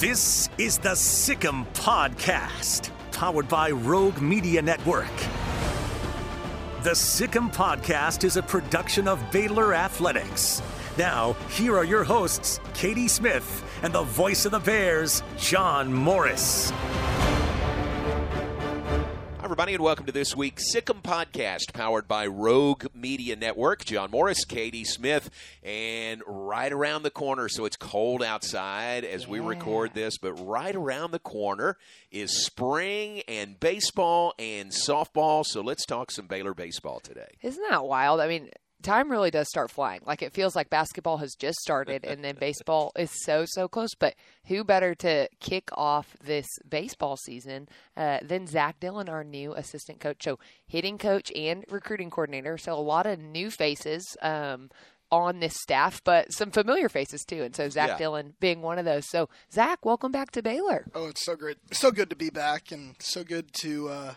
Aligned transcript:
This 0.00 0.48
is 0.56 0.78
the 0.78 0.94
Sic 0.94 1.44
'Em 1.44 1.66
Podcast, 1.74 2.88
powered 3.12 3.46
by 3.50 3.70
Rogue 3.70 4.18
Media 4.22 4.62
Network. 4.62 5.12
The 6.82 6.94
Sic 6.94 7.36
'Em 7.36 7.50
Podcast 7.50 8.24
is 8.24 8.38
a 8.38 8.42
production 8.42 9.06
of 9.06 9.20
Baylor 9.30 9.74
Athletics. 9.74 10.62
Now, 10.96 11.36
here 11.50 11.76
are 11.76 11.84
your 11.84 12.04
hosts, 12.04 12.60
Katie 12.72 13.08
Smith 13.08 13.62
and 13.82 13.92
the 13.92 14.04
voice 14.04 14.46
of 14.46 14.52
the 14.52 14.58
Bears, 14.60 15.22
John 15.36 15.92
Morris. 15.92 16.72
Everybody, 19.60 19.74
and 19.74 19.84
welcome 19.84 20.06
to 20.06 20.12
this 20.12 20.34
week's 20.34 20.72
Sic 20.72 20.88
'Em 20.88 21.02
podcast 21.02 21.74
powered 21.74 22.08
by 22.08 22.26
Rogue 22.26 22.86
Media 22.94 23.36
Network. 23.36 23.84
John 23.84 24.10
Morris, 24.10 24.46
Katie 24.46 24.84
Smith, 24.86 25.28
and 25.62 26.22
right 26.26 26.72
around 26.72 27.02
the 27.02 27.10
corner, 27.10 27.46
so 27.46 27.66
it's 27.66 27.76
cold 27.76 28.22
outside 28.22 29.04
as 29.04 29.28
we 29.28 29.38
record 29.38 29.92
this, 29.92 30.16
but 30.16 30.32
right 30.32 30.74
around 30.74 31.10
the 31.10 31.18
corner 31.18 31.76
is 32.10 32.42
spring 32.42 33.20
and 33.28 33.60
baseball 33.60 34.32
and 34.38 34.72
softball. 34.72 35.44
So 35.44 35.60
let's 35.60 35.84
talk 35.84 36.10
some 36.10 36.26
Baylor 36.26 36.54
baseball 36.54 36.98
today. 36.98 37.28
Isn't 37.42 37.62
that 37.68 37.84
wild? 37.84 38.18
I 38.20 38.28
mean, 38.28 38.48
time 38.82 39.10
really 39.10 39.30
does 39.30 39.48
start 39.48 39.70
flying. 39.70 40.00
Like 40.06 40.22
it 40.22 40.32
feels 40.32 40.54
like 40.56 40.70
basketball 40.70 41.18
has 41.18 41.34
just 41.34 41.58
started 41.60 42.04
and 42.04 42.24
then 42.24 42.36
baseball 42.38 42.92
is 42.98 43.10
so 43.24 43.44
so 43.46 43.68
close. 43.68 43.94
But 43.98 44.14
who 44.46 44.64
better 44.64 44.94
to 44.96 45.28
kick 45.40 45.68
off 45.74 46.16
this 46.22 46.46
baseball 46.68 47.16
season 47.16 47.68
uh, 47.96 48.18
than 48.22 48.46
Zach 48.46 48.80
Dillon, 48.80 49.08
our 49.08 49.24
new 49.24 49.52
assistant 49.54 50.00
coach, 50.00 50.24
so 50.24 50.38
hitting 50.66 50.98
coach 50.98 51.30
and 51.36 51.64
recruiting 51.70 52.10
coordinator. 52.10 52.58
So 52.58 52.72
a 52.74 52.80
lot 52.80 53.06
of 53.06 53.18
new 53.18 53.50
faces. 53.50 54.04
Um, 54.22 54.70
on 55.12 55.40
this 55.40 55.54
staff, 55.60 56.00
but 56.04 56.32
some 56.32 56.52
familiar 56.52 56.88
faces 56.88 57.24
too, 57.24 57.42
and 57.42 57.56
so 57.56 57.68
Zach 57.68 57.88
Yeah. 57.88 57.98
Dillon 57.98 58.34
being 58.38 58.62
one 58.62 58.78
of 58.78 58.84
those. 58.84 59.02
So 59.08 59.28
Zach, 59.52 59.84
welcome 59.84 60.12
back 60.12 60.30
to 60.30 60.40
Baylor. 60.40 60.86
Oh, 60.94 61.08
it's 61.08 61.24
so 61.24 61.34
great, 61.34 61.56
so 61.72 61.90
good 61.90 62.10
to 62.10 62.14
be 62.14 62.30
back, 62.30 62.70
and 62.70 62.94
so 63.00 63.24
good 63.24 63.52
to 63.54 63.88
uh, 63.88 64.14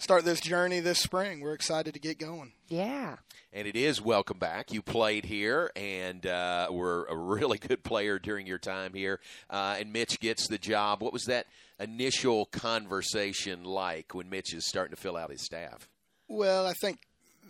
start 0.00 0.24
this 0.24 0.40
journey 0.40 0.80
this 0.80 0.98
spring. 1.00 1.40
We're 1.40 1.54
excited 1.54 1.94
to 1.94 2.00
get 2.00 2.18
going. 2.18 2.52
Yeah, 2.68 3.16
And 3.52 3.66
it 3.66 3.74
is 3.76 4.00
welcome 4.00 4.38
back. 4.38 4.72
You 4.72 4.80
played 4.82 5.24
here 5.24 5.70
and 5.76 6.24
uh, 6.26 6.68
were 6.70 7.06
a 7.10 7.16
really 7.16 7.58
good 7.68 7.82
player 7.82 8.18
during 8.18 8.46
your 8.46 8.58
time 8.58 8.94
here. 8.94 9.20
Uh, 9.48 9.76
and 9.78 9.92
Mitch 9.92 10.20
gets 10.20 10.46
the 10.48 10.58
job. 10.58 11.02
What 11.02 11.12
was 11.12 11.24
that 11.24 11.46
initial 11.78 12.46
conversation 12.46 13.64
like 13.64 14.14
when 14.14 14.28
Mitch 14.30 14.54
is 14.54 14.66
starting 14.66 14.94
to 14.94 15.00
fill 15.00 15.16
out 15.16 15.30
his 15.30 15.44
staff? 15.44 15.88
Well, 16.28 16.66
I 16.66 16.74
think 16.80 16.98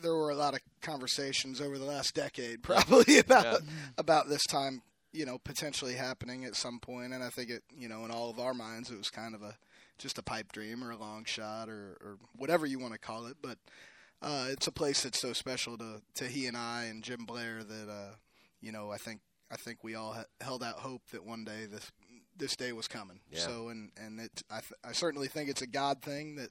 there 0.03 0.15
were 0.15 0.31
a 0.31 0.35
lot 0.35 0.55
of 0.55 0.61
conversations 0.81 1.61
over 1.61 1.79
the 1.79 1.85
last 1.85 2.15
decade, 2.15 2.63
probably 2.63 3.19
about 3.19 3.45
Yeah. 3.45 3.59
about 3.99 4.29
this 4.29 4.45
time, 4.47 4.83
you 5.13 5.27
know, 5.27 5.39
potentially 5.39 5.95
happening 5.95 6.45
at 6.45 6.55
some 6.57 6.79
point. 6.81 7.13
And 7.13 7.23
I 7.23 7.29
think 7.29 7.51
it, 7.51 7.63
you 7.77 7.89
know, 7.89 8.05
in 8.05 8.11
all 8.11 8.31
of 8.31 8.39
our 8.39 8.55
minds, 8.55 8.91
it 8.91 8.97
was 8.97 9.11
kind 9.11 9.35
of 9.35 9.43
a 9.43 9.57
just 10.01 10.19
a 10.19 10.23
pipe 10.23 10.51
dream 10.53 10.83
or 10.83 10.91
a 10.91 10.97
long 10.97 11.25
shot 11.25 11.69
or, 11.69 11.97
or 12.01 12.17
whatever 12.35 12.67
you 12.67 12.79
want 12.79 12.95
to 12.95 12.99
call 12.99 13.27
it. 13.27 13.37
But 13.41 13.59
uh, 14.23 14.47
it's 14.51 14.67
a 14.67 14.73
place 14.73 15.03
that's 15.03 15.21
so 15.21 15.33
special 15.33 15.79
to 15.79 16.03
to 16.17 16.25
he 16.25 16.47
and 16.47 16.57
I 16.57 16.85
and 16.85 17.05
Jim 17.05 17.25
Blair 17.25 17.63
that 17.63 17.89
uh, 17.89 18.15
you 18.61 18.73
know 18.73 18.91
I 18.91 18.97
think 18.97 19.21
I 19.51 19.57
think 19.57 19.85
we 19.85 19.95
all 19.95 20.13
ha- 20.15 20.25
held 20.41 20.63
out 20.63 20.81
hope 20.81 21.03
that 21.13 21.25
one 21.25 21.45
day 21.45 21.67
this 21.71 21.93
this 22.37 22.57
day 22.57 22.73
was 22.73 22.89
coming. 22.89 23.21
Yeah. 23.31 23.41
So 23.41 23.69
and 23.69 23.91
and 23.97 24.19
it 24.21 24.43
I 24.51 24.61
th- 24.61 24.73
I 24.85 24.93
certainly 24.93 25.29
think 25.29 25.49
it's 25.49 25.63
a 25.63 25.67
God 25.67 26.03
thing 26.03 26.37
that 26.37 26.51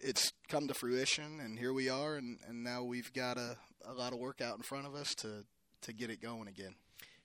it's 0.00 0.32
come 0.48 0.68
to 0.68 0.74
fruition 0.74 1.40
and 1.40 1.58
here 1.58 1.72
we 1.72 1.88
are 1.88 2.14
and, 2.14 2.38
and 2.48 2.62
now 2.62 2.84
we've 2.84 3.12
got 3.12 3.36
a, 3.36 3.56
a 3.84 3.92
lot 3.92 4.12
of 4.12 4.20
work 4.20 4.40
out 4.40 4.56
in 4.56 4.62
front 4.62 4.86
of 4.86 4.94
us 4.94 5.14
to 5.16 5.44
to 5.82 5.92
get 5.92 6.10
it 6.10 6.20
going 6.22 6.48
again. 6.48 6.74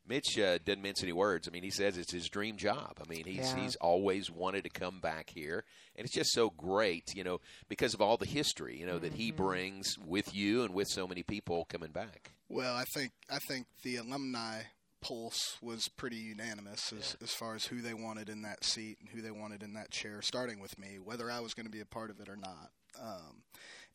Mitch 0.07 0.37
uh, 0.37 0.57
doesn't 0.65 0.81
mince 0.81 1.01
any 1.01 1.13
words. 1.13 1.47
I 1.47 1.51
mean, 1.51 1.63
he 1.63 1.69
says 1.69 1.97
it's 1.97 2.11
his 2.11 2.27
dream 2.27 2.57
job. 2.57 2.99
I 3.01 3.07
mean, 3.09 3.23
he's 3.25 3.53
Yeah. 3.53 3.61
he's 3.61 3.75
always 3.77 4.29
wanted 4.29 4.63
to 4.65 4.69
come 4.69 4.99
back 4.99 5.29
here, 5.33 5.63
and 5.95 6.05
it's 6.05 6.13
just 6.13 6.31
so 6.33 6.49
great, 6.49 7.13
you 7.15 7.23
know, 7.23 7.39
because 7.69 7.93
of 7.93 8.01
all 8.01 8.17
the 8.17 8.25
history, 8.25 8.77
you 8.79 8.85
know, 8.85 8.99
that 8.99 9.13
he 9.13 9.31
brings 9.31 9.97
with 10.05 10.33
you 10.35 10.63
and 10.63 10.73
with 10.73 10.87
so 10.89 11.07
many 11.07 11.23
people 11.23 11.65
coming 11.65 11.91
back. 11.91 12.31
Well, 12.49 12.75
I 12.75 12.83
think 12.93 13.11
I 13.29 13.39
think 13.47 13.67
the 13.83 13.95
alumni 13.97 14.63
pulse 15.01 15.57
was 15.61 15.89
pretty 15.97 16.15
unanimous 16.15 16.93
as, 16.93 17.17
as 17.21 17.31
far 17.33 17.55
as 17.55 17.65
who 17.65 17.81
they 17.81 17.93
wanted 17.93 18.29
in 18.29 18.41
that 18.43 18.63
seat 18.63 18.97
and 19.01 19.09
who 19.09 19.21
they 19.21 19.31
wanted 19.31 19.61
in 19.61 19.73
that 19.73 19.91
chair, 19.91 20.21
starting 20.21 20.59
with 20.59 20.77
me, 20.79 20.97
whether 20.97 21.29
I 21.29 21.41
was 21.41 21.53
going 21.53 21.65
to 21.65 21.71
be 21.71 21.81
a 21.81 21.85
part 21.85 22.09
of 22.09 22.19
it 22.21 22.29
or 22.29 22.37
not. 22.37 22.71
Um, 23.01 23.43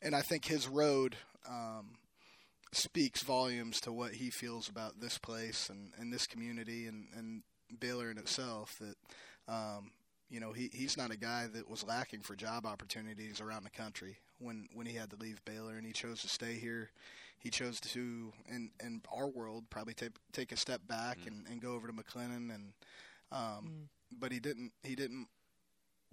and 0.02 0.14
I 0.14 0.20
think 0.20 0.44
his 0.44 0.68
road 0.68 1.16
um, 1.48 1.96
speaks 2.72 3.22
volumes 3.22 3.80
to 3.82 3.92
what 3.92 4.12
he 4.12 4.30
feels 4.30 4.68
about 4.68 5.00
this 5.00 5.18
place 5.18 5.68
and, 5.70 5.92
and 5.98 6.12
this 6.12 6.26
community 6.26 6.86
and, 6.86 7.06
and 7.16 7.42
Baylor 7.80 8.10
in 8.10 8.18
itself. 8.18 8.78
That 8.80 9.52
um, 9.52 9.92
you 10.30 10.40
know 10.40 10.52
he 10.52 10.70
he's 10.72 10.96
not 10.96 11.10
a 11.10 11.16
guy 11.16 11.46
that 11.52 11.68
was 11.68 11.84
lacking 11.84 12.20
for 12.20 12.36
job 12.36 12.66
opportunities 12.66 13.40
around 13.40 13.64
the 13.64 13.70
country 13.70 14.18
when 14.38 14.68
when 14.74 14.86
he 14.86 14.94
had 14.96 15.10
to 15.10 15.16
leave 15.16 15.44
Baylor 15.44 15.76
and 15.76 15.86
he 15.86 15.92
chose 15.92 16.20
to 16.22 16.28
stay 16.28 16.54
here 16.54 16.90
he 17.38 17.50
chose 17.50 17.80
to 17.80 18.32
in 18.48 18.70
in 18.84 19.00
our 19.14 19.26
world 19.28 19.64
probably 19.70 19.94
take 19.94 20.12
take 20.32 20.52
a 20.52 20.56
step 20.56 20.80
back 20.86 21.18
and, 21.26 21.46
and 21.48 21.60
go 21.62 21.72
over 21.72 21.86
to 21.86 21.92
McLennan 21.92 22.54
and 22.54 22.72
um 23.32 23.88
but 24.18 24.32
he 24.32 24.40
didn't 24.40 24.72
he 24.82 24.94
didn't 24.94 25.28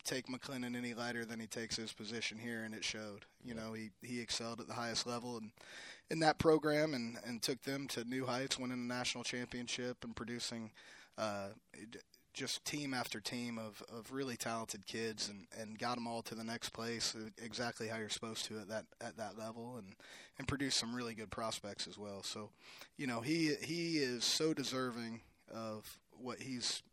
take 0.05 0.27
McLennan 0.27 0.75
any 0.75 0.93
lighter 0.93 1.25
than 1.25 1.39
he 1.39 1.47
takes 1.47 1.75
his 1.75 1.91
position 1.91 2.37
here 2.37 2.63
and 2.63 2.73
it 2.73 2.83
showed 2.83 3.25
you 3.43 3.53
know 3.53 3.73
he 3.73 3.89
he 4.01 4.21
excelled 4.21 4.59
at 4.59 4.67
the 4.67 4.73
highest 4.73 5.05
level 5.07 5.37
and 5.37 5.51
in 6.09 6.19
that 6.19 6.37
program 6.39 6.93
and 6.93 7.17
and 7.25 7.41
took 7.41 7.61
them 7.63 7.87
to 7.87 8.03
new 8.03 8.25
heights 8.25 8.59
winning 8.59 8.87
the 8.87 8.93
national 8.93 9.23
championship 9.23 10.03
and 10.03 10.15
producing 10.15 10.71
uh 11.17 11.47
just 12.33 12.65
team 12.65 12.93
after 12.93 13.21
team 13.21 13.57
of, 13.57 13.81
of 13.89 14.11
really 14.11 14.35
talented 14.35 14.85
kids 14.85 15.29
and, 15.29 15.47
and 15.57 15.79
got 15.79 15.95
them 15.95 16.05
all 16.05 16.21
to 16.21 16.35
the 16.35 16.43
next 16.43 16.69
place 16.69 17.15
uh, 17.15 17.29
exactly 17.41 17.87
how 17.87 17.97
you're 17.97 18.09
supposed 18.09 18.43
to 18.43 18.59
at 18.59 18.67
that 18.67 18.85
at 18.99 19.15
that 19.15 19.37
level 19.37 19.77
and 19.77 19.95
and 20.37 20.47
produce 20.47 20.75
some 20.75 20.93
really 20.93 21.13
good 21.13 21.31
prospects 21.31 21.87
as 21.87 21.97
well. 21.97 22.23
So, 22.23 22.49
you 22.97 23.07
know, 23.07 23.21
he 23.21 23.55
he 23.61 23.97
is 23.97 24.23
so 24.23 24.53
deserving 24.53 25.21
of 25.53 25.99
what 26.11 26.41
he's 26.41 26.83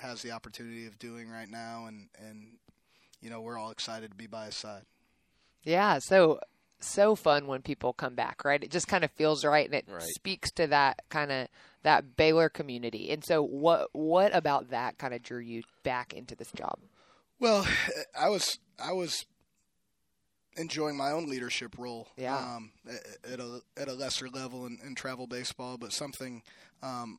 has 0.00 0.22
the 0.22 0.30
opportunity 0.32 0.86
of 0.86 0.98
doing 0.98 1.28
right 1.30 1.48
now, 1.48 1.86
and 1.86 2.08
and 2.18 2.56
you 3.20 3.30
know 3.30 3.40
we're 3.40 3.58
all 3.58 3.70
excited 3.70 4.10
to 4.10 4.16
be 4.16 4.26
by 4.26 4.46
his 4.46 4.56
side. 4.56 4.82
Yeah, 5.62 5.98
so 5.98 6.40
so 6.80 7.14
fun 7.14 7.46
when 7.46 7.60
people 7.62 7.92
come 7.92 8.14
back, 8.14 8.44
right? 8.44 8.62
It 8.64 8.70
just 8.70 8.88
kind 8.88 9.04
of 9.04 9.10
feels 9.10 9.44
right 9.44 9.66
and 9.66 9.74
it 9.74 9.84
Right. 9.86 10.02
speaks 10.02 10.50
to 10.52 10.66
that 10.68 11.02
kind 11.10 11.30
of 11.30 11.48
that 11.82 12.16
Baylor 12.16 12.48
community. 12.48 13.10
And 13.10 13.24
so 13.24 13.42
what 13.42 13.88
what 13.92 14.34
about 14.34 14.70
that 14.70 14.96
kind 14.98 15.12
of 15.14 15.22
drew 15.22 15.40
you 15.40 15.62
back 15.82 16.12
into 16.14 16.34
this 16.34 16.50
job? 16.52 16.78
Well, 17.38 17.66
I 18.18 18.28
was 18.30 18.58
I 18.82 18.92
was 18.92 19.26
enjoying 20.56 20.96
my 20.96 21.10
own 21.10 21.28
leadership 21.28 21.76
role. 21.78 22.08
Yeah. 22.16 22.36
Um, 22.36 22.72
at, 22.88 23.32
at 23.32 23.40
a 23.40 23.60
at 23.76 23.88
a 23.88 23.92
lesser 23.94 24.28
level 24.28 24.66
in, 24.66 24.78
in 24.84 24.94
travel 24.94 25.26
baseball, 25.26 25.76
but 25.78 25.92
something 25.92 26.42
um, 26.82 27.18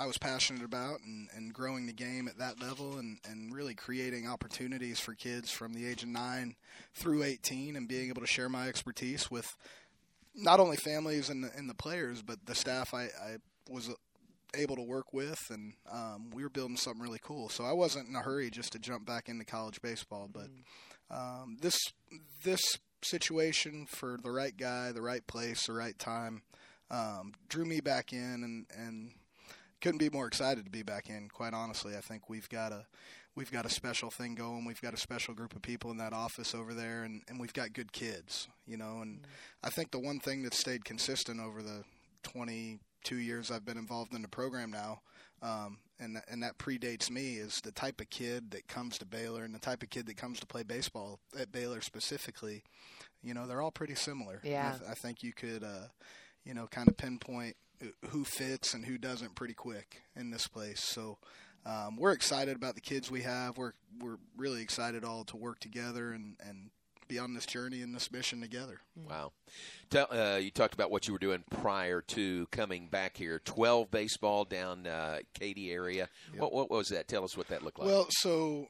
I 0.00 0.06
was 0.06 0.16
passionate 0.16 0.64
about 0.64 1.00
and, 1.04 1.28
and 1.36 1.52
growing 1.52 1.84
the 1.84 1.92
game 1.92 2.26
at 2.26 2.38
that 2.38 2.58
level 2.58 2.98
and, 2.98 3.18
and 3.28 3.54
really 3.54 3.74
creating 3.74 4.26
opportunities 4.26 4.98
for 4.98 5.12
kids 5.12 5.50
from 5.50 5.74
the 5.74 5.86
age 5.86 6.02
of 6.02 6.08
nine 6.08 6.56
through 6.94 7.22
18 7.22 7.76
and 7.76 7.86
being 7.86 8.08
able 8.08 8.22
to 8.22 8.26
share 8.26 8.48
my 8.48 8.66
expertise 8.66 9.30
with 9.30 9.54
not 10.34 10.58
only 10.58 10.78
families 10.78 11.28
and 11.28 11.44
the, 11.44 11.50
and 11.54 11.68
the 11.68 11.74
players, 11.74 12.22
but 12.22 12.46
the 12.46 12.54
staff 12.54 12.94
I, 12.94 13.02
I 13.02 13.36
was 13.68 13.90
able 14.54 14.76
to 14.76 14.82
work 14.82 15.12
with, 15.12 15.38
and 15.50 15.74
um, 15.92 16.30
we 16.32 16.42
were 16.42 16.48
building 16.48 16.78
something 16.78 17.02
really 17.02 17.20
cool. 17.22 17.50
So 17.50 17.64
I 17.64 17.72
wasn't 17.72 18.08
in 18.08 18.16
a 18.16 18.20
hurry 18.20 18.48
just 18.48 18.72
to 18.72 18.78
jump 18.78 19.04
back 19.04 19.28
into 19.28 19.44
college 19.44 19.82
baseball, 19.82 20.30
but 20.32 20.48
um, 21.14 21.58
this 21.60 21.78
this 22.42 22.60
situation 23.02 23.86
for 23.86 24.18
the 24.22 24.30
right 24.30 24.56
guy, 24.56 24.92
the 24.92 25.02
right 25.02 25.26
place, 25.26 25.66
the 25.66 25.72
right 25.72 25.98
time 25.98 26.42
um, 26.90 27.32
drew 27.48 27.64
me 27.64 27.80
back 27.80 28.12
in, 28.12 28.18
and 28.18 28.66
and 28.76 29.12
couldn't 29.80 29.98
be 29.98 30.10
more 30.10 30.26
excited 30.26 30.64
to 30.64 30.70
be 30.70 30.82
back 30.82 31.08
in. 31.08 31.28
Quite 31.28 31.54
honestly, 31.54 31.96
I 31.96 32.00
think 32.00 32.28
we've 32.28 32.48
got 32.48 32.72
a 32.72 32.86
we've 33.36 33.52
got 33.52 33.66
a 33.66 33.70
special 33.70 34.10
thing 34.10 34.34
going. 34.34 34.64
We've 34.64 34.80
got 34.80 34.94
a 34.94 34.98
special 34.98 35.34
group 35.34 35.54
of 35.54 35.62
people 35.62 35.90
in 35.90 35.96
that 35.98 36.12
office 36.12 36.54
over 36.54 36.74
there, 36.74 37.04
and, 37.04 37.22
and 37.28 37.40
we've 37.40 37.52
got 37.52 37.72
good 37.72 37.92
kids, 37.92 38.48
you 38.66 38.76
know. 38.76 38.98
And 39.00 39.26
I 39.62 39.70
think 39.70 39.90
the 39.90 39.98
one 39.98 40.20
thing 40.20 40.42
that 40.42 40.54
stayed 40.54 40.84
consistent 40.84 41.40
over 41.40 41.62
the 41.62 41.84
22 42.24 43.16
years 43.16 43.50
I've 43.50 43.64
been 43.64 43.78
involved 43.78 44.14
in 44.14 44.22
the 44.22 44.28
program 44.28 44.70
now 44.70 45.00
um, 45.42 45.78
and 45.98 46.20
and 46.28 46.42
that 46.42 46.58
predates 46.58 47.10
me 47.10 47.34
is 47.34 47.60
the 47.62 47.72
type 47.72 48.00
of 48.00 48.10
kid 48.10 48.50
that 48.50 48.68
comes 48.68 48.98
to 48.98 49.06
Baylor 49.06 49.44
and 49.44 49.54
the 49.54 49.58
type 49.58 49.82
of 49.82 49.90
kid 49.90 50.06
that 50.06 50.16
comes 50.16 50.40
to 50.40 50.46
play 50.46 50.62
baseball 50.62 51.20
at 51.38 51.52
Baylor 51.52 51.80
specifically. 51.80 52.62
You 53.22 53.34
know, 53.34 53.46
they're 53.46 53.60
all 53.60 53.70
pretty 53.70 53.94
similar. 53.94 54.40
Yeah. 54.42 54.72
I, 54.74 54.78
th- 54.78 54.90
I 54.90 54.94
think 54.94 55.22
you 55.22 55.32
could, 55.32 55.62
uh, 55.62 55.88
you 56.44 56.54
know, 56.54 56.66
kind 56.66 56.88
of 56.88 56.96
pinpoint 56.96 57.56
who 58.10 58.24
fits 58.24 58.74
and 58.74 58.84
who 58.84 58.98
doesn't 58.98 59.34
pretty 59.34 59.54
quick 59.54 60.02
in 60.16 60.30
this 60.30 60.46
place. 60.46 60.80
So. 60.82 61.18
Um, 61.66 61.96
we're 61.98 62.12
excited 62.12 62.56
about 62.56 62.74
the 62.74 62.80
kids 62.80 63.10
we 63.10 63.20
have. 63.20 63.58
We're 63.58 63.72
we're 64.00 64.16
really 64.34 64.62
excited 64.62 65.04
all 65.04 65.24
to 65.24 65.36
work 65.36 65.60
together 65.60 66.10
and, 66.10 66.36
and 66.42 66.70
be 67.06 67.18
on 67.18 67.34
this 67.34 67.44
journey 67.44 67.82
and 67.82 67.94
this 67.94 68.10
mission 68.10 68.40
together. 68.40 68.80
Wow. 68.96 69.32
Tell, 69.90 70.06
uh, 70.10 70.38
you 70.38 70.50
talked 70.50 70.72
about 70.72 70.90
what 70.90 71.06
you 71.06 71.12
were 71.12 71.18
doing 71.18 71.44
prior 71.50 72.00
to 72.00 72.46
coming 72.50 72.86
back 72.86 73.14
here. 73.18 73.40
12 73.44 73.90
baseball 73.90 74.46
down 74.46 74.86
uh, 74.86 75.18
Katy 75.38 75.70
area. 75.70 76.08
Yep. 76.32 76.40
What, 76.40 76.52
what 76.54 76.70
was 76.70 76.88
that? 76.88 77.08
Tell 77.08 77.24
us 77.24 77.36
what 77.36 77.48
that 77.48 77.62
looked 77.62 77.78
like. 77.78 77.88
Well, 77.88 78.06
so 78.08 78.68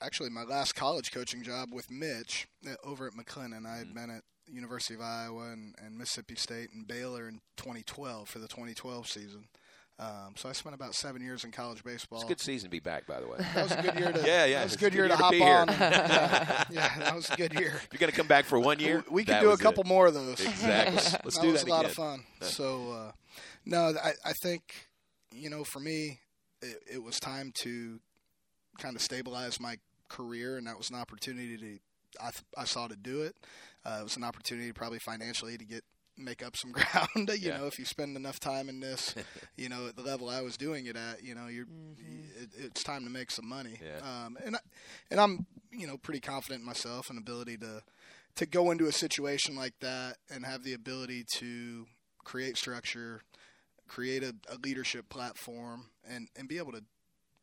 actually, 0.00 0.30
my 0.30 0.44
last 0.44 0.74
college 0.74 1.12
coaching 1.12 1.42
job 1.42 1.68
with 1.74 1.90
Mitch 1.90 2.48
uh, 2.66 2.70
over 2.84 3.06
at 3.06 3.12
McLennan, 3.12 3.66
I 3.66 3.76
had 3.76 3.88
Mhm. 3.88 3.94
been 3.94 4.10
at 4.10 4.22
University 4.52 4.94
of 4.94 5.00
Iowa 5.00 5.50
and, 5.52 5.74
and 5.84 5.96
Mississippi 5.98 6.34
State 6.36 6.70
and 6.72 6.86
Baylor 6.86 7.28
in 7.28 7.40
2012 7.56 8.28
for 8.28 8.38
the 8.38 8.48
2012 8.48 9.06
season. 9.08 9.44
Um, 10.00 10.34
so 10.36 10.48
I 10.48 10.52
spent 10.52 10.76
about 10.76 10.94
seven 10.94 11.20
years 11.22 11.42
in 11.42 11.50
college 11.50 11.82
baseball. 11.82 12.20
it's 12.20 12.24
a 12.24 12.28
good 12.28 12.40
season 12.40 12.68
to 12.68 12.70
be 12.70 12.78
back, 12.78 13.04
by 13.06 13.20
the 13.20 13.26
way. 13.26 13.38
That 13.54 13.62
was 13.64 13.72
a 13.72 13.82
good 13.82 13.98
year 13.98 14.12
to. 14.12 14.20
Yeah, 14.26 14.44
yeah, 14.44 14.58
That 14.58 14.64
was 14.64 14.74
a 14.74 14.78
good 14.78 14.94
year 14.94 15.08
to 15.08 15.16
hop 15.16 15.32
be 15.32 15.38
here. 15.38 15.56
on. 15.56 15.66
yeah, 15.68 16.98
that 17.00 17.14
was 17.16 17.28
a 17.30 17.36
good 17.36 17.52
year. 17.54 17.72
If 17.74 17.88
you're 17.92 17.98
going 17.98 18.10
to 18.12 18.16
come 18.16 18.28
back 18.28 18.44
for 18.44 18.60
one 18.60 18.78
year, 18.78 19.04
We 19.10 19.24
could 19.24 19.40
do 19.40 19.50
a 19.50 19.56
couple 19.58 19.82
it. 19.82 19.88
more 19.88 20.06
of 20.06 20.14
those. 20.14 20.38
Exactly. 20.40 20.94
Let's 20.94 21.36
that 21.36 21.42
do 21.42 21.50
was 21.52 21.64
that 21.64 21.68
a 21.68 21.74
lot 21.74 21.84
of 21.84 21.92
fun. 21.92 22.22
So, 22.42 22.92
uh, 22.92 23.12
no, 23.66 23.92
I, 24.02 24.12
I 24.24 24.32
think, 24.40 24.62
you 25.32 25.50
know, 25.50 25.64
for 25.64 25.80
me, 25.80 26.20
it, 26.62 26.76
it 26.94 27.02
was 27.02 27.18
time 27.18 27.50
to 27.62 27.98
kind 28.78 28.94
of 28.94 29.02
stabilize 29.02 29.58
my 29.60 29.78
career, 30.08 30.56
and 30.58 30.66
that 30.68 30.78
was 30.78 30.90
an 30.90 30.96
opportunity 30.96 31.56
to, 31.56 31.78
I, 32.20 32.30
th- 32.30 32.44
I 32.56 32.64
saw 32.64 32.88
to 32.88 32.96
do 32.96 33.22
it. 33.22 33.36
Uh, 33.84 33.98
it 34.00 34.04
was 34.04 34.16
an 34.16 34.24
opportunity 34.24 34.72
probably 34.72 34.98
financially 34.98 35.56
to 35.58 35.64
get 35.64 35.84
make 36.16 36.44
up 36.44 36.56
some 36.56 36.72
ground. 36.72 37.08
you 37.40 37.48
Yeah. 37.48 37.58
know, 37.58 37.66
if 37.66 37.78
you 37.78 37.84
spend 37.84 38.16
enough 38.16 38.40
time 38.40 38.68
in 38.68 38.80
this, 38.80 39.14
you 39.56 39.68
know, 39.68 39.86
at 39.86 39.96
the 39.96 40.02
level 40.02 40.28
I 40.28 40.40
was 40.40 40.56
doing 40.56 40.86
it 40.86 40.96
at, 40.96 41.22
you 41.22 41.34
know, 41.34 41.46
you're 41.46 41.66
it, 42.40 42.50
it's 42.56 42.82
time 42.82 43.04
to 43.04 43.10
make 43.10 43.30
some 43.30 43.48
money. 43.48 43.78
Yeah. 43.82 43.98
Um, 44.26 44.36
and 44.44 44.56
I, 44.56 44.58
and 45.10 45.20
I'm 45.20 45.46
you 45.70 45.86
know 45.86 45.96
pretty 45.96 46.20
confident 46.20 46.60
in 46.60 46.66
myself 46.66 47.08
and 47.10 47.18
ability 47.18 47.56
to 47.58 47.82
to 48.36 48.46
go 48.46 48.70
into 48.70 48.86
a 48.86 48.92
situation 48.92 49.54
like 49.56 49.74
that 49.80 50.16
and 50.30 50.44
have 50.44 50.62
the 50.64 50.72
ability 50.74 51.24
to 51.24 51.86
create 52.24 52.56
structure, 52.56 53.22
create 53.88 54.22
a, 54.22 54.34
a 54.48 54.56
leadership 54.62 55.08
platform, 55.08 55.86
and 56.08 56.28
and 56.36 56.48
be 56.48 56.58
able 56.58 56.72
to 56.72 56.82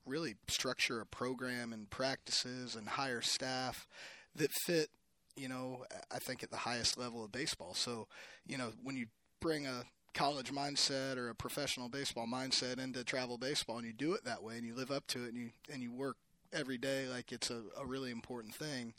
really 0.05 0.35
structure 0.47 0.99
a 1.01 1.05
program 1.05 1.73
and 1.73 1.89
practices 1.89 2.75
and 2.75 2.87
hire 2.89 3.21
staff 3.21 3.87
that 4.35 4.51
fit 4.65 4.89
you 5.35 5.47
know 5.49 5.83
I 6.11 6.19
think 6.19 6.43
at 6.43 6.51
the 6.51 6.57
highest 6.57 6.97
level 6.97 7.23
of 7.23 7.31
baseball. 7.31 7.73
So 7.73 8.07
you 8.47 8.57
know 8.57 8.71
when 8.83 8.95
you 8.95 9.07
bring 9.41 9.65
a 9.67 9.83
college 10.13 10.51
mindset 10.53 11.17
or 11.17 11.29
a 11.29 11.35
professional 11.35 11.89
baseball 11.89 12.25
mindset 12.25 12.79
into 12.79 13.03
travel 13.03 13.37
baseball 13.37 13.77
and 13.77 13.85
you 13.85 13.91
do 13.93 14.13
it 14.13 14.23
that 14.23 14.41
way 14.41 14.55
and 14.57 14.65
you 14.65 14.73
live 14.73 14.89
up 14.91 15.05
to 15.07 15.25
it 15.25 15.29
and 15.33 15.37
you 15.37 15.49
and 15.71 15.83
you 15.83 15.91
work 15.91 16.15
every 16.53 16.77
day 16.77 17.05
like 17.09 17.33
it's 17.33 17.49
a, 17.49 17.61
a 17.77 17.85
really 17.85 18.11
important 18.11 18.55
thing 18.55 18.93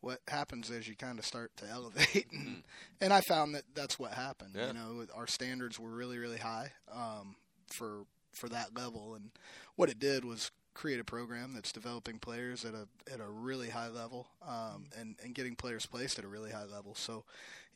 what 0.00 0.20
happens 0.28 0.68
is 0.70 0.86
you 0.86 0.94
kind 0.94 1.18
of 1.18 1.24
start 1.24 1.50
to 1.56 1.66
elevate 1.70 2.26
and, 2.32 2.62
and 3.00 3.14
i 3.14 3.20
found 3.22 3.54
that 3.54 3.62
that's 3.74 3.98
what 3.98 4.12
happened 4.12 4.50
Yeah. 4.54 4.66
you 4.66 4.72
know 4.74 5.06
our 5.16 5.26
standards 5.26 5.80
were 5.80 5.88
really 5.90 6.18
really 6.18 6.36
high 6.36 6.72
um, 6.92 7.36
for 7.72 8.02
for 8.34 8.50
that 8.50 8.76
level 8.76 9.14
and 9.14 9.30
what 9.76 9.88
it 9.88 9.98
did 9.98 10.22
was 10.22 10.50
create 10.78 11.00
a 11.00 11.04
program 11.04 11.52
that's 11.54 11.72
developing 11.72 12.18
players 12.20 12.64
at 12.64 12.72
a 12.72 12.86
at 13.12 13.18
a 13.20 13.26
really 13.28 13.68
high 13.70 13.88
level 13.88 14.28
um, 14.46 14.84
and 14.98 15.16
and 15.24 15.34
getting 15.34 15.56
players 15.56 15.86
placed 15.86 16.18
at 16.20 16.24
a 16.24 16.28
really 16.28 16.52
high 16.52 16.64
level 16.64 16.94
so 16.94 17.24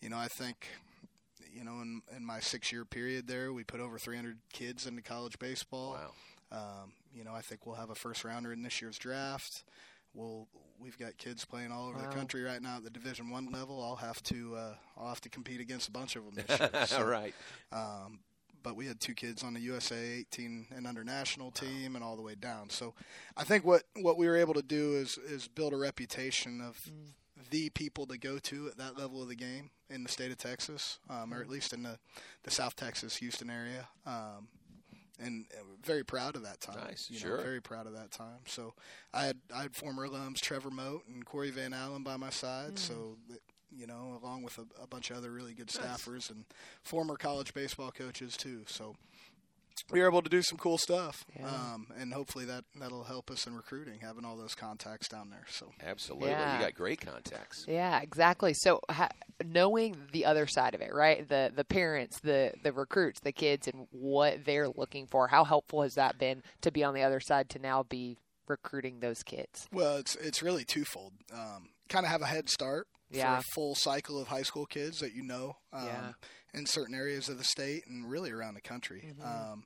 you 0.01 0.09
know 0.09 0.17
i 0.17 0.29
think 0.29 0.69
you 1.55 1.65
know, 1.65 1.83
in, 1.83 2.01
in 2.17 2.25
my 2.25 2.41
six 2.41 2.73
year 2.73 2.85
period 2.87 3.27
there, 3.27 3.53
we 3.53 3.63
put 3.63 3.79
over 3.79 3.99
300 3.99 4.39
kids 4.55 4.87
into 4.87 5.03
college 5.03 5.39
baseball. 5.39 5.99
Wow. 6.51 6.59
Um, 6.85 6.93
you 7.15 7.25
know, 7.25 7.35
I 7.35 7.43
think 7.43 7.67
we'll 7.67 7.75
have 7.77 7.91
a 7.91 7.95
first 7.95 8.25
rounder 8.25 8.53
in 8.55 8.63
this 8.63 8.81
year's 8.81 8.97
draft. 8.97 9.65
We'll 10.15 10.49
we've 10.81 10.97
got 10.99 11.19
kids 11.19 11.45
playing 11.45 11.71
all 11.71 11.89
over 11.89 11.99
Wow. 11.99 12.09
the 12.09 12.17
country 12.17 12.43
right 12.43 12.63
now 12.63 12.77
at 12.77 12.85
the 12.85 12.91
Division 12.91 13.29
One 13.29 13.51
level. 13.53 13.83
I'll 13.83 13.97
have 13.97 14.23
to 14.25 14.55
uh, 14.57 14.75
I'll 14.97 15.09
have 15.09 15.21
to 15.23 15.29
compete 15.29 15.61
against 15.61 15.89
a 15.89 15.91
bunch 15.91 16.17
of 16.17 16.25
them 16.25 16.35
this 16.47 16.59
year. 16.61 16.87
So, 16.87 16.97
All 16.99 17.05
right. 17.05 17.35
um, 17.71 18.21
but 18.63 18.77
we 18.77 18.87
had 18.87 19.01
two 19.01 19.15
kids 19.15 19.43
on 19.43 19.55
the 19.55 19.61
USA 19.61 19.97
18 19.97 20.67
and 20.75 20.87
under 20.87 21.05
national 21.05 21.51
team 21.51 21.95
and 21.95 22.05
all 22.05 22.17
the 22.17 22.23
way 22.23 22.35
down. 22.35 22.71
So 22.71 22.95
I 23.37 23.45
think 23.45 23.65
what, 23.65 23.83
what 23.97 24.17
we 24.17 24.27
were 24.27 24.37
able 24.37 24.55
to 24.55 24.63
do 24.63 24.95
is 24.95 25.19
is 25.19 25.49
build 25.49 25.73
a 25.73 25.77
reputation 25.77 26.61
of 26.61 26.91
the 27.51 27.71
people 27.71 28.07
to 28.07 28.19
go 28.19 28.39
to 28.39 28.69
at 28.69 28.79
that 28.79 28.99
level 28.99 29.23
of 29.23 29.29
the 29.29 29.35
game 29.35 29.71
in 29.91 30.03
the 30.03 30.09
state 30.09 30.31
of 30.31 30.39
Texas, 30.39 30.99
um, 31.11 31.35
or 31.35 31.41
at 31.41 31.49
least 31.49 31.73
in 31.73 31.83
the, 31.83 31.99
the 32.45 32.51
South 32.51 32.77
Texas, 32.77 33.17
Houston 33.17 33.51
area. 33.51 33.89
Um, 34.07 34.49
and 35.19 35.45
very 35.85 36.05
proud 36.05 36.37
of 36.37 36.43
that 36.43 36.61
time. 36.61 36.79
Nice, 36.85 37.09
you 37.11 37.19
sure. 37.19 37.37
Know, 37.37 37.43
very 37.43 37.61
proud 37.61 37.87
of 37.87 37.93
that 37.93 38.11
time. 38.11 38.41
So 38.47 38.75
I 39.13 39.25
had 39.25 39.37
I 39.55 39.63
had 39.63 39.77
former 39.77 40.09
alums 40.09 40.41
Trevor 40.41 40.71
Moat 40.71 41.03
and 41.07 41.25
Corey 41.25 41.51
Van 41.51 41.73
Allen 41.73 42.03
by 42.03 42.17
my 42.17 42.31
side. 42.31 42.79
So 42.79 43.17
that, 43.29 43.41
you 43.77 43.87
know, 43.87 44.19
along 44.23 44.43
with 44.43 44.59
a, 44.59 44.67
a 44.83 44.87
bunch 44.87 45.11
of 45.11 45.17
other 45.17 45.31
really 45.31 45.55
good 45.55 45.69
staffers 45.69 46.31
and 46.31 46.45
former 46.83 47.17
college 47.17 47.55
baseball 47.55 47.91
coaches 47.91 48.37
too. 48.37 48.63
So 48.67 48.97
we 49.91 50.01
were 50.01 50.07
able 50.09 50.23
to 50.23 50.29
do 50.31 50.43
some 50.43 50.59
cool 50.59 50.79
stuff, 50.79 51.25
Yeah. 51.39 51.49
um, 51.49 51.87
and 51.99 52.13
hopefully 52.13 52.45
that 52.45 52.65
that'll 52.79 53.05
help 53.05 53.31
us 53.31 53.47
in 53.47 53.57
recruiting, 53.57 54.01
having 54.01 54.25
all 54.25 54.37
those 54.37 54.55
contacts 54.55 55.09
down 55.09 55.31
there. 55.31 55.45
So 55.51 55.73
Absolutely. 55.85 56.29
Yeah. 56.31 56.59
You 56.59 56.65
got 56.65 56.75
great 56.75 57.01
contacts. 57.01 57.65
Yeah, 57.67 58.01
exactly. 58.01 58.53
So 58.55 58.81
ha- 58.91 59.09
knowing 59.45 59.97
the 60.13 60.27
other 60.27 60.47
side 60.47 60.75
of 60.75 60.81
it, 60.83 60.95
right? 60.95 61.27
The 61.29 61.51
the 61.55 61.65
parents, 61.65 62.21
the 62.21 62.53
the 62.63 62.73
recruits, 62.73 63.21
the 63.21 63.33
kids, 63.33 63.67
and 63.67 63.87
what 63.91 64.45
they're 64.45 64.69
looking 64.69 65.07
for. 65.07 65.27
How 65.29 65.43
helpful 65.45 65.83
has 65.83 65.95
that 65.95 66.19
been 66.19 66.43
to 66.61 66.71
be 66.71 66.85
on 66.85 66.95
the 66.95 67.03
other 67.03 67.21
side 67.21 67.49
to 67.51 67.59
now 67.59 67.83
be 67.83 68.19
recruiting 68.47 69.01
those 69.01 69.23
kids? 69.23 69.67
Well, 69.73 69.97
it's 69.97 70.15
it's 70.17 70.43
really 70.43 70.65
twofold. 70.65 71.13
Um, 71.33 71.71
kind 71.89 72.05
of 72.07 72.13
have 72.13 72.23
a 72.23 72.27
head 72.27 72.49
start 72.51 72.87
Yeah. 73.13 73.37
for 73.37 73.41
a 73.41 73.43
full 73.55 73.75
cycle 73.75 74.21
of 74.21 74.29
high 74.29 74.43
school 74.43 74.67
kids 74.67 74.99
that 75.01 75.15
you 75.15 75.23
know 75.23 75.57
um, 75.73 75.87
Yeah. 75.87 76.13
in 76.55 76.67
certain 76.67 76.95
areas 76.95 77.29
of 77.29 77.39
the 77.39 77.45
state 77.45 77.85
and 77.87 78.11
really 78.11 78.31
around 78.31 78.55
the 78.55 78.61
country. 78.61 79.13
Mm-hmm. 79.21 79.53
Um, 79.53 79.65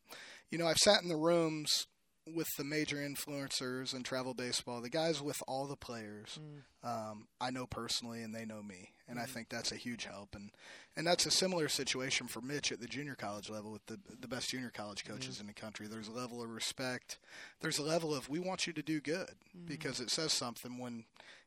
you 0.51 0.59
know, 0.59 0.67
I've 0.67 0.77
sat 0.79 1.03
in 1.03 1.09
the 1.09 1.17
rooms 1.17 1.87
with 2.35 2.49
the 2.59 2.65
major 2.65 2.97
influencers 2.97 3.95
in 3.95 4.03
travel 4.03 4.35
baseball, 4.35 4.81
the 4.81 4.89
guys 4.91 5.23
with 5.23 5.37
all 5.47 5.67
the 5.67 5.77
players. 5.77 6.41
Mm. 6.41 6.89
Um, 7.11 7.29
I 7.41 7.51
know 7.51 7.67
personally, 7.67 8.23
and 8.23 8.35
they 8.35 8.45
know 8.45 8.63
me, 8.63 8.91
and 9.09 9.17
Mm-hmm. 9.19 9.25
I 9.25 9.27
think 9.27 9.49
that's 9.49 9.71
a 9.71 9.77
huge 9.77 10.05
help. 10.07 10.35
And 10.35 10.51
and 10.97 11.07
that's 11.07 11.27
a 11.27 11.31
similar 11.31 11.69
situation 11.69 12.27
for 12.27 12.41
Mitch 12.41 12.73
at 12.73 12.81
the 12.81 12.87
junior 12.89 13.15
college 13.15 13.49
level 13.49 13.71
with 13.71 13.87
the 13.87 13.99
the 14.21 14.27
best 14.27 14.51
junior 14.51 14.71
college 14.75 15.05
Mm-hmm. 15.05 15.13
coaches 15.15 15.41
in 15.41 15.47
the 15.47 15.53
country. 15.53 15.87
There's 15.87 16.09
a 16.09 16.13
level 16.13 16.43
of 16.43 16.51
respect. 16.51 17.19
There's 17.61 17.79
a 17.79 17.85
level 17.85 18.13
of 18.15 18.29
we 18.29 18.41
want 18.41 18.67
you 18.67 18.73
to 18.73 18.83
do 18.83 19.01
good 19.01 19.31
Mm-hmm. 19.57 19.67
because 19.69 20.01
it 20.01 20.11
says 20.11 20.33
something 20.33 20.79
when 20.79 21.05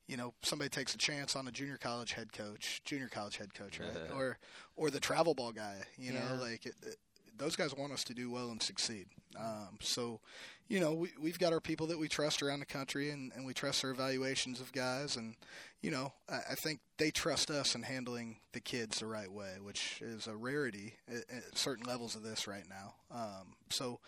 you 0.09 0.17
know 0.17 0.33
somebody 0.41 0.69
takes 0.69 0.95
a 0.95 0.97
chance 0.97 1.35
on 1.35 1.47
a 1.47 1.51
junior 1.51 1.77
college 1.77 2.13
head 2.13 2.33
coach, 2.33 2.81
junior 2.83 3.07
college 3.07 3.37
head 3.37 3.53
coach, 3.53 3.79
right? 3.79 3.89
or 4.15 4.37
or 4.75 4.89
the 4.89 4.99
travel 4.99 5.35
ball 5.35 5.51
guy. 5.51 5.75
You 5.97 6.13
know, 6.13 6.19
like 6.41 6.65
it, 6.65 6.73
it, 6.81 6.95
those 7.37 7.55
guys 7.55 7.73
want 7.75 7.93
us 7.93 8.03
to 8.05 8.13
do 8.13 8.29
well 8.31 8.49
and 8.49 8.61
succeed. 8.61 9.05
Um, 9.39 9.77
so, 9.79 10.19
you 10.67 10.79
know, 10.79 10.93
we, 10.93 11.09
we've 11.21 11.39
got 11.39 11.53
our 11.53 11.61
people 11.61 11.87
that 11.87 11.97
we 11.99 12.07
trust 12.09 12.41
around 12.43 12.59
the 12.59 12.65
country, 12.65 13.11
and, 13.11 13.31
and 13.33 13.45
we 13.45 13.53
trust 13.53 13.81
their 13.81 13.91
evaluations 13.91 14.59
of 14.59 14.73
guys. 14.73 15.15
And, 15.15 15.35
you 15.81 15.91
know, 15.91 16.11
I, 16.27 16.39
I 16.51 16.55
think 16.55 16.79
they 16.97 17.11
trust 17.11 17.49
us 17.49 17.75
in 17.75 17.83
handling 17.83 18.37
the 18.51 18.59
kids 18.59 18.99
the 18.99 19.05
right 19.05 19.31
way, 19.31 19.53
which 19.61 20.01
is 20.01 20.27
a 20.27 20.35
rarity 20.35 20.95
at, 21.07 21.23
at 21.29 21.57
certain 21.57 21.85
levels 21.85 22.15
of 22.15 22.23
this 22.23 22.47
right 22.47 22.65
now. 22.69 22.95
Um, 23.09 23.53
so, 23.69 23.99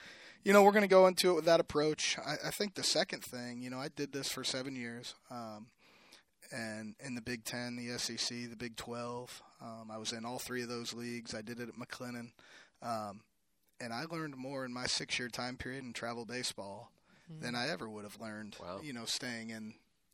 you 0.44 0.52
know, 0.52 0.64
we're 0.64 0.72
going 0.72 0.82
to 0.82 0.88
go 0.88 1.08
into 1.08 1.32
it 1.32 1.36
with 1.36 1.46
that 1.46 1.60
approach. 1.60 2.18
I, 2.20 2.48
I 2.48 2.52
think 2.52 2.74
the 2.74 2.84
second 2.84 3.24
thing, 3.24 3.62
you 3.62 3.70
know, 3.70 3.80
I 3.80 3.88
did 3.96 4.12
this 4.12 4.28
for 4.28 4.44
seven 4.44 4.76
years. 4.76 5.14
Um, 5.30 5.68
and 6.52 6.96
in 7.00 7.16
the 7.16 7.22
Big 7.22 7.44
Ten, 7.44 7.76
the 7.76 7.98
SEC, 7.98 8.50
the 8.50 8.56
Big 8.58 8.76
Twelve. 8.76 9.42
Um, 9.62 9.90
I 9.92 9.98
was 9.98 10.12
in 10.12 10.26
all 10.26 10.40
three 10.40 10.64
of 10.64 10.70
those 10.70 10.94
leagues. 10.94 11.34
I 11.36 11.42
did 11.42 11.60
it 11.60 11.70
at 11.70 11.76
McLennan, 11.76 12.32
um, 12.82 13.22
and 13.80 13.94
I 13.94 14.06
learned 14.06 14.36
more 14.38 14.66
in 14.66 14.74
my 14.74 14.86
six-year 14.88 15.30
time 15.30 15.58
period 15.58 15.84
in 15.84 15.94
travel 15.94 16.26
baseball 16.26 16.92
than 17.40 17.56
I 17.56 17.70
ever 17.70 17.88
would 17.90 18.04
have 18.04 18.20
learned. 18.20 18.58
Wow. 18.62 18.80
You 18.84 18.92
know, 18.94 19.06
staying 19.06 19.52
in 19.52 19.74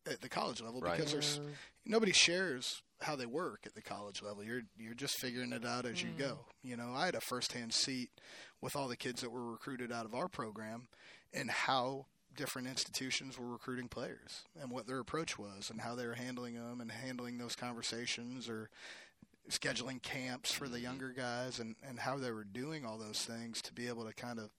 at 0.09 0.21
the 0.21 0.29
college 0.29 0.61
level 0.61 0.79
Right. 0.81 0.97
because 0.97 1.11
there's 1.11 1.41
nobody 1.85 2.11
shares 2.11 2.81
how 3.01 3.15
they 3.15 3.25
work 3.25 3.61
at 3.65 3.73
the 3.75 3.81
college 3.81 4.21
level. 4.21 4.43
You're 4.43 4.61
you're 4.77 4.93
just 4.93 5.19
figuring 5.19 5.51
it 5.53 5.65
out 5.65 5.85
as 5.85 6.01
you 6.03 6.09
go. 6.17 6.39
You 6.63 6.77
know, 6.77 6.93
I 6.95 7.05
had 7.05 7.15
a 7.15 7.21
first-hand 7.21 7.73
seat 7.73 8.09
with 8.61 8.75
all 8.75 8.87
the 8.87 8.95
kids 8.95 9.21
that 9.21 9.31
were 9.31 9.51
recruited 9.51 9.91
out 9.91 10.05
of 10.05 10.13
our 10.15 10.27
program 10.27 10.87
and 11.33 11.49
how 11.49 12.05
different 12.37 12.67
institutions 12.67 13.37
were 13.37 13.47
recruiting 13.47 13.89
players 13.89 14.43
and 14.61 14.71
what 14.71 14.87
their 14.87 14.99
approach 14.99 15.37
was 15.37 15.69
and 15.69 15.81
how 15.81 15.95
they 15.95 16.07
were 16.07 16.13
handling 16.13 16.53
them 16.53 16.79
and 16.79 16.91
handling 16.91 17.37
those 17.37 17.55
conversations 17.55 18.47
or 18.47 18.69
scheduling 19.49 20.01
camps 20.01 20.51
for 20.51 20.69
the 20.69 20.79
younger 20.79 21.09
guys 21.09 21.59
and, 21.59 21.75
and 21.87 21.99
how 21.99 22.17
they 22.17 22.31
were 22.31 22.45
doing 22.45 22.85
all 22.85 22.97
those 22.97 23.25
things 23.25 23.61
to 23.61 23.73
be 23.73 23.87
able 23.87 24.05
to 24.05 24.13
kind 24.13 24.39
of 24.39 24.49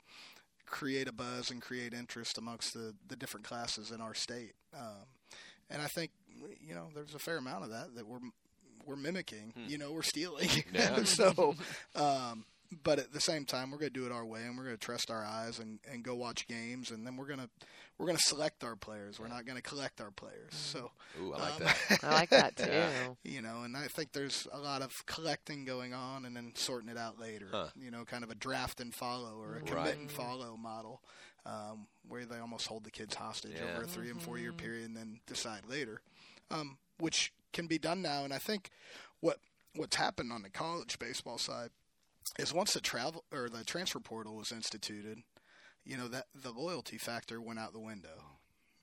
create 0.67 1.09
a 1.09 1.13
buzz 1.13 1.51
and 1.51 1.63
create 1.63 1.95
interest 1.95 2.37
amongst 2.37 2.75
the, 2.75 2.95
the 3.09 3.17
different 3.17 3.47
classes 3.47 3.91
in 3.91 4.01
our 4.01 4.15
state. 4.15 4.53
Um, 4.75 5.07
and 5.71 5.81
I 5.81 5.87
think 5.87 6.11
you 6.67 6.75
know 6.75 6.89
there's 6.95 7.15
a 7.15 7.19
fair 7.19 7.37
amount 7.37 7.65
of 7.65 7.71
that 7.71 7.95
that 7.95 8.07
we're 8.07 8.21
we're 8.89 8.97
mimicking. 8.97 9.53
Hmm. 9.55 9.71
You 9.71 9.79
know, 9.79 9.93
we're 9.93 10.03
stealing. 10.03 10.49
Yeah. 10.73 11.03
so, 11.05 11.55
um, 11.95 12.45
but 12.85 12.99
at 12.99 13.13
the 13.13 13.21
same 13.21 13.45
time, 13.45 13.71
we're 13.71 13.79
going 13.79 13.93
to 13.93 14.01
do 14.01 14.07
it 14.07 14.13
our 14.13 14.25
way, 14.27 14.43
and 14.43 14.57
we're 14.57 14.65
going 14.65 14.77
to 14.77 14.81
trust 14.85 15.11
our 15.11 15.25
eyes 15.25 15.59
and, 15.59 15.79
and 15.91 16.03
go 16.03 16.15
watch 16.15 16.47
games, 16.47 16.91
and 16.91 17.07
then 17.07 17.17
we're 17.17 17.27
going 17.27 17.39
to 17.41 17.49
we're 17.99 18.07
going 18.07 18.17
to 18.17 18.23
select 18.23 18.63
our 18.63 18.77
players. 18.77 19.19
We're 19.19 19.27
not 19.27 19.45
going 19.45 19.57
to 19.57 19.63
collect 19.63 20.01
our 20.01 20.13
players. 20.13 20.53
So, 20.53 20.93
Ooh, 21.21 21.35
I 21.35 21.39
like 21.41 21.53
um, 21.55 21.59
that. 21.89 21.99
I 22.05 22.13
like 22.15 22.31
that 22.31 22.57
too. 22.57 22.71
Yeah. 22.71 22.89
you 23.25 23.43
know, 23.43 23.63
and 23.65 23.77
I 23.77 23.87
think 23.89 24.13
there's 24.13 24.47
a 24.53 24.59
lot 24.59 24.83
of 24.83 24.93
collecting 25.07 25.65
going 25.65 25.93
on 25.95 26.25
and 26.25 26.37
then 26.37 26.53
sorting 26.55 26.89
it 26.91 26.97
out 26.97 27.19
later. 27.19 27.49
Huh. 27.51 27.67
You 27.77 27.91
know, 27.91 28.05
kind 28.05 28.23
of 28.23 28.31
a 28.31 28.37
draft 28.37 28.81
and 28.81 28.95
follow 28.95 29.37
or 29.41 29.57
a 29.57 29.61
commit 29.63 29.75
Right. 29.85 29.97
and 29.99 30.09
follow 30.09 30.57
model, 30.57 31.03
um, 31.45 31.89
where 32.07 32.25
they 32.25 32.39
almost 32.39 32.69
hold 32.69 32.85
the 32.85 32.93
kids 32.93 33.17
hostage 33.17 33.57
Yeah. 33.57 33.73
over 33.73 33.83
a 33.83 33.87
three 33.89 34.11
and 34.11 34.23
four 34.23 34.39
year 34.39 34.53
period 34.53 34.87
and 34.87 34.97
then 34.97 35.19
decide 35.27 35.63
later, 35.69 36.01
um, 36.53 36.79
which 36.99 37.33
can 37.53 37.67
be 37.67 37.79
done 37.79 38.01
now. 38.01 38.23
And 38.23 38.33
I 38.33 38.39
think 38.39 38.71
what 39.19 39.39
what's 39.75 39.97
happened 39.97 40.33
on 40.33 40.43
the 40.43 40.51
college 40.51 41.01
baseball 41.01 41.39
side 41.39 41.71
is 42.39 42.53
once 42.53 42.75
the 42.75 42.81
travel 42.81 43.25
or 43.33 43.49
the 43.49 43.65
transfer 43.65 44.01
portal 44.01 44.37
was 44.37 44.53
instituted, 44.53 45.19
you 45.85 45.97
know 45.97 46.09
that 46.09 46.27
the 46.35 46.53
loyalty 46.53 46.99
factor 46.99 47.41
went 47.41 47.59
out 47.59 47.73
the 47.73 47.81
window. 47.81 48.25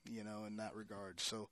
You 0.08 0.22
know, 0.22 0.44
in 0.46 0.58
that 0.58 0.72
regard. 0.76 1.18
So 1.18 1.48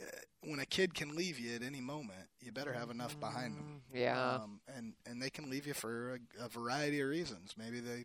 uh, 0.00 0.04
when 0.44 0.60
a 0.60 0.66
kid 0.66 0.94
can 0.94 1.14
leave 1.14 1.38
you 1.38 1.54
at 1.54 1.62
any 1.62 1.80
moment, 1.80 2.28
you 2.40 2.52
better 2.52 2.72
have 2.72 2.90
enough 2.90 3.18
behind 3.20 3.56
them. 3.56 3.82
Yeah. 3.92 4.36
Um, 4.36 4.60
and 4.74 4.94
and 5.06 5.20
they 5.20 5.30
can 5.30 5.50
leave 5.50 5.66
you 5.66 5.74
for 5.74 6.18
a, 6.40 6.44
a 6.44 6.48
variety 6.48 7.00
of 7.00 7.08
reasons. 7.08 7.54
Maybe 7.58 7.80
they 7.80 8.04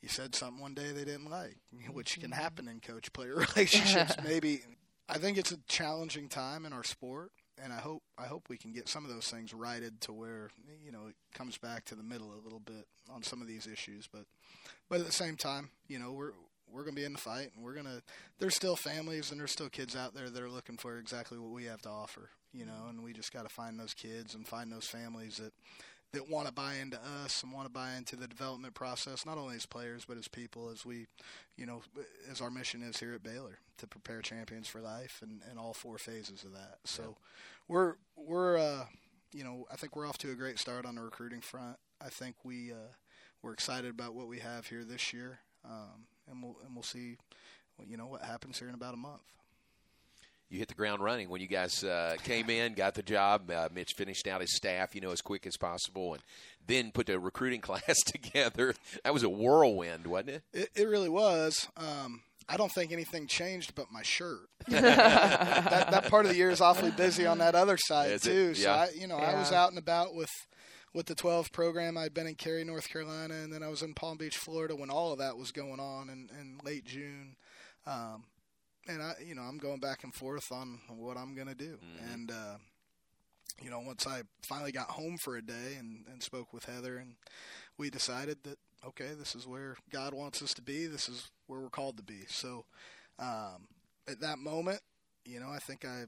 you 0.00 0.08
said 0.08 0.34
something 0.34 0.60
one 0.60 0.74
day 0.74 0.92
they 0.92 1.04
didn't 1.04 1.30
like, 1.30 1.56
which 1.92 2.20
can 2.20 2.32
happen 2.32 2.68
in 2.68 2.80
coach 2.80 3.12
player 3.12 3.36
relationships. 3.54 4.16
Maybe 4.24 4.62
I 5.08 5.18
think 5.18 5.38
it's 5.38 5.52
a 5.52 5.58
challenging 5.68 6.28
time 6.28 6.66
in 6.66 6.72
our 6.72 6.84
sport, 6.84 7.32
and 7.62 7.72
I 7.72 7.78
hope 7.78 8.02
I 8.18 8.24
hope 8.24 8.48
we 8.48 8.56
can 8.56 8.72
get 8.72 8.88
some 8.88 9.04
of 9.04 9.10
those 9.10 9.28
things 9.28 9.54
righted 9.54 10.00
to 10.02 10.12
where 10.12 10.50
you 10.84 10.92
know 10.92 11.06
it 11.08 11.14
comes 11.34 11.58
back 11.58 11.84
to 11.86 11.94
the 11.94 12.02
middle 12.02 12.32
a 12.32 12.42
little 12.42 12.60
bit 12.60 12.86
on 13.12 13.22
some 13.22 13.40
of 13.40 13.48
these 13.48 13.66
issues. 13.66 14.08
But 14.12 14.24
but 14.88 15.00
at 15.00 15.06
the 15.06 15.12
same 15.12 15.36
time, 15.36 15.70
you 15.88 15.98
know 15.98 16.12
we're 16.12 16.32
we're 16.72 16.82
going 16.82 16.94
to 16.94 17.00
be 17.00 17.04
in 17.04 17.12
the 17.12 17.18
fight, 17.18 17.50
and 17.54 17.64
we're 17.64 17.74
going 17.74 17.86
to. 17.86 18.02
There's 18.38 18.56
still 18.56 18.76
families 18.76 19.30
and 19.30 19.38
there's 19.38 19.52
still 19.52 19.68
kids 19.68 19.94
out 19.94 20.14
there 20.14 20.30
that 20.30 20.42
are 20.42 20.48
looking 20.48 20.78
for 20.78 20.98
exactly 20.98 21.38
what 21.38 21.50
we 21.50 21.64
have 21.64 21.82
to 21.82 21.90
offer, 21.90 22.30
you 22.52 22.64
know. 22.64 22.86
And 22.88 23.02
we 23.02 23.12
just 23.12 23.32
got 23.32 23.42
to 23.42 23.54
find 23.54 23.78
those 23.78 23.94
kids 23.94 24.34
and 24.34 24.46
find 24.46 24.72
those 24.72 24.86
families 24.86 25.36
that 25.36 25.52
that 26.12 26.28
want 26.28 26.46
to 26.46 26.52
buy 26.52 26.74
into 26.74 26.98
us 27.24 27.42
and 27.42 27.52
want 27.52 27.66
to 27.66 27.72
buy 27.72 27.94
into 27.94 28.16
the 28.16 28.28
development 28.28 28.74
process, 28.74 29.24
not 29.24 29.38
only 29.38 29.56
as 29.56 29.66
players 29.66 30.04
but 30.06 30.18
as 30.18 30.28
people, 30.28 30.68
as 30.70 30.84
we, 30.84 31.06
you 31.56 31.66
know, 31.66 31.82
as 32.30 32.40
our 32.40 32.50
mission 32.50 32.82
is 32.82 33.00
here 33.00 33.14
at 33.14 33.22
Baylor 33.22 33.58
to 33.78 33.86
prepare 33.86 34.20
champions 34.20 34.68
for 34.68 34.80
life 34.80 35.20
and, 35.22 35.40
and 35.48 35.58
all 35.58 35.72
four 35.72 35.98
phases 35.98 36.44
of 36.44 36.52
that. 36.52 36.78
So, 36.84 37.16
we're 37.68 37.94
we're 38.16 38.58
uh, 38.58 38.84
you 39.32 39.44
know, 39.44 39.66
I 39.72 39.76
think 39.76 39.96
we're 39.96 40.06
off 40.06 40.18
to 40.18 40.30
a 40.30 40.34
great 40.34 40.58
start 40.58 40.84
on 40.84 40.94
the 40.94 41.02
recruiting 41.02 41.40
front. 41.40 41.76
I 42.00 42.08
think 42.08 42.36
we 42.44 42.72
uh, 42.72 42.92
we're 43.42 43.52
excited 43.52 43.90
about 43.90 44.14
what 44.14 44.28
we 44.28 44.38
have 44.40 44.66
here 44.66 44.84
this 44.84 45.12
year, 45.12 45.40
um, 45.64 46.06
and 46.30 46.42
we'll 46.42 46.56
and 46.64 46.74
we'll 46.74 46.82
see, 46.82 47.16
you 47.86 47.96
know, 47.96 48.06
what 48.06 48.22
happens 48.22 48.58
here 48.58 48.68
in 48.68 48.74
about 48.74 48.94
a 48.94 48.98
month. 48.98 49.22
You 50.52 50.58
hit 50.58 50.68
the 50.68 50.74
ground 50.74 51.02
running 51.02 51.30
when 51.30 51.40
you 51.40 51.46
guys 51.46 51.82
uh, 51.82 52.16
came 52.24 52.50
in, 52.50 52.74
got 52.74 52.92
the 52.92 53.02
job. 53.02 53.50
Uh, 53.50 53.70
Mitch 53.74 53.94
finished 53.96 54.26
out 54.26 54.42
his 54.42 54.54
staff, 54.54 54.94
you 54.94 55.00
know, 55.00 55.10
as 55.10 55.22
quick 55.22 55.46
as 55.46 55.56
possible, 55.56 56.12
and 56.12 56.22
then 56.66 56.90
put 56.92 57.06
the 57.06 57.18
recruiting 57.18 57.60
class 57.62 57.96
together. 58.04 58.74
That 59.02 59.14
was 59.14 59.22
a 59.22 59.30
whirlwind, 59.30 60.06
wasn't 60.06 60.28
it? 60.28 60.42
It, 60.52 60.68
it 60.76 60.88
really 60.88 61.08
was. 61.08 61.68
Um, 61.78 62.20
I 62.50 62.58
don't 62.58 62.70
think 62.70 62.92
anything 62.92 63.28
changed 63.28 63.74
but 63.74 63.86
my 63.90 64.02
shirt. 64.02 64.40
that, 64.68 65.90
that 65.90 66.10
part 66.10 66.26
of 66.26 66.30
the 66.30 66.36
year 66.36 66.50
is 66.50 66.60
awfully 66.60 66.90
busy 66.90 67.24
on 67.24 67.38
that 67.38 67.54
other 67.54 67.78
side 67.78 68.10
Is 68.10 68.26
it? 68.26 68.30
too. 68.30 68.54
So 68.54 68.68
Yeah. 68.68 68.76
I, 68.76 68.88
you 68.94 69.06
know, 69.06 69.16
I 69.16 69.34
was 69.34 69.52
out 69.52 69.70
and 69.70 69.78
about 69.78 70.14
with 70.14 70.30
with 70.92 71.06
the 71.06 71.14
12 71.14 71.50
program. 71.52 71.96
I'd 71.96 72.12
been 72.12 72.26
in 72.26 72.34
Cary, 72.34 72.62
North 72.62 72.90
Carolina, 72.90 73.32
and 73.34 73.50
then 73.50 73.62
I 73.62 73.68
was 73.68 73.80
in 73.80 73.94
Palm 73.94 74.18
Beach, 74.18 74.36
Florida, 74.36 74.76
when 74.76 74.90
all 74.90 75.12
of 75.12 75.18
that 75.20 75.38
was 75.38 75.50
going 75.50 75.80
on 75.80 76.10
in, 76.10 76.28
in 76.38 76.58
late 76.62 76.84
June. 76.84 77.36
Um, 77.86 78.24
and 78.88 79.02
I, 79.02 79.14
you 79.24 79.34
know, 79.34 79.42
I'm 79.42 79.58
going 79.58 79.80
back 79.80 80.04
and 80.04 80.14
forth 80.14 80.50
on 80.52 80.80
what 80.88 81.16
I'm 81.16 81.34
going 81.34 81.48
to 81.48 81.54
do. 81.54 81.78
And 82.12 82.30
uh, 82.30 82.56
you 83.62 83.70
know, 83.70 83.80
once 83.80 84.06
I 84.06 84.22
finally 84.42 84.72
got 84.72 84.90
home 84.90 85.16
for 85.18 85.36
a 85.36 85.42
day 85.42 85.76
and, 85.78 86.04
and 86.10 86.22
spoke 86.22 86.52
with 86.52 86.64
Heather, 86.64 86.96
and 86.96 87.14
we 87.78 87.90
decided 87.90 88.38
that 88.44 88.58
okay, 88.86 89.10
this 89.16 89.34
is 89.34 89.46
where 89.46 89.76
God 89.90 90.12
wants 90.14 90.42
us 90.42 90.54
to 90.54 90.62
be. 90.62 90.86
This 90.86 91.08
is 91.08 91.30
where 91.46 91.60
we're 91.60 91.70
called 91.70 91.96
to 91.98 92.02
be. 92.02 92.22
So, 92.28 92.64
um, 93.18 93.68
at 94.08 94.20
that 94.20 94.38
moment, 94.38 94.80
you 95.24 95.38
know, 95.38 95.50
I 95.50 95.58
think 95.58 95.84
I 95.84 96.04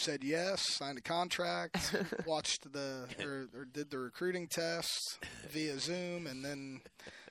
said 0.00 0.22
yes, 0.22 0.74
signed 0.74 0.98
a 0.98 1.02
contract, 1.02 1.94
watched 2.26 2.72
the 2.72 3.06
or, 3.22 3.48
or 3.54 3.64
did 3.64 3.90
the 3.90 3.98
recruiting 3.98 4.46
test 4.46 5.18
via 5.50 5.78
Zoom, 5.78 6.26
and 6.26 6.44
then 6.44 6.80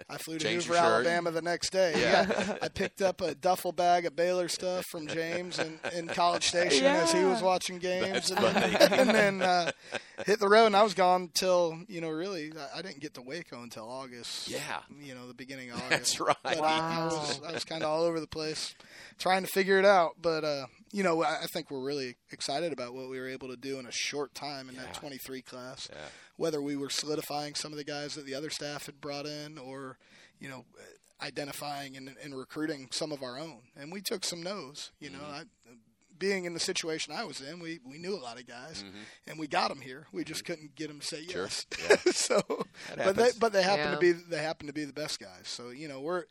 I 0.09 0.17
flew 0.17 0.38
to 0.38 0.43
Changed 0.43 0.67
Hoover. 0.67 0.79
Alabama 0.79 1.31
the 1.31 1.41
next 1.41 1.71
day. 1.71 1.93
Yeah. 1.97 2.57
I 2.62 2.69
picked 2.69 3.01
up 3.01 3.21
a 3.21 3.36
duffel 3.36 3.71
bag 3.71 4.05
of 4.05 4.15
Baylor 4.15 4.47
stuff 4.47 4.86
from 4.86 5.07
James 5.07 5.59
in, 5.59 5.79
in 5.93 6.07
College 6.07 6.45
Station 6.47 6.86
as 6.86 7.12
he 7.12 7.24
was 7.24 7.41
watching 7.41 7.77
games, 7.77 8.31
and, 8.31 8.45
and 8.45 9.09
then 9.09 9.41
uh, 9.41 9.71
hit 10.25 10.39
the 10.39 10.47
road. 10.47 10.67
And 10.67 10.75
I 10.75 10.83
was 10.83 10.93
gone 10.93 11.29
till 11.33 11.79
you 11.88 12.01
know, 12.01 12.09
really, 12.09 12.51
I, 12.57 12.79
I 12.79 12.81
didn't 12.81 13.00
get 13.00 13.13
to 13.15 13.21
Waco 13.21 13.62
until 13.62 13.89
August. 13.89 14.47
Yeah. 14.47 14.79
you 15.01 15.15
know, 15.15 15.27
the 15.27 15.33
beginning 15.33 15.71
of 15.71 15.77
August. 15.77 15.89
That's 15.89 16.19
right. 16.19 16.38
But 16.43 16.62
I, 16.62 17.01
I 17.01 17.05
was, 17.05 17.41
was 17.41 17.63
kind 17.65 17.83
of 17.83 17.89
all 17.89 18.03
over 18.03 18.19
the 18.19 18.27
place, 18.27 18.75
trying 19.19 19.43
to 19.43 19.50
figure 19.50 19.79
it 19.79 19.86
out. 19.86 20.15
But 20.21 20.43
uh, 20.43 20.67
you 20.91 21.03
know, 21.03 21.24
I, 21.24 21.44
I 21.44 21.46
think 21.48 21.70
we're 21.70 21.84
really 21.84 22.15
excited 22.32 22.74
about 22.74 22.94
what 22.94 23.10
we 23.10 23.20
were 23.20 23.27
able 23.27 23.50
to 23.50 23.58
do 23.58 23.79
in 23.79 23.86
a 23.86 23.91
short 23.91 24.34
time 24.34 24.70
in 24.70 24.75
that 24.75 24.94
23 24.94 25.41
class. 25.41 25.89
Yeah. 25.91 26.00
Whether 26.38 26.62
we 26.62 26.75
were 26.75 26.89
solidifying 26.89 27.56
some 27.56 27.72
of 27.72 27.77
the 27.77 27.84
guys 27.84 28.15
that 28.15 28.25
the 28.25 28.36
other 28.36 28.50
staff 28.50 28.86
had 28.86 29.01
brought 29.01 29.25
in, 29.25 29.58
or 29.58 29.98
you 30.39 30.50
know, 30.50 30.65
identifying 31.22 31.98
and, 31.98 32.15
and 32.24 32.38
recruiting 32.38 32.88
some 32.91 33.12
of 33.12 33.24
our 33.24 33.39
own, 33.39 33.60
and 33.75 33.91
we 33.91 34.01
took 34.01 34.24
some 34.24 34.44
no's. 34.44 34.91
You 35.00 35.10
know, 35.10 35.20
mm-hmm. 35.20 35.34
I, 35.34 35.44
being 36.20 36.46
in 36.46 36.53
the 36.53 36.60
situation 36.60 37.13
I 37.15 37.24
was 37.24 37.41
in, 37.41 37.60
we, 37.60 37.79
we 37.86 37.98
knew 37.98 38.15
a 38.15 38.22
lot 38.22 38.39
of 38.39 38.48
guys, 38.48 38.84
mm-hmm. 38.84 38.98
and 39.27 39.39
we 39.39 39.48
got 39.48 39.70
them 39.70 39.82
here. 39.82 40.08
We 40.12 40.24
just 40.24 40.44
mm-hmm. 40.44 40.53
couldn't 40.53 40.75
get 40.75 40.88
them 40.88 41.00
to 41.00 41.06
say 41.06 41.25
Sure. 41.25 41.44
yes. 41.44 41.65
Yeah. 41.89 41.96
so, 42.12 42.41
but 42.96 43.15
they 43.15 43.29
but 43.39 43.53
they 43.53 43.63
happen 43.63 43.86
Yeah. 43.86 43.91
to 43.96 44.00
be 44.00 44.12
they 44.12 44.41
happen 44.41 44.67
to 44.67 44.74
be 44.74 44.86
the 44.86 44.94
best 44.94 45.20
guys. 45.20 45.44
So 45.46 45.70
you 45.70 45.88
know 45.88 46.01
we're 46.01 46.25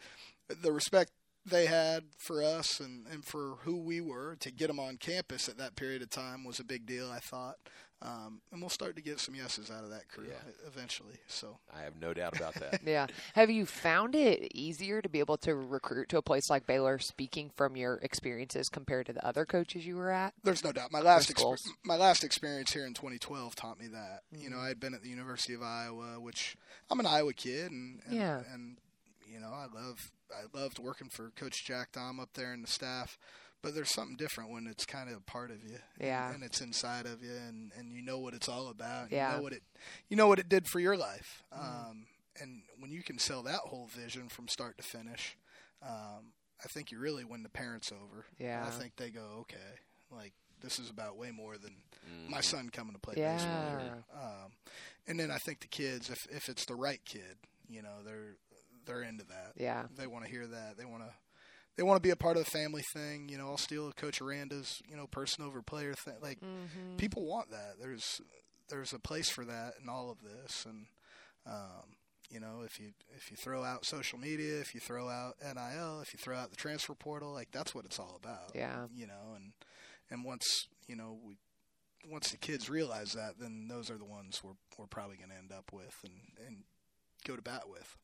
the 0.48 0.72
respect 0.72 1.10
they 1.46 1.66
had 1.66 2.04
for 2.18 2.42
us 2.42 2.80
and, 2.80 3.06
and 3.06 3.24
for 3.24 3.56
who 3.62 3.76
we 3.78 4.00
were 4.00 4.36
to 4.40 4.50
get 4.50 4.66
them 4.66 4.80
on 4.80 4.96
campus 4.96 5.48
at 5.48 5.58
that 5.58 5.76
period 5.76 6.02
of 6.02 6.10
time 6.10 6.44
was 6.44 6.58
a 6.58 6.64
big 6.64 6.86
deal. 6.86 7.10
I 7.10 7.20
thought, 7.20 7.56
um, 8.02 8.40
and 8.52 8.60
we'll 8.60 8.68
start 8.68 8.94
to 8.96 9.02
get 9.02 9.20
some 9.20 9.34
yeses 9.34 9.70
out 9.70 9.82
of 9.84 9.90
that 9.90 10.08
crew 10.08 10.26
Yeah. 10.28 10.52
eventually. 10.66 11.14
So 11.28 11.58
I 11.74 11.82
have 11.82 11.98
no 12.00 12.12
doubt 12.12 12.36
about 12.36 12.54
that. 12.54 12.80
Yeah. 12.86 13.06
Have 13.34 13.48
you 13.50 13.64
found 13.64 14.14
it 14.14 14.50
easier 14.54 15.00
to 15.00 15.08
be 15.08 15.18
able 15.20 15.38
to 15.38 15.54
recruit 15.54 16.08
to 16.10 16.18
a 16.18 16.22
place 16.22 16.50
like 16.50 16.66
Baylor, 16.66 16.98
speaking 16.98 17.50
from 17.56 17.76
your 17.76 17.94
experiences 18.02 18.68
compared 18.68 19.06
to 19.06 19.12
the 19.12 19.24
other 19.26 19.44
coaches 19.46 19.86
you 19.86 19.96
were 19.96 20.10
at? 20.10 20.34
there's 20.44 20.62
no 20.64 20.72
doubt. 20.72 20.90
My 20.92 21.00
last 21.00 21.28
Those 21.28 21.42
goals. 21.42 21.62
exper- 21.62 21.86
my 21.86 21.96
last 21.96 22.22
experience 22.24 22.72
here 22.72 22.84
in 22.86 22.92
2012 22.92 23.54
taught 23.54 23.78
me 23.80 23.86
that. 23.88 24.20
You 24.36 24.50
know, 24.50 24.58
I 24.58 24.68
had 24.68 24.78
been 24.80 24.92
at 24.94 25.02
the 25.02 25.08
University 25.08 25.54
of 25.54 25.62
Iowa, 25.62 26.20
which 26.20 26.56
I'm 26.90 27.00
an 27.00 27.06
Iowa 27.06 27.32
kid, 27.32 27.70
and, 27.70 28.00
and 28.06 28.14
Yeah. 28.14 28.42
and 28.52 28.76
you 29.32 29.40
know, 29.40 29.52
I 29.52 29.66
love 29.74 30.12
I 30.30 30.56
loved 30.56 30.78
working 30.78 31.08
for 31.08 31.30
Coach 31.30 31.64
Jack 31.64 31.92
Dahm 31.92 32.20
up 32.20 32.30
there 32.34 32.52
and 32.52 32.62
the 32.64 32.70
staff. 32.70 33.18
But 33.62 33.74
there's 33.74 33.90
something 33.90 34.16
different 34.16 34.50
when 34.50 34.66
it's 34.66 34.84
kind 34.86 35.08
of 35.10 35.16
a 35.16 35.20
part 35.20 35.50
of 35.50 35.64
you, 35.64 35.78
and- 35.98 36.06
Yeah. 36.06 36.32
and, 36.32 36.44
it's 36.44 36.60
inside 36.60 37.06
of 37.06 37.22
you, 37.24 37.32
and, 37.32 37.72
and 37.76 37.90
you 37.92 38.00
know 38.02 38.18
what 38.18 38.34
it's 38.34 38.48
all 38.48 38.68
about. 38.68 39.10
Yeah. 39.10 39.30
You 39.32 39.36
know 39.38 39.42
what 39.42 39.52
it, 39.54 39.62
you 40.08 40.16
know 40.16 40.28
what 40.28 40.38
it 40.38 40.48
did 40.48 40.68
for 40.68 40.78
your 40.78 40.96
life, 40.96 41.42
um, 41.50 42.06
and 42.40 42.62
when 42.78 42.92
you 42.92 43.02
can 43.02 43.18
sell 43.18 43.42
that 43.44 43.60
whole 43.60 43.86
vision 43.86 44.28
from 44.28 44.46
start 44.46 44.76
to 44.76 44.84
finish, 44.84 45.36
um, 45.82 46.32
I 46.62 46.68
think 46.68 46.92
you 46.92 46.98
really 46.98 47.24
win 47.24 47.42
the 47.42 47.48
parents 47.48 47.90
over. 47.90 48.26
Yeah. 48.38 48.64
I 48.64 48.70
think 48.70 48.96
they 48.96 49.10
go, 49.10 49.38
okay, 49.40 49.80
like 50.12 50.34
this 50.60 50.78
is 50.78 50.88
about 50.90 51.16
way 51.16 51.30
more 51.32 51.56
than 51.58 51.72
Mm-hmm. 52.08 52.30
my 52.30 52.40
son 52.42 52.68
coming 52.70 52.92
to 52.92 53.00
play 53.00 53.14
Yeah. 53.16 53.32
baseball 53.36 53.78
here. 53.80 54.04
Um, 54.14 54.52
and 55.08 55.18
then 55.18 55.32
I 55.32 55.38
think 55.38 55.58
the 55.60 55.66
kids, 55.66 56.08
if 56.08 56.28
if 56.30 56.48
it's 56.48 56.66
the 56.66 56.76
right 56.76 57.04
kid, 57.04 57.36
you 57.68 57.82
know, 57.82 58.02
they're 58.04 58.36
they're 58.86 59.02
into 59.02 59.24
that. 59.24 59.52
Yeah. 59.56 59.84
They 59.96 60.06
want 60.06 60.24
to 60.24 60.30
hear 60.30 60.46
that. 60.46 60.76
They 60.78 60.84
want 60.84 61.02
to 61.02 61.10
they 61.76 61.82
want 61.82 61.96
to 61.96 62.06
be 62.06 62.10
a 62.10 62.16
part 62.16 62.38
of 62.38 62.44
the 62.44 62.50
family 62.50 62.82
thing. 62.94 63.28
You 63.28 63.38
know, 63.38 63.48
I'll 63.48 63.58
steal 63.58 63.92
Coach 63.92 64.20
Aranda's 64.20 64.82
you 64.88 64.96
know 64.96 65.06
person 65.06 65.44
over 65.44 65.62
player 65.62 65.94
thing. 65.94 66.14
Like 66.22 66.38
people 66.96 67.26
want 67.26 67.50
that. 67.50 67.74
There's 67.80 68.20
there's 68.68 68.92
a 68.92 68.98
place 68.98 69.28
for 69.28 69.44
that 69.44 69.74
in 69.82 69.88
all 69.88 70.10
of 70.10 70.18
this, 70.22 70.64
and 70.64 70.86
um, 71.46 71.96
you 72.30 72.40
know, 72.40 72.62
if 72.64 72.80
you 72.80 72.92
if 73.16 73.30
you 73.30 73.36
throw 73.36 73.62
out 73.62 73.84
social 73.84 74.18
media, 74.18 74.60
if 74.60 74.74
you 74.74 74.80
throw 74.80 75.08
out 75.08 75.36
NIL, 75.42 76.00
if 76.00 76.12
you 76.12 76.18
throw 76.18 76.36
out 76.36 76.50
the 76.50 76.56
transfer 76.56 76.94
portal, 76.94 77.32
like 77.32 77.50
that's 77.52 77.74
what 77.74 77.84
it's 77.84 77.98
all 77.98 78.18
about. 78.22 78.52
Yeah. 78.54 78.86
You 78.94 79.06
know, 79.06 79.34
and 79.36 79.52
and 80.10 80.24
once 80.24 80.68
you 80.88 80.96
know 80.96 81.18
we 81.24 81.36
once 82.08 82.30
the 82.30 82.36
kids 82.36 82.70
realize 82.70 83.12
that, 83.12 83.38
then 83.38 83.68
those 83.68 83.90
are 83.90 83.98
the 83.98 84.04
ones 84.04 84.40
we're 84.42 84.52
we're 84.78 84.86
probably 84.86 85.16
going 85.16 85.30
to 85.30 85.36
end 85.36 85.52
up 85.52 85.72
with 85.72 85.96
and 86.04 86.14
and 86.46 86.64
go 87.26 87.36
to 87.36 87.42
bat 87.42 87.68
with. 87.68 87.96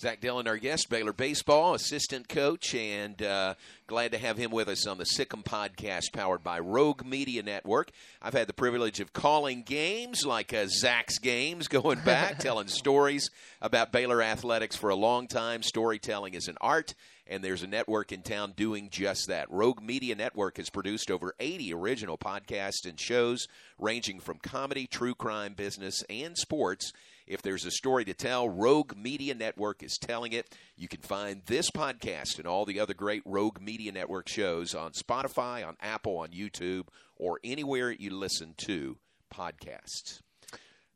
Zach 0.00 0.22
Dillon, 0.22 0.48
our 0.48 0.56
guest, 0.56 0.88
Baylor 0.88 1.12
baseball 1.12 1.74
assistant 1.74 2.26
coach, 2.26 2.74
and 2.74 3.20
uh, 3.20 3.52
glad 3.86 4.12
to 4.12 4.18
have 4.18 4.38
him 4.38 4.50
with 4.50 4.66
us 4.68 4.86
on 4.86 4.96
the 4.96 5.04
Sic 5.04 5.34
'Em 5.34 5.42
podcast 5.42 6.14
powered 6.14 6.42
by 6.42 6.58
Rogue 6.58 7.04
Media 7.04 7.42
Network. 7.42 7.90
I've 8.22 8.32
had 8.32 8.46
the 8.46 8.54
privilege 8.54 9.00
of 9.00 9.12
calling 9.12 9.62
games 9.62 10.24
like 10.24 10.54
uh, 10.54 10.68
Zach's 10.68 11.18
games 11.18 11.68
going 11.68 12.00
back, 12.00 12.38
telling 12.38 12.68
stories 12.68 13.28
about 13.60 13.92
Baylor 13.92 14.22
athletics 14.22 14.74
for 14.74 14.88
a 14.88 14.94
long 14.94 15.26
time. 15.26 15.62
Storytelling 15.62 16.32
is 16.32 16.48
an 16.48 16.56
art, 16.62 16.94
and 17.30 17.44
there's 17.44 17.62
a 17.62 17.68
network 17.68 18.10
in 18.10 18.22
town 18.22 18.52
doing 18.56 18.88
just 18.90 19.28
that. 19.28 19.48
Rogue 19.50 19.80
Media 19.80 20.16
Network 20.16 20.56
has 20.56 20.68
produced 20.68 21.12
over 21.12 21.32
80 21.38 21.72
original 21.72 22.18
podcasts 22.18 22.84
and 22.84 22.98
shows 22.98 23.46
ranging 23.78 24.18
from 24.18 24.38
comedy, 24.38 24.88
true 24.88 25.14
crime, 25.14 25.54
business, 25.54 26.02
and 26.10 26.36
sports. 26.36 26.92
If 27.28 27.40
there's 27.40 27.64
a 27.64 27.70
story 27.70 28.04
to 28.06 28.14
tell, 28.14 28.48
Rogue 28.48 28.96
Media 28.96 29.34
Network 29.34 29.84
is 29.84 29.96
telling 29.96 30.32
it. 30.32 30.52
You 30.76 30.88
can 30.88 31.02
find 31.02 31.42
this 31.46 31.70
podcast 31.70 32.38
and 32.38 32.48
all 32.48 32.64
the 32.64 32.80
other 32.80 32.94
great 32.94 33.22
Rogue 33.24 33.60
Media 33.60 33.92
Network 33.92 34.28
shows 34.28 34.74
on 34.74 34.90
Spotify, 34.90 35.64
on 35.64 35.76
Apple, 35.80 36.18
on 36.18 36.30
YouTube, 36.30 36.88
or 37.16 37.38
anywhere 37.44 37.92
you 37.92 38.10
listen 38.10 38.54
to 38.66 38.96
podcasts. 39.32 40.20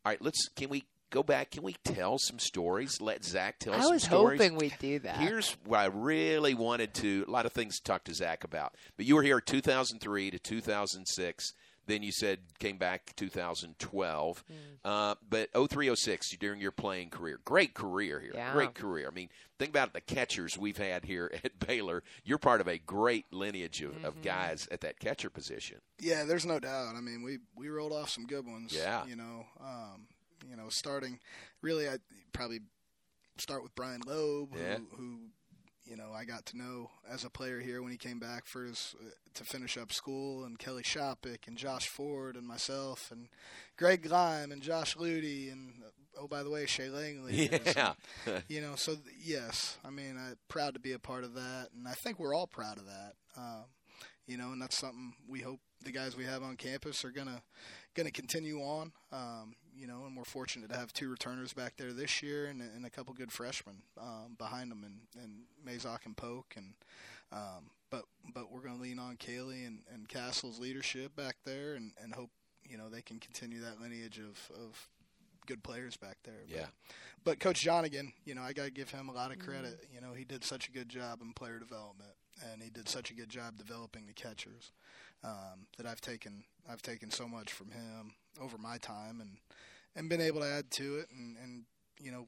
All 0.04 0.10
right, 0.10 0.20
let's 0.20 0.48
can 0.56 0.68
we 0.68 0.84
go 1.14 1.22
back? 1.22 1.52
Can 1.52 1.62
we 1.62 1.76
tell 1.84 2.18
some 2.18 2.38
stories? 2.38 3.00
Let 3.00 3.24
Zach 3.24 3.58
tell 3.58 3.74
I 3.74 3.80
some 3.80 3.92
was 3.92 4.06
hoping 4.06 4.56
we'd 4.56 4.74
do 4.80 4.98
that. 4.98 5.16
Here's 5.18 5.52
what 5.64 5.78
I 5.80 5.86
really 5.86 6.54
wanted 6.54 6.92
to. 6.94 7.24
A 7.26 7.30
lot 7.30 7.46
of 7.46 7.52
things 7.52 7.76
to 7.78 7.82
talk 7.84 8.04
to 8.04 8.14
Zach 8.14 8.44
about. 8.44 8.74
But 8.96 9.06
you 9.06 9.14
were 9.14 9.22
here 9.22 9.40
2003 9.40 10.30
to 10.32 10.38
2006. 10.38 11.52
Then 11.86 12.02
you 12.02 12.12
said 12.12 12.38
came 12.58 12.78
back 12.78 13.12
2012. 13.16 14.44
Mm. 14.50 14.54
Uh, 14.84 15.14
but 15.28 15.50
0306 15.52 16.30
during 16.38 16.60
your 16.60 16.70
playing 16.72 17.10
career, 17.10 17.38
great 17.44 17.74
career 17.74 18.20
here, 18.20 18.32
Yeah. 18.34 18.52
great 18.54 18.74
career. 18.74 19.06
I 19.06 19.14
mean, 19.14 19.28
think 19.58 19.68
about 19.70 19.92
the 19.92 20.00
catchers 20.00 20.56
we've 20.56 20.78
had 20.78 21.04
here 21.04 21.30
at 21.44 21.58
Baylor. 21.58 22.02
You're 22.24 22.38
part 22.38 22.62
of 22.62 22.68
a 22.68 22.78
great 22.78 23.26
lineage 23.32 23.82
of, 23.82 23.92
Mm-hmm. 23.92 24.04
of 24.06 24.22
guys 24.22 24.66
at 24.72 24.80
that 24.80 24.98
catcher 24.98 25.28
position. 25.28 25.78
Yeah, 26.00 26.24
there's 26.24 26.46
no 26.46 26.58
doubt. 26.58 26.96
I 26.96 27.00
mean, 27.02 27.22
we 27.22 27.38
we 27.54 27.68
rolled 27.68 27.92
off 27.92 28.08
some 28.08 28.26
good 28.26 28.46
ones. 28.46 28.72
Yeah. 28.74 29.04
You 29.06 29.16
know, 29.16 29.44
um, 29.60 30.06
you 30.48 30.56
know, 30.56 30.68
starting 30.68 31.18
really, 31.62 31.88
I 31.88 31.96
probably 32.32 32.60
start 33.38 33.62
with 33.62 33.74
Brian 33.74 34.00
Loeb, 34.06 34.50
Yeah. 34.56 34.76
who, 34.78 34.96
who, 34.96 35.18
you 35.84 35.96
know, 35.96 36.12
I 36.14 36.24
got 36.24 36.46
to 36.46 36.56
know 36.56 36.90
as 37.10 37.24
a 37.24 37.30
player 37.30 37.60
here 37.60 37.82
when 37.82 37.92
he 37.92 37.98
came 37.98 38.18
back 38.18 38.46
for 38.46 38.64
his 38.64 38.94
uh, 39.00 39.10
to 39.34 39.44
finish 39.44 39.76
up 39.76 39.92
school, 39.92 40.44
and 40.44 40.58
Kelly 40.58 40.82
Shoppach 40.82 41.46
and 41.46 41.56
Josh 41.58 41.88
Ford 41.88 42.36
and 42.36 42.46
myself 42.46 43.10
and 43.10 43.28
Greg 43.76 44.02
Glime 44.08 44.50
and 44.52 44.62
Josh 44.62 44.96
Ludy 44.96 45.52
and 45.52 45.82
uh, 45.84 46.20
oh 46.22 46.28
by 46.28 46.42
the 46.42 46.50
way 46.50 46.64
Shea 46.66 46.88
Langeliers. 46.88 47.74
Yeah. 48.26 48.40
you 48.48 48.60
know, 48.62 48.76
so 48.76 48.94
th- 48.94 49.04
yes, 49.22 49.76
I 49.84 49.90
mean, 49.90 50.16
I'm 50.16 50.36
proud 50.48 50.74
to 50.74 50.80
be 50.80 50.92
a 50.92 50.98
part 50.98 51.24
of 51.24 51.34
that, 51.34 51.68
and 51.76 51.86
I 51.86 51.92
think 51.92 52.18
we're 52.18 52.34
all 52.34 52.46
proud 52.46 52.78
of 52.78 52.86
that. 52.86 53.12
Um, 53.36 53.64
you 54.26 54.38
know, 54.38 54.52
and 54.52 54.62
that's 54.62 54.78
something 54.78 55.12
we 55.28 55.40
hope 55.40 55.60
the 55.84 55.92
guys 55.92 56.16
we 56.16 56.24
have 56.24 56.42
on 56.42 56.56
campus 56.56 57.04
are 57.04 57.10
gonna 57.10 57.42
gonna 57.94 58.10
continue 58.10 58.60
on. 58.60 58.92
Um, 59.12 59.54
you 59.76 59.86
know, 59.88 60.04
and 60.06 60.16
we're 60.16 60.24
fortunate 60.24 60.70
to 60.70 60.76
have 60.78 60.92
two 60.92 61.10
returners 61.10 61.52
back 61.52 61.74
there 61.76 61.92
this 61.92 62.22
year, 62.22 62.46
and, 62.46 62.60
and 62.62 62.86
a 62.86 62.90
couple 62.90 63.12
good 63.14 63.32
freshmen 63.32 63.82
um, 64.00 64.36
behind 64.38 64.70
them, 64.70 64.84
and 64.84 65.00
and 65.22 65.42
Mazok 65.66 66.06
and 66.06 66.16
Polk, 66.16 66.54
and 66.56 66.74
um, 67.32 67.70
but 67.90 68.04
but 68.32 68.52
we're 68.52 68.60
gonna 68.60 68.80
lean 68.80 68.98
on 68.98 69.16
Kaylee 69.16 69.66
and, 69.66 69.80
and 69.92 70.08
Castle's 70.08 70.58
leadership 70.60 71.16
back 71.16 71.36
there, 71.44 71.74
and, 71.74 71.92
and 72.02 72.14
hope 72.14 72.30
you 72.68 72.76
know 72.78 72.88
they 72.88 73.02
can 73.02 73.18
continue 73.18 73.60
that 73.62 73.80
lineage 73.80 74.18
of, 74.18 74.50
of 74.56 74.88
good 75.46 75.62
players 75.62 75.96
back 75.96 76.16
there. 76.24 76.34
But- 76.48 76.56
Yeah. 76.56 76.66
but 77.24 77.40
Coach 77.40 77.64
Johnigan, 77.64 78.12
you 78.24 78.34
know, 78.34 78.42
I 78.42 78.52
got 78.52 78.64
to 78.64 78.70
give 78.70 78.90
him 78.90 79.08
a 79.08 79.12
lot 79.12 79.30
of 79.32 79.38
credit. 79.38 79.88
You 79.92 80.00
know, 80.00 80.12
he 80.14 80.24
did 80.24 80.42
such 80.44 80.68
a 80.68 80.72
good 80.72 80.88
job 80.88 81.20
in 81.20 81.32
player 81.34 81.58
development, 81.58 82.12
and 82.50 82.62
he 82.62 82.70
did 82.70 82.88
such 82.88 83.10
a 83.10 83.14
good 83.14 83.28
job 83.28 83.56
developing 83.56 84.06
the 84.06 84.12
catchers 84.12 84.72
um, 85.22 85.66
that 85.76 85.86
I've 85.86 86.00
taken 86.00 86.44
I've 86.70 86.82
taken 86.82 87.10
so 87.10 87.28
much 87.28 87.52
from 87.52 87.70
him 87.70 88.14
over 88.40 88.58
my 88.58 88.78
time, 88.78 89.20
and 89.20 89.36
and 89.96 90.08
been 90.08 90.20
able 90.20 90.40
to 90.40 90.46
add 90.46 90.70
to 90.72 90.96
it, 90.98 91.08
and, 91.16 91.36
and 91.42 91.64
you 92.00 92.10
know, 92.10 92.26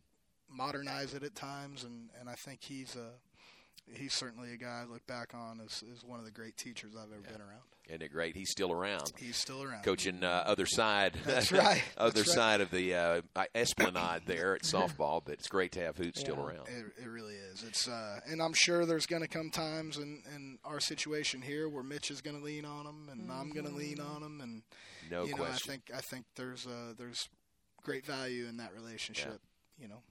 modernize 0.48 1.14
it 1.14 1.22
at 1.22 1.34
times, 1.34 1.84
and, 1.84 2.10
and 2.20 2.28
I 2.28 2.34
think 2.34 2.60
he's 2.62 2.96
a 2.96 3.10
he's 3.92 4.14
certainly 4.14 4.52
a 4.52 4.56
guy 4.56 4.82
I 4.82 4.90
look 4.90 5.06
back 5.06 5.34
on 5.34 5.60
as, 5.60 5.82
as 5.92 6.04
one 6.04 6.18
of 6.18 6.24
the 6.24 6.30
great 6.30 6.56
teachers 6.56 6.92
I've 6.96 7.12
ever 7.12 7.22
been 7.22 7.40
around. 7.40 7.62
Isn't 7.88 8.02
it 8.02 8.12
great? 8.12 8.34
He's 8.34 8.50
still 8.50 8.72
around. 8.72 9.12
He's 9.16 9.36
still 9.36 9.62
around. 9.62 9.84
Coaching 9.84 10.24
uh, 10.24 10.42
other 10.44 10.66
side, 10.66 11.14
That's 11.24 11.52
right. 11.52 11.84
other 11.96 12.12
That's 12.14 12.28
right. 12.28 12.34
side 12.34 12.60
of 12.60 12.70
the 12.70 12.94
uh, 12.94 13.20
Esplanade 13.54 14.22
there 14.26 14.56
at 14.56 14.62
softball. 14.64 15.22
But 15.24 15.34
it's 15.34 15.48
great 15.48 15.72
to 15.72 15.80
have 15.80 15.96
Hoot 15.96 16.16
still 16.18 16.40
around. 16.40 16.66
It, 16.66 17.04
it 17.04 17.06
really 17.06 17.34
is. 17.34 17.62
It's 17.62 17.86
uh, 17.86 18.20
and 18.26 18.42
I'm 18.42 18.54
sure 18.54 18.86
there's 18.86 19.06
going 19.06 19.22
to 19.22 19.28
come 19.28 19.50
times 19.50 19.98
in, 19.98 20.22
in 20.34 20.58
our 20.64 20.80
situation 20.80 21.42
here 21.42 21.68
where 21.68 21.84
Mitch 21.84 22.10
is 22.10 22.20
going 22.20 22.36
to 22.36 22.44
lean 22.44 22.64
on 22.64 22.86
him, 22.86 23.08
and 23.10 23.30
I'm 23.30 23.50
going 23.50 23.66
to 23.66 23.74
lean 23.74 24.00
on 24.00 24.22
him, 24.22 24.40
and 24.40 24.62
No 25.08 25.24
you 25.24 25.36
know 25.36 25.44
I 25.44 25.52
think 25.52 25.90
I 25.94 26.00
think 26.00 26.24
there's 26.34 26.66
uh, 26.66 26.94
there's 26.98 27.28
great 27.82 28.04
value 28.04 28.46
in 28.46 28.56
that 28.56 28.74
relationship. 28.74 29.40
You 29.78 29.88
know, 29.88 30.02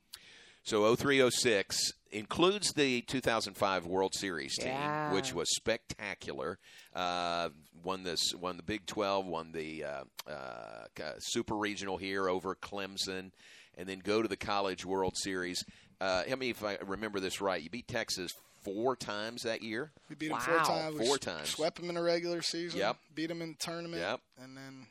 So 0.66 0.96
0306 0.96 1.94
includes 2.12 2.74
the 2.74 3.02
2005 3.02 3.86
World 3.86 4.14
Series 4.16 4.58
team, 4.58 4.70
Yeah. 4.70 5.14
which 5.14 5.32
was 5.34 5.48
spectacular. 5.56 6.58
Uh, 6.96 7.50
won 7.84 8.04
this, 8.04 8.34
won 8.34 8.58
the 8.58 8.64
Big 8.64 8.86
12, 8.88 9.28
won 9.28 9.52
the 9.52 9.84
uh, 9.84 10.04
uh, 10.30 10.86
Super 11.20 11.56
Regional 11.56 11.98
here 11.98 12.28
over 12.28 12.56
Clemson, 12.56 13.32
and 13.78 13.88
then 13.88 14.00
go 14.00 14.22
to 14.24 14.28
the 14.28 14.38
College 14.38 14.86
World 14.86 15.14
Series. 15.18 15.64
Uh, 16.02 16.24
help 16.24 16.40
me 16.40 16.50
if 16.50 16.64
I 16.64 16.78
remember 16.86 17.20
this 17.20 17.42
right. 17.42 17.62
You 17.62 17.70
beat 17.70 17.88
Texas 17.88 18.32
four 18.64 18.96
times 18.96 19.44
that 19.44 19.62
year. 19.62 19.92
we 20.10 20.16
beat 20.16 20.32
him 20.32 20.38
Wow. 20.38 20.40
four 20.40 20.58
times. 20.66 20.98
Four 20.98 21.16
s- 21.16 21.20
times. 21.20 21.50
Swept 21.50 21.78
them 21.80 21.90
in 21.90 21.96
the 21.96 22.02
regular 22.02 22.42
season. 22.42 22.80
Yep. 22.80 22.98
Beat 23.14 23.28
them 23.28 23.42
in 23.44 23.50
the 23.50 23.58
tournament. 23.60 24.02
Yep. 24.02 24.20
And 24.42 24.58
then 24.58 24.74
uh, 24.82 24.86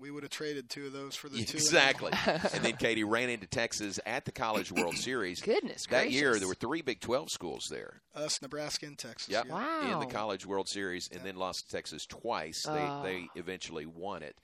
we 0.00 0.10
would 0.10 0.22
have 0.22 0.30
traded 0.30 0.68
two 0.70 0.86
of 0.86 0.92
those 0.92 1.14
for 1.16 1.28
the 1.28 1.44
two. 1.44 1.56
Exactly. 1.56 2.12
and 2.26 2.64
then 2.64 2.76
Katie 2.76 3.04
ran 3.04 3.28
into 3.30 3.46
Texas 3.46 3.98
at 4.06 4.24
the 4.24 4.32
College 4.32 4.70
World 4.72 4.96
Series. 4.98 5.40
Goodness 5.40 5.84
That 5.90 6.10
year, 6.10 6.38
there 6.38 6.48
were 6.48 6.54
three 6.54 6.82
Big 6.82 7.00
12 7.00 7.28
schools 7.30 7.66
there. 7.70 8.00
Us, 8.14 8.40
Nebraska, 8.42 8.86
and 8.86 8.98
Texas. 8.98 9.28
Yep. 9.30 9.46
yeah. 9.48 9.52
Wow. 9.52 9.92
In 9.92 9.98
the 10.00 10.12
College 10.12 10.46
World 10.46 10.68
Series, 10.68 11.08
and 11.12 11.22
then 11.24 11.36
lost 11.36 11.66
to 11.68 11.76
Texas 11.76 12.06
twice. 12.06 12.62
They 12.64 12.70
Oh. 12.72 13.02
they 13.02 13.28
eventually 13.34 13.86
won 13.86 14.22
it. 14.22 14.36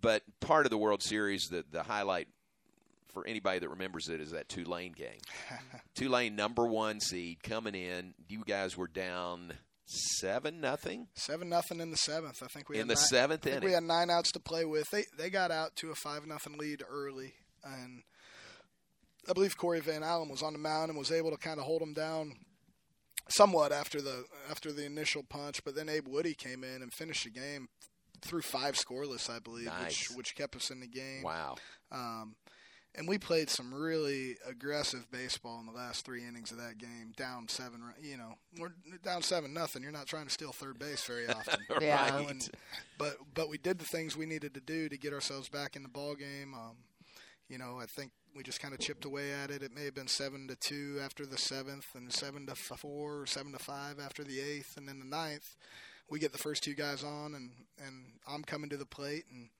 But 0.00 0.22
part 0.40 0.66
of 0.66 0.70
the 0.70 0.78
World 0.78 1.02
Series, 1.02 1.48
the 1.50 1.64
the 1.70 1.82
highlight 1.82 2.28
for 3.12 3.26
anybody 3.26 3.60
that 3.60 3.68
remembers 3.68 4.08
it 4.08 4.20
is 4.20 4.32
that 4.32 4.48
Tulane 4.48 4.92
game. 4.92 5.20
Tulane 5.94 6.34
number 6.34 6.66
one 6.66 6.98
seed 7.00 7.42
coming 7.42 7.74
in. 7.74 8.12
You 8.28 8.42
guys 8.44 8.76
were 8.76 8.88
down 8.88 9.52
seven 9.86 10.60
nothing 10.60 11.08
Seven 11.14 11.48
nothing 11.48 11.80
in 11.80 11.90
the 11.90 11.96
seventh. 11.96 12.42
I 12.42 12.46
think 12.46 12.68
we 12.68 12.76
in 12.76 12.80
had 12.82 12.88
the 12.88 12.94
nine- 13.00 13.04
seventh 13.08 13.46
inning. 13.46 13.64
we 13.64 13.72
had 13.72 13.82
nine 13.82 14.10
outs 14.10 14.32
to 14.32 14.40
play 14.40 14.64
with. 14.64 14.88
They 14.90 15.04
they 15.16 15.30
got 15.30 15.50
out 15.50 15.76
to 15.76 15.90
a 15.90 15.94
five 15.94 16.26
nothing 16.26 16.56
lead 16.58 16.82
early, 16.88 17.34
and 17.62 18.02
I 19.28 19.32
believe 19.32 19.56
Corey 19.56 19.80
Van 19.80 20.02
Allen 20.02 20.28
was 20.28 20.42
on 20.42 20.52
the 20.52 20.58
mound 20.58 20.90
and 20.90 20.98
was 20.98 21.10
able 21.12 21.30
to 21.30 21.36
kind 21.36 21.58
of 21.58 21.64
hold 21.66 21.80
them 21.82 21.92
down 21.94 22.32
somewhat 23.28 23.72
after 23.72 24.00
the 24.00 24.24
after 24.50 24.72
the 24.72 24.84
initial 24.84 25.22
punch. 25.22 25.62
But 25.64 25.74
then 25.74 25.88
Abe 25.88 26.08
Woody 26.08 26.34
came 26.34 26.64
in 26.64 26.82
and 26.82 26.92
finished 26.92 27.24
the 27.24 27.30
game 27.30 27.68
through 28.22 28.42
five 28.42 28.74
scoreless, 28.76 29.28
I 29.28 29.38
believe, 29.38 29.66
Nice. 29.66 30.08
which 30.10 30.16
which 30.16 30.34
kept 30.36 30.56
us 30.56 30.70
in 30.70 30.80
the 30.80 30.86
game. 30.88 31.22
wow. 31.22 31.56
Um, 31.92 32.36
and 32.96 33.08
we 33.08 33.18
played 33.18 33.50
some 33.50 33.72
really 33.74 34.36
aggressive 34.48 35.10
baseball 35.10 35.58
in 35.60 35.66
the 35.66 35.72
last 35.72 36.04
three 36.04 36.24
innings 36.26 36.52
of 36.52 36.58
that 36.58 36.78
game. 36.78 37.12
Down 37.16 37.48
seven, 37.48 37.82
you 38.02 38.16
know, 38.16 38.34
we're 38.58 38.72
down 39.02 39.22
seven 39.22 39.52
nothing. 39.52 39.82
You're 39.82 39.92
not 39.92 40.06
trying 40.06 40.26
to 40.26 40.30
steal 40.30 40.52
third 40.52 40.78
base 40.78 41.02
very 41.04 41.28
often. 41.28 41.60
Yeah. 41.80 42.06
You 42.18 42.22
know, 42.22 42.28
and- 42.28 42.48
but 42.98 43.16
but 43.34 43.48
we 43.48 43.58
did 43.58 43.78
the 43.78 43.84
things 43.84 44.16
we 44.16 44.26
needed 44.26 44.54
to 44.54 44.60
do 44.60 44.88
to 44.88 44.96
get 44.96 45.12
ourselves 45.12 45.48
back 45.48 45.76
in 45.76 45.82
the 45.82 45.88
ball 45.88 46.14
game. 46.14 46.54
Um, 46.54 46.76
you 47.48 47.58
know, 47.58 47.78
I 47.80 47.86
think 47.86 48.12
we 48.34 48.42
just 48.42 48.60
kind 48.60 48.72
of 48.74 48.80
chipped 48.80 49.04
away 49.04 49.32
at 49.32 49.50
it. 49.50 49.62
It 49.62 49.72
may 49.74 49.84
have 49.84 49.94
been 49.94 50.08
seven 50.08 50.48
to 50.48 50.56
two 50.56 50.98
after 51.04 51.26
the 51.26 51.36
seventh, 51.38 51.86
and 51.94 52.12
seven 52.12 52.46
to 52.46 52.54
four 52.54 53.20
or 53.20 53.26
seven 53.26 53.52
to 53.52 53.58
five 53.58 53.98
after 54.00 54.24
the 54.24 54.40
eighth, 54.40 54.76
and 54.76 54.88
then 54.88 54.98
the 54.98 55.04
ninth, 55.04 55.56
we 56.10 56.18
get 56.18 56.32
the 56.32 56.38
first 56.38 56.62
two 56.64 56.74
guys 56.74 57.04
on, 57.04 57.34
and 57.34 57.50
and 57.84 58.04
I'm 58.26 58.42
coming 58.44 58.70
to 58.70 58.76
the 58.76 58.86
plate, 58.86 59.24
and 59.30 59.50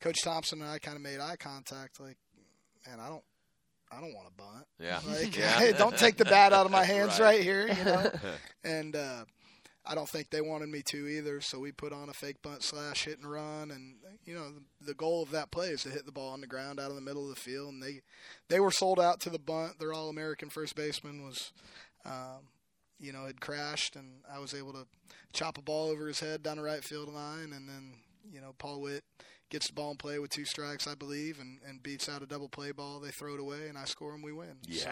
Coach 0.00 0.22
Thompson 0.24 0.60
and 0.62 0.70
I 0.70 0.78
kind 0.78 0.96
of 0.96 1.02
made 1.02 1.20
eye 1.20 1.36
contact, 1.36 2.00
like, 2.00 2.16
man, 2.86 3.00
I 3.00 3.08
don't. 3.08 3.22
I 3.94 4.00
don't 4.00 4.14
want 4.14 4.26
to 4.28 4.32
bunt. 4.32 4.66
Yeah. 4.80 5.00
Like, 5.06 5.36
Yeah. 5.36 5.48
hey, 5.58 5.72
don't 5.76 5.96
take 5.98 6.16
the 6.16 6.24
bat 6.24 6.54
out 6.54 6.64
of 6.64 6.72
my 6.72 6.82
hands 6.84 7.12
Right. 7.20 7.36
right, 7.36 7.42
here, 7.42 7.68
you 7.68 7.84
know. 7.84 8.10
and 8.64 8.96
uh, 8.96 9.24
I 9.84 9.94
don't 9.94 10.08
think 10.08 10.30
they 10.30 10.40
wanted 10.40 10.70
me 10.70 10.80
to 10.86 11.06
either. 11.08 11.42
So 11.42 11.58
we 11.58 11.72
put 11.72 11.92
on 11.92 12.08
a 12.08 12.14
fake 12.14 12.40
bunt 12.40 12.62
slash 12.62 13.04
hit 13.04 13.18
and 13.18 13.30
run, 13.30 13.70
and 13.70 13.96
you 14.24 14.34
know 14.34 14.46
the, 14.50 14.86
the 14.86 14.94
goal 14.94 15.22
of 15.22 15.30
that 15.32 15.50
play 15.50 15.68
is 15.68 15.82
to 15.82 15.90
hit 15.90 16.06
the 16.06 16.12
ball 16.12 16.30
on 16.30 16.40
the 16.40 16.46
ground 16.46 16.80
out 16.80 16.88
of 16.88 16.94
the 16.94 17.02
middle 17.02 17.24
of 17.28 17.34
the 17.34 17.40
field. 17.40 17.74
And 17.74 17.82
they 17.82 18.00
they 18.48 18.60
were 18.60 18.70
sold 18.70 18.98
out 18.98 19.20
to 19.20 19.30
the 19.30 19.38
bunt. 19.38 19.78
Their 19.78 19.92
All 19.92 20.08
American 20.08 20.48
first 20.48 20.74
baseman 20.74 21.22
was, 21.22 21.52
um, 22.06 22.48
you 22.98 23.12
know, 23.12 23.26
had 23.26 23.42
crashed, 23.42 23.94
and 23.96 24.22
I 24.32 24.38
was 24.38 24.54
able 24.54 24.72
to 24.72 24.86
chop 25.34 25.58
a 25.58 25.62
ball 25.62 25.90
over 25.90 26.06
his 26.06 26.20
head 26.20 26.42
down 26.42 26.56
the 26.56 26.62
right 26.62 26.82
field 26.82 27.12
line, 27.12 27.52
and 27.52 27.68
then 27.68 27.92
you 28.32 28.40
know 28.40 28.54
Paul 28.56 28.80
Witt 28.80 29.04
gets 29.52 29.68
the 29.68 29.72
ball 29.74 29.92
in 29.92 29.96
play 29.98 30.18
with 30.18 30.30
two 30.30 30.44
strikes, 30.44 30.88
I 30.88 30.94
believe, 30.96 31.38
and, 31.40 31.60
and 31.68 31.80
beats 31.82 32.08
out 32.08 32.22
a 32.22 32.26
double 32.26 32.48
play 32.48 32.72
ball. 32.72 32.98
They 32.98 33.10
throw 33.10 33.34
it 33.34 33.40
away, 33.40 33.68
and 33.68 33.78
I 33.78 33.84
score 33.84 34.14
and 34.14 34.24
we 34.24 34.32
win. 34.32 34.56
Yeah. 34.66 34.78
So, 34.78 34.90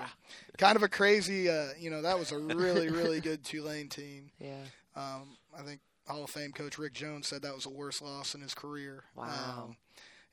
kind 0.58 0.76
of 0.76 0.82
a 0.84 0.88
crazy, 0.88 1.48
uh, 1.48 1.68
you 1.78 1.90
know, 1.90 2.02
that 2.02 2.18
was 2.18 2.30
a 2.30 2.38
really, 2.38 2.88
really 2.90 3.20
good 3.28 3.42
Tulane 3.42 3.88
team. 3.88 4.30
Yeah. 4.38 4.62
Um, 4.94 5.36
I 5.58 5.62
think 5.62 5.80
Hall 6.06 6.22
of 6.24 6.30
Fame 6.30 6.52
coach 6.52 6.78
Rick 6.78 6.92
Jones 6.92 7.26
said 7.26 7.42
that 7.42 7.54
was 7.54 7.64
the 7.64 7.70
worst 7.70 8.02
loss 8.02 8.34
in 8.34 8.40
his 8.40 8.54
career. 8.54 9.04
Wow. 9.16 9.64
Um, 9.64 9.76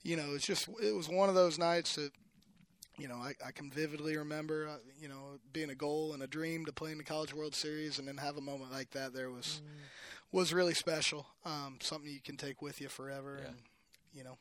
you 0.04 0.16
know, 0.16 0.34
it's 0.36 0.46
just 0.46 0.68
it 0.82 0.96
was 0.96 1.10
one 1.10 1.30
of 1.30 1.36
those 1.36 1.58
nights 1.58 1.96
that 1.96 2.12
you 2.98 3.08
know 3.08 3.16
I, 3.16 3.34
I 3.46 3.52
can 3.52 3.70
vividly 3.72 4.18
remember. 4.18 4.68
Uh, 4.68 4.78
you 5.00 5.08
know, 5.08 5.40
being 5.54 5.70
a 5.70 5.76
goal 5.76 6.14
and 6.14 6.22
a 6.24 6.28
dream 6.28 6.66
to 6.66 6.72
play 6.74 6.92
in 6.92 6.98
the 6.98 7.04
College 7.04 7.34
World 7.34 7.56
Series, 7.56 7.98
and 8.00 8.08
then 8.08 8.18
have 8.18 8.38
a 8.38 8.42
moment 8.42 8.72
like 8.72 8.92
that. 8.92 9.14
There 9.14 9.30
was 9.32 9.62
was 10.32 10.54
really 10.54 10.74
special. 10.74 11.26
Um, 11.46 11.78
something 11.82 12.12
you 12.12 12.22
can 12.22 12.36
take 12.38 12.62
with 12.62 12.82
you 12.82 12.90
forever, 12.90 13.40
Yeah. 13.42 13.48
and 13.50 13.58
you 14.14 14.24
know, 14.24 14.38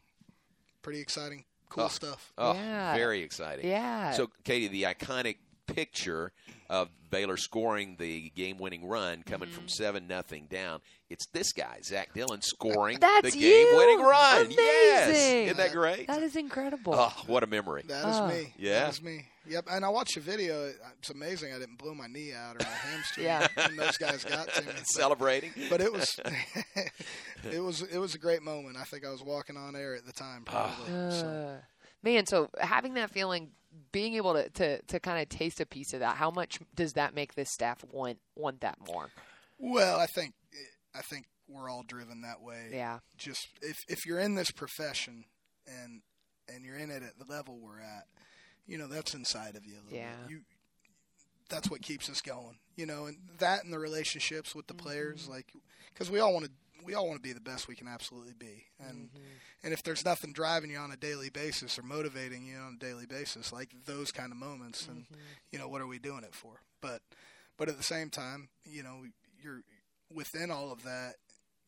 pretty 0.82 1.00
exciting, 1.00 1.44
cool 1.68 1.84
Oh. 1.84 1.88
stuff. 1.88 2.32
Oh, 2.38 2.54
Yeah. 2.54 2.94
very 2.96 3.22
exciting. 3.22 3.66
Yeah. 3.66 4.12
So, 4.12 4.30
Katie, 4.44 4.68
the 4.68 4.84
iconic 4.84 5.36
picture 5.66 6.32
of 6.70 6.88
Baylor 7.10 7.36
scoring 7.36 7.96
the 7.98 8.30
game-winning 8.36 8.86
run 8.86 9.22
coming 9.24 9.48
Mm-hmm. 9.48 9.56
from 9.58 9.68
seven 9.68 10.06
nothing 10.06 10.46
down. 10.46 10.80
It's 11.10 11.26
this 11.26 11.52
guy, 11.52 11.78
Zach 11.82 12.12
Dillon, 12.14 12.40
scoring 12.42 12.98
That's 13.00 13.32
the 13.32 13.38
you? 13.38 13.48
game-winning 13.50 14.00
run. 14.00 14.50
Yes, 14.50 15.08
Amazing. 15.08 15.44
isn't 15.46 15.56
that 15.56 15.72
great? 15.72 16.06
That 16.08 16.22
is 16.22 16.36
incredible. 16.36 16.94
oh, 16.94 17.22
what 17.26 17.42
a 17.42 17.46
memory! 17.46 17.82
That 17.86 18.08
is 18.08 18.16
Oh. 18.16 18.26
me. 18.28 18.52
Yeah. 18.58 18.80
that 18.80 18.90
is 18.90 19.02
me. 19.02 19.26
Yep. 19.48 19.66
And 19.70 19.84
I 19.84 19.88
watched 19.88 20.14
the 20.14 20.20
video. 20.20 20.72
It's 20.98 21.10
amazing. 21.10 21.52
I 21.52 21.58
didn't 21.58 21.78
blow 21.78 21.94
my 21.94 22.06
knee 22.06 22.32
out 22.32 22.56
or 22.56 22.64
my 22.64 22.70
hamstring. 22.70 23.26
Yeah. 23.26 23.46
when 23.54 23.76
those 23.76 23.96
guys 23.96 24.24
got 24.24 24.48
to 24.54 24.62
me. 24.62 24.68
But- 24.74 24.86
Celebrating. 24.88 25.52
but 25.70 25.80
it 25.80 25.92
was 25.92 26.18
it 27.52 27.60
was 27.62 27.82
it 27.82 27.98
was 27.98 28.14
a 28.14 28.18
great 28.18 28.42
moment. 28.42 28.76
I 28.76 28.84
think 28.84 29.04
I 29.06 29.10
was 29.10 29.22
walking 29.22 29.56
on 29.56 29.76
air 29.76 29.94
at 29.94 30.06
the 30.06 30.12
time, 30.12 30.42
probably. 30.44 30.86
so. 31.10 31.26
Uh, 31.26 31.60
man, 32.02 32.26
so 32.26 32.50
having 32.58 32.94
that 32.94 33.10
feeling, 33.10 33.50
being 33.92 34.14
able 34.14 34.34
to, 34.34 34.48
to, 34.50 34.82
to 34.82 35.00
kind 35.00 35.20
of 35.22 35.28
taste 35.28 35.60
a 35.60 35.66
piece 35.66 35.92
of 35.92 36.00
that, 36.00 36.16
how 36.16 36.30
much 36.30 36.58
does 36.74 36.94
that 36.94 37.14
make 37.14 37.34
this 37.34 37.50
staff 37.50 37.84
want 37.90 38.18
want 38.34 38.60
that 38.60 38.78
more? 38.86 39.10
Well, 39.58 39.98
I 39.98 40.06
think 40.06 40.34
I 40.94 41.02
think 41.02 41.26
we're 41.48 41.68
all 41.70 41.84
driven 41.86 42.22
that 42.22 42.40
way. 42.42 42.68
Yeah. 42.72 42.98
Just 43.16 43.48
if 43.62 43.76
if 43.88 44.06
you're 44.06 44.18
in 44.18 44.34
this 44.34 44.50
profession 44.50 45.24
and 45.66 46.02
and 46.48 46.64
you're 46.64 46.76
in 46.76 46.90
it 46.90 47.02
at 47.02 47.18
the 47.18 47.30
level 47.32 47.58
we're 47.58 47.80
at, 47.80 48.06
you 48.66 48.78
know 48.78 48.86
that's 48.88 49.14
inside 49.14 49.56
of 49.56 49.64
you. 49.64 49.74
A 49.74 49.82
little 49.84 49.98
Yeah. 49.98 50.12
Bit. 50.22 50.30
You 50.30 50.40
that's 51.48 51.70
what 51.70 51.80
keeps 51.82 52.08
us 52.10 52.20
going. 52.20 52.56
You 52.74 52.86
know, 52.86 53.06
and 53.06 53.16
that 53.38 53.64
and 53.64 53.72
the 53.72 53.78
relationships 53.78 54.54
with 54.54 54.66
the 54.66 54.74
Mm-hmm. 54.74 54.86
players, 54.86 55.28
like 55.28 55.46
because 55.92 56.10
we 56.10 56.18
all 56.20 56.32
want 56.32 56.46
to 56.46 56.50
we 56.84 56.94
all 56.94 57.08
want 57.08 57.20
to 57.20 57.26
be 57.28 57.32
the 57.32 57.40
best 57.40 57.66
we 57.68 57.74
can 57.74 57.88
absolutely 57.88 58.34
be, 58.38 58.64
and 58.78 59.08
Mm-hmm. 59.08 59.18
and 59.64 59.72
if 59.72 59.82
there's 59.82 60.04
nothing 60.04 60.32
driving 60.32 60.70
you 60.70 60.78
on 60.78 60.92
a 60.92 60.96
daily 60.96 61.30
basis 61.30 61.78
or 61.78 61.82
motivating 61.82 62.44
you 62.46 62.56
on 62.58 62.74
a 62.74 62.84
daily 62.84 63.06
basis, 63.06 63.52
like 63.52 63.70
those 63.86 64.12
kind 64.12 64.30
of 64.32 64.38
moments, 64.38 64.86
and 64.88 65.04
Mm-hmm. 65.04 65.14
you 65.52 65.58
know 65.58 65.68
what 65.68 65.80
are 65.80 65.86
we 65.86 65.98
doing 65.98 66.22
it 66.24 66.34
for? 66.34 66.60
But 66.80 67.00
but 67.56 67.68
at 67.68 67.76
the 67.78 67.82
same 67.82 68.10
time, 68.10 68.48
you 68.64 68.82
know, 68.82 69.02
you're 69.42 69.62
within 70.12 70.50
all 70.50 70.70
of 70.72 70.82
that. 70.82 71.14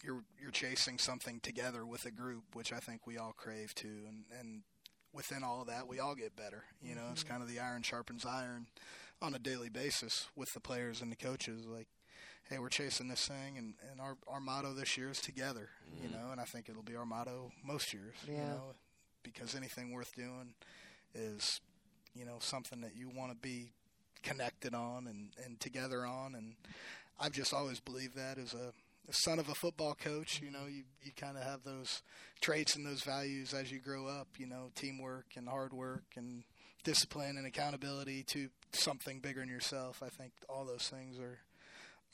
You're 0.04 0.22
you're 0.40 0.52
chasing 0.52 0.98
something 0.98 1.40
together 1.40 1.84
with 1.86 2.04
a 2.04 2.10
group, 2.12 2.44
which 2.54 2.72
I 2.72 2.78
think 2.78 3.04
we 3.06 3.16
all 3.18 3.32
crave 3.36 3.74
to, 3.76 3.88
and 3.88 4.24
and 4.38 4.62
within 5.12 5.42
all 5.42 5.62
of 5.62 5.68
that, 5.68 5.88
we 5.88 6.00
all 6.00 6.14
get 6.14 6.36
better. 6.36 6.64
You 6.82 6.94
know, 6.94 7.06
it's 7.10 7.22
mm-hmm. 7.22 7.32
kind 7.32 7.42
of 7.42 7.48
the 7.48 7.60
iron 7.60 7.82
sharpens 7.82 8.24
iron 8.24 8.66
on 9.20 9.34
a 9.34 9.38
daily 9.38 9.68
basis 9.68 10.28
with 10.36 10.52
the 10.54 10.60
players 10.60 11.00
and 11.00 11.10
the 11.10 11.16
coaches. 11.16 11.66
Like, 11.66 11.88
hey, 12.48 12.58
we're 12.58 12.68
chasing 12.68 13.08
this 13.08 13.26
thing, 13.26 13.58
and, 13.58 13.74
and 13.90 14.00
our 14.00 14.16
our 14.26 14.40
motto 14.40 14.72
this 14.72 14.96
year 14.96 15.10
is 15.10 15.20
together. 15.20 15.70
You 16.00 16.08
mm-hmm. 16.08 16.18
know, 16.18 16.32
and 16.32 16.40
I 16.40 16.44
think 16.44 16.68
it'll 16.68 16.82
be 16.82 16.96
our 16.96 17.06
motto 17.06 17.52
most 17.64 17.92
years. 17.92 18.14
You 18.26 18.34
Yeah. 18.34 18.48
know, 18.48 18.62
because 19.22 19.54
anything 19.54 19.92
worth 19.92 20.14
doing 20.14 20.54
is, 21.14 21.60
you 22.14 22.24
know, 22.24 22.36
something 22.40 22.80
that 22.80 22.96
you 22.96 23.08
want 23.08 23.32
to 23.32 23.36
be 23.36 23.72
connected 24.22 24.74
on 24.74 25.06
and, 25.06 25.30
and 25.44 25.60
together 25.60 26.06
on. 26.06 26.34
And 26.34 26.54
I've 27.20 27.32
just 27.32 27.52
always 27.52 27.80
believed 27.80 28.16
that 28.16 28.38
as 28.38 28.54
a, 28.54 28.72
a 29.08 29.12
son 29.12 29.38
of 29.38 29.48
a 29.48 29.54
football 29.54 29.94
coach, 29.94 30.40
you 30.42 30.50
know, 30.50 30.66
you, 30.68 30.82
you 31.02 31.12
kind 31.16 31.36
of 31.36 31.42
have 31.42 31.62
those 31.64 32.02
traits 32.40 32.76
and 32.76 32.86
those 32.86 33.02
values 33.02 33.54
as 33.54 33.72
you 33.72 33.80
grow 33.80 34.06
up, 34.06 34.28
you 34.38 34.46
know, 34.46 34.70
teamwork 34.74 35.26
and 35.36 35.48
hard 35.48 35.72
work 35.72 36.04
and 36.16 36.44
discipline 36.84 37.36
and 37.36 37.46
accountability 37.46 38.22
to 38.24 38.48
something 38.72 39.20
bigger 39.20 39.40
than 39.40 39.48
yourself. 39.48 40.02
I 40.04 40.08
think 40.08 40.32
all 40.48 40.64
those 40.64 40.88
things 40.88 41.18
are 41.18 41.38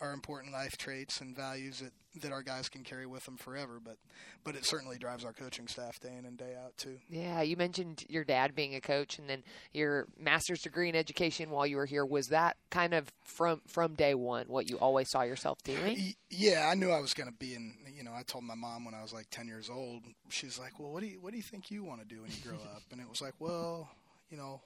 are 0.00 0.12
important 0.12 0.52
life 0.52 0.76
traits 0.76 1.20
and 1.20 1.36
values 1.36 1.80
that, 1.80 1.92
that 2.22 2.32
our 2.32 2.42
guys 2.42 2.68
can 2.68 2.82
carry 2.82 3.06
with 3.06 3.24
them 3.24 3.36
forever. 3.36 3.80
But 3.82 3.96
but 4.42 4.54
it 4.56 4.66
certainly 4.66 4.98
drives 4.98 5.24
our 5.24 5.32
coaching 5.32 5.66
staff 5.68 5.98
day 6.00 6.14
in 6.18 6.24
and 6.24 6.36
day 6.36 6.54
out 6.62 6.76
too. 6.76 6.98
Yeah, 7.08 7.42
you 7.42 7.56
mentioned 7.56 8.04
your 8.08 8.24
dad 8.24 8.54
being 8.54 8.74
a 8.74 8.80
coach 8.80 9.18
and 9.18 9.28
then 9.28 9.42
your 9.72 10.06
master's 10.18 10.60
degree 10.60 10.88
in 10.88 10.96
education 10.96 11.50
while 11.50 11.66
you 11.66 11.76
were 11.76 11.86
here. 11.86 12.04
Was 12.04 12.28
that 12.28 12.56
kind 12.70 12.94
of 12.94 13.12
from 13.22 13.60
from 13.66 13.94
day 13.94 14.14
one 14.14 14.46
what 14.48 14.68
you 14.68 14.76
always 14.76 15.10
saw 15.10 15.22
yourself 15.22 15.58
doing? 15.62 16.14
Yeah, 16.30 16.68
I 16.70 16.74
knew 16.74 16.90
I 16.90 17.00
was 17.00 17.14
going 17.14 17.30
to 17.30 17.36
be 17.36 17.54
in. 17.54 17.74
You 17.96 18.02
know, 18.02 18.12
I 18.14 18.22
told 18.22 18.44
my 18.44 18.56
mom 18.56 18.84
when 18.84 18.94
I 18.94 19.02
was 19.02 19.12
like 19.12 19.26
ten 19.30 19.46
years 19.46 19.70
old. 19.70 20.02
She's 20.28 20.58
like, 20.58 20.78
"Well, 20.78 20.92
what 20.92 21.00
do 21.00 21.06
you 21.06 21.20
what 21.20 21.30
do 21.30 21.36
you 21.36 21.42
think 21.42 21.70
you 21.70 21.84
want 21.84 22.00
to 22.00 22.06
do 22.06 22.22
when 22.22 22.30
you 22.30 22.36
grow 22.42 22.58
up?" 22.74 22.82
And 22.90 23.00
it 23.00 23.08
was 23.08 23.22
like, 23.22 23.34
"Well, 23.38 23.88
you 24.30 24.36
know, 24.36 24.60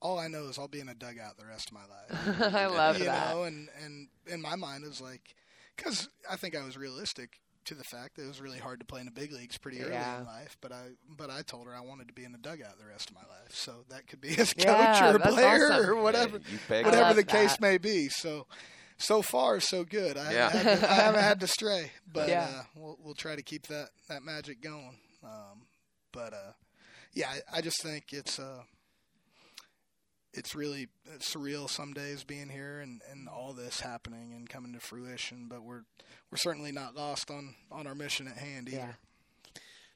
all 0.00 0.18
I 0.18 0.28
know 0.28 0.44
is 0.48 0.58
I'll 0.58 0.68
be 0.68 0.80
in 0.80 0.88
a 0.88 0.94
dugout 0.94 1.36
the 1.38 1.46
rest 1.46 1.70
of 1.70 1.74
my 1.74 1.84
life." 1.86 2.54
I 2.54 2.66
love 2.66 2.98
you 2.98 3.04
that. 3.06 3.34
know, 3.34 3.42
and 3.44 3.68
and 3.84 4.08
in 4.26 4.40
my 4.40 4.56
mind 4.56 4.84
it 4.84 4.88
was 4.88 5.00
like, 5.00 5.34
because 5.76 6.08
I 6.30 6.36
think 6.36 6.56
I 6.56 6.64
was 6.64 6.76
realistic 6.76 7.40
to 7.66 7.74
the 7.74 7.82
fact 7.84 8.14
that 8.14 8.22
it 8.24 8.28
was 8.28 8.40
really 8.40 8.58
hard 8.60 8.78
to 8.78 8.86
play 8.86 9.00
in 9.00 9.06
the 9.06 9.12
big 9.12 9.32
leagues 9.32 9.58
pretty 9.58 9.80
early 9.80 9.90
Yeah. 9.92 10.20
in 10.20 10.24
life. 10.26 10.56
But 10.60 10.70
I 10.72 10.90
but 11.16 11.30
I 11.30 11.42
told 11.42 11.66
her 11.66 11.74
I 11.74 11.80
wanted 11.80 12.06
to 12.08 12.14
be 12.14 12.24
in 12.24 12.30
the 12.32 12.38
dugout 12.38 12.78
the 12.78 12.86
rest 12.86 13.10
of 13.10 13.16
my 13.16 13.22
life. 13.22 13.50
So 13.50 13.84
that 13.88 14.06
could 14.06 14.20
be 14.20 14.28
as 14.38 14.52
coach 14.54 14.64
Yeah, 14.66 15.12
or 15.12 15.16
a 15.16 15.20
player 15.20 15.72
awesome. 15.72 15.90
or 15.90 15.96
whatever 16.02 16.36
Yeah, 16.38 16.52
you 16.52 16.58
pegged 16.68 16.86
I 16.86 16.90
whatever 16.90 17.06
love 17.08 17.16
the 17.16 17.24
case 17.24 17.58
may 17.60 17.76
be. 17.78 18.08
So, 18.08 18.46
so 18.98 19.20
far 19.20 19.58
so 19.58 19.82
good. 19.82 20.16
I, 20.16 20.32
Yeah. 20.32 20.50
haven't, 20.50 20.64
had 20.66 20.80
to, 20.80 20.90
I 20.90 20.94
haven't 20.94 21.22
had 21.22 21.40
to 21.40 21.46
stray, 21.48 21.90
but 22.12 22.28
Yeah. 22.28 22.48
uh, 22.48 22.62
we'll 22.76 22.98
we'll 23.02 23.14
try 23.14 23.34
to 23.34 23.42
keep 23.42 23.66
that 23.66 23.88
that 24.08 24.22
magic 24.22 24.60
going. 24.60 24.98
Um, 25.24 25.62
but 26.12 26.32
uh, 26.34 26.52
yeah, 27.14 27.30
I, 27.52 27.58
I 27.58 27.60
just 27.62 27.82
think 27.82 28.12
it's 28.12 28.38
uh, 28.38 28.62
it's 30.36 30.54
really 30.54 30.88
surreal 31.18 31.68
some 31.68 31.92
days 31.92 32.24
being 32.24 32.48
here 32.48 32.80
and, 32.80 33.00
and 33.10 33.28
all 33.28 33.52
this 33.52 33.80
happening 33.80 34.32
and 34.34 34.48
coming 34.48 34.72
to 34.74 34.80
fruition. 34.80 35.46
But 35.48 35.62
we're 35.62 35.82
we're 36.30 36.38
certainly 36.38 36.72
not 36.72 36.94
lost 36.94 37.30
on 37.30 37.54
on 37.70 37.86
our 37.86 37.94
mission 37.94 38.28
at 38.28 38.36
hand 38.36 38.68
either. 38.68 38.76
Yeah. 38.78 38.92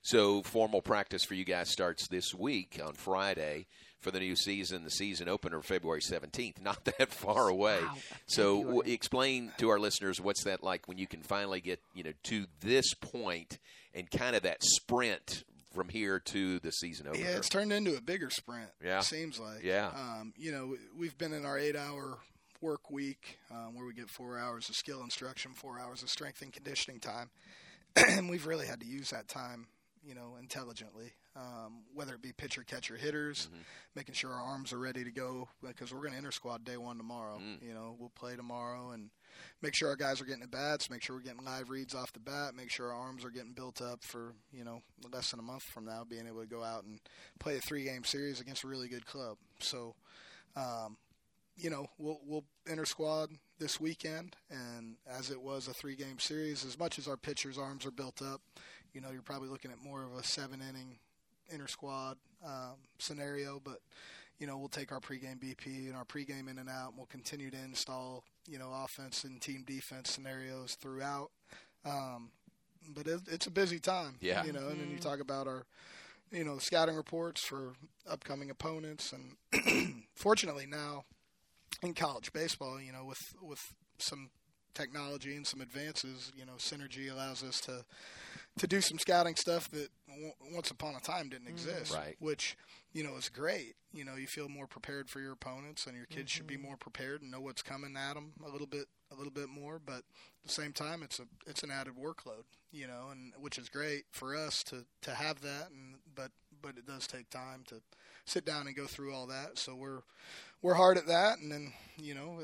So 0.03 0.43
formal 0.43 0.81
practice 0.81 1.25
for 1.25 1.35
you 1.35 1.45
guys 1.45 1.71
starts 1.71 2.09
this 2.09 2.35
week 2.35 2.81
on 2.83 2.95
Friday 2.95 3.67
for 4.01 4.11
the 4.11 4.19
new 4.19 4.35
season. 4.35 4.83
The 4.83 4.91
season 4.91 5.29
opener 5.29 5.61
February 5.61 6.01
seventeenth, 6.01 6.61
not 6.63 6.85
that 6.87 7.13
far 7.13 7.49
away. 7.49 7.81
Wow, 7.83 7.97
so 8.27 8.63
w- 8.63 8.83
explain 8.87 9.53
to 9.59 9.69
our 9.69 9.79
listeners 9.79 10.21
what's 10.21 10.45
that 10.45 10.63
like 10.63 10.89
when 10.89 10.99
you 10.99 11.07
can 11.07 11.23
finally 11.23 11.61
get 11.61 11.81
you 11.95 12.03
know 12.03 12.13
to 12.25 12.47
this 12.61 12.95
point 12.95 13.59
and 13.95 14.11
kind 14.11 14.35
of 14.37 14.43
that 14.43 14.63
sprint 14.63 15.45
from 15.73 15.89
here 15.89 16.19
to 16.19 16.59
the 16.61 16.73
season 16.73 17.07
opener. 17.07 17.23
Yeah, 17.25 17.37
it's 17.37 17.49
turned 17.49 17.73
into 17.73 17.97
a 17.97 18.01
bigger 18.01 18.31
sprint. 18.31 18.71
Yeah. 18.85 18.99
it 19.01 19.05
seems 19.05 19.39
like. 19.39 19.63
Yeah. 19.63 19.91
Um, 19.95 20.33
you 20.37 20.53
know, 20.53 20.67
we- 20.69 20.79
we've 20.99 21.17
been 21.19 21.33
in 21.33 21.45
our 21.45 21.59
eight-hour 21.59 22.19
work 22.61 22.91
week 22.91 23.39
um, 23.51 23.75
where 23.75 23.87
we 23.87 23.95
get 23.95 24.11
four 24.11 24.39
hours 24.39 24.69
of 24.69 24.77
skill 24.77 25.03
instruction, 25.03 25.53
four 25.53 25.79
hours 25.79 26.03
of 26.03 26.11
strength 26.11 26.43
and 26.43 26.53
conditioning 26.53 27.01
time, 27.01 27.31
and 27.97 28.29
we've 28.29 28.47
really 28.47 28.67
had 28.67 28.81
to 28.81 28.87
use 28.87 29.11
that 29.11 29.29
time, 29.29 29.67
you 30.05 30.15
know, 30.15 30.37
intelligently. 30.41 31.13
Um, 31.37 31.85
whether 31.95 32.15
it 32.15 32.23
be 32.23 32.33
pitcher, 32.33 32.65
catcher, 32.65 32.97
hitters, 32.97 33.49
making 33.95 34.15
sure 34.17 34.33
our 34.33 34.43
arms 34.43 34.73
are 34.73 34.79
ready 34.81 35.05
to 35.05 35.13
go 35.13 35.49
because 35.65 35.95
we're 35.95 36.01
going 36.01 36.11
to 36.11 36.19
enter 36.19 36.33
squad 36.33 36.65
day 36.65 36.77
one 36.77 36.97
tomorrow. 36.97 37.41
You 37.63 37.73
know, 37.73 37.95
we'll 38.01 38.11
play 38.11 38.35
tomorrow 38.35 38.91
and 38.91 39.11
make 39.63 39.75
sure 39.75 39.89
our 39.89 39.97
guys 39.97 40.21
are 40.21 40.25
getting 40.25 40.43
at 40.43 40.51
bats, 40.51 40.91
make 40.91 41.03
sure 41.03 41.17
we're 41.17 41.23
getting 41.23 41.45
live 41.45 41.71
reads 41.71 41.95
off 41.95 42.13
the 42.13 42.21
bat, 42.21 42.55
make 42.55 42.71
sure 42.71 42.93
our 42.93 42.99
arms 42.99 43.25
are 43.25 43.31
getting 43.31 43.53
built 43.53 43.81
up 43.81 44.03
for 44.03 44.35
you 44.53 44.65
know 44.65 44.83
less 45.13 45.31
than 45.31 45.41
a 45.41 45.43
month 45.43 45.63
from 45.63 45.85
now, 45.85 46.05
being 46.09 46.27
able 46.27 46.41
to 46.41 46.47
go 46.47 46.63
out 46.63 46.85
and 46.85 47.01
play 47.39 47.57
a 47.57 47.61
three 47.61 47.85
game 47.85 48.05
series 48.05 48.41
against 48.41 48.65
a 48.65 48.69
really 48.69 48.89
good 48.89 49.07
club. 49.07 49.37
So, 49.59 49.95
um, 50.57 50.97
you 51.57 51.71
know, 51.71 51.87
we'll 51.99 52.21
we'll 52.27 52.45
enter 52.69 52.85
squad 52.85 53.31
this 53.59 53.81
weekend, 53.81 54.37
and 54.51 54.97
as 55.07 55.31
it 55.31 55.41
was 55.41 55.69
a 55.69 55.75
three 55.75 55.97
game 55.97 56.19
series, 56.19 56.65
as 56.65 56.79
much 56.79 56.99
as 56.99 57.07
our 57.07 57.17
pitchers' 57.17 57.59
arms 57.59 57.85
are 57.85 57.91
built 57.91 58.23
up, 58.23 58.41
you 58.93 59.01
know, 59.01 59.11
you're 59.11 59.23
probably 59.23 59.49
looking 59.49 59.71
at 59.71 59.83
more 59.83 60.05
of 60.05 60.15
a 60.19 60.25
seven 60.25 60.61
inning 60.61 60.99
inter 61.53 61.67
squad 61.67 62.17
um, 62.45 62.77
scenario, 62.99 63.61
but 63.63 63.81
you 64.39 64.47
know, 64.47 64.57
we'll 64.57 64.69
take 64.69 64.91
our 64.91 65.01
pregame 65.01 65.39
BP 65.39 65.87
and 65.89 65.95
our 65.95 66.05
pregame 66.05 66.49
in 66.51 66.59
and 66.59 66.69
out, 66.69 66.89
and 66.89 66.97
we'll 66.97 67.07
continue 67.07 67.51
to 67.51 67.59
install, 67.63 68.25
you 68.51 68.59
know, 68.59 68.71
offense 68.85 69.25
and 69.25 69.41
team 69.41 69.65
defense 69.67 70.11
scenarios 70.11 70.75
throughout. 70.75 71.31
Um, 71.85 72.31
but 72.95 73.07
it, 73.07 73.21
it's 73.31 73.47
a 73.47 73.51
busy 73.51 73.79
time, 73.79 74.17
Yeah. 74.21 74.45
You 74.45 74.53
know, 74.53 74.69
and 74.69 74.81
then 74.81 74.91
you 74.91 74.99
talk 74.99 75.21
about 75.21 75.47
our, 75.47 75.65
you 76.33 76.45
know, 76.45 76.59
scouting 76.59 76.97
reports 76.97 77.43
for 77.43 77.75
upcoming 78.09 78.51
opponents, 78.51 79.13
and 79.13 80.05
fortunately 80.15 80.67
now 80.67 81.05
in 81.83 81.95
college 81.95 82.33
baseball, 82.33 82.81
you 82.81 82.93
know, 82.93 83.05
with 83.05 83.35
with 83.41 83.75
some 83.99 84.31
technology 84.75 85.37
and 85.37 85.47
some 85.47 85.61
advances, 85.61 86.33
you 86.37 86.45
know, 86.47 86.55
synergy 86.59 87.11
allows 87.13 87.43
us 87.43 87.61
to 87.63 87.85
to 88.61 88.67
do 88.67 88.83
some 88.83 88.99
scouting 88.99 89.37
stuff 89.37 89.71
that 89.71 89.89
w- 90.07 90.33
once 90.53 90.71
upon 90.71 90.95
a 90.95 91.01
time 91.01 91.31
didn't 91.31 91.47
mm. 91.47 91.53
exist, 91.53 91.95
Right. 91.95 92.15
which 92.19 92.59
you 92.93 93.03
know 93.03 93.17
is 93.17 93.31
great. 93.31 93.75
You 93.91 94.05
know, 94.05 94.17
you 94.17 94.27
feel 94.27 94.51
more 94.51 94.67
prepared 94.67 95.09
for 95.09 95.19
your 95.19 95.33
opponents, 95.33 95.87
and 95.87 95.97
your 95.97 96.05
kids 96.05 96.31
should 96.31 96.47
be 96.47 96.57
mm-hmm. 96.57 96.65
more 96.65 96.77
prepared 96.77 97.23
and 97.23 97.31
know 97.31 97.41
what's 97.41 97.63
coming 97.63 97.97
at 97.97 98.15
them 98.15 98.33
a 98.47 98.51
little 98.51 98.67
bit, 98.67 98.85
a 99.11 99.15
little 99.15 99.33
bit 99.33 99.49
more. 99.49 99.81
But 99.85 100.03
at 100.03 100.45
the 100.45 100.53
same 100.53 100.75
time, 100.75 101.03
it's 101.03 101.19
a 101.19 101.25
it's 101.47 101.63
an 101.63 101.71
added 101.71 101.95
workload, 101.95 102.45
you 102.71 102.87
know, 102.87 103.09
and 103.11 103.33
which 103.39 103.57
is 103.57 103.71
great 103.71 104.05
for 104.11 104.37
us 104.37 104.63
to 104.65 104.85
to 105.03 105.15
have 105.15 105.41
that, 105.41 105.71
and 105.71 105.95
but 106.15 106.31
but 106.61 106.77
it 106.77 106.87
does 106.87 107.07
take 107.07 107.31
time 107.31 107.65
to 107.69 107.77
sit 108.27 108.45
down 108.45 108.67
and 108.67 108.77
go 108.77 108.85
through 108.85 109.15
all 109.15 109.27
that. 109.29 109.59
So 109.59 109.75
we're 109.75 110.03
we're 110.61 110.75
hard 110.75 110.99
at 110.99 111.07
that, 111.07 111.39
and 111.39 111.51
then 111.51 111.73
you 111.97 112.15
know, 112.15 112.41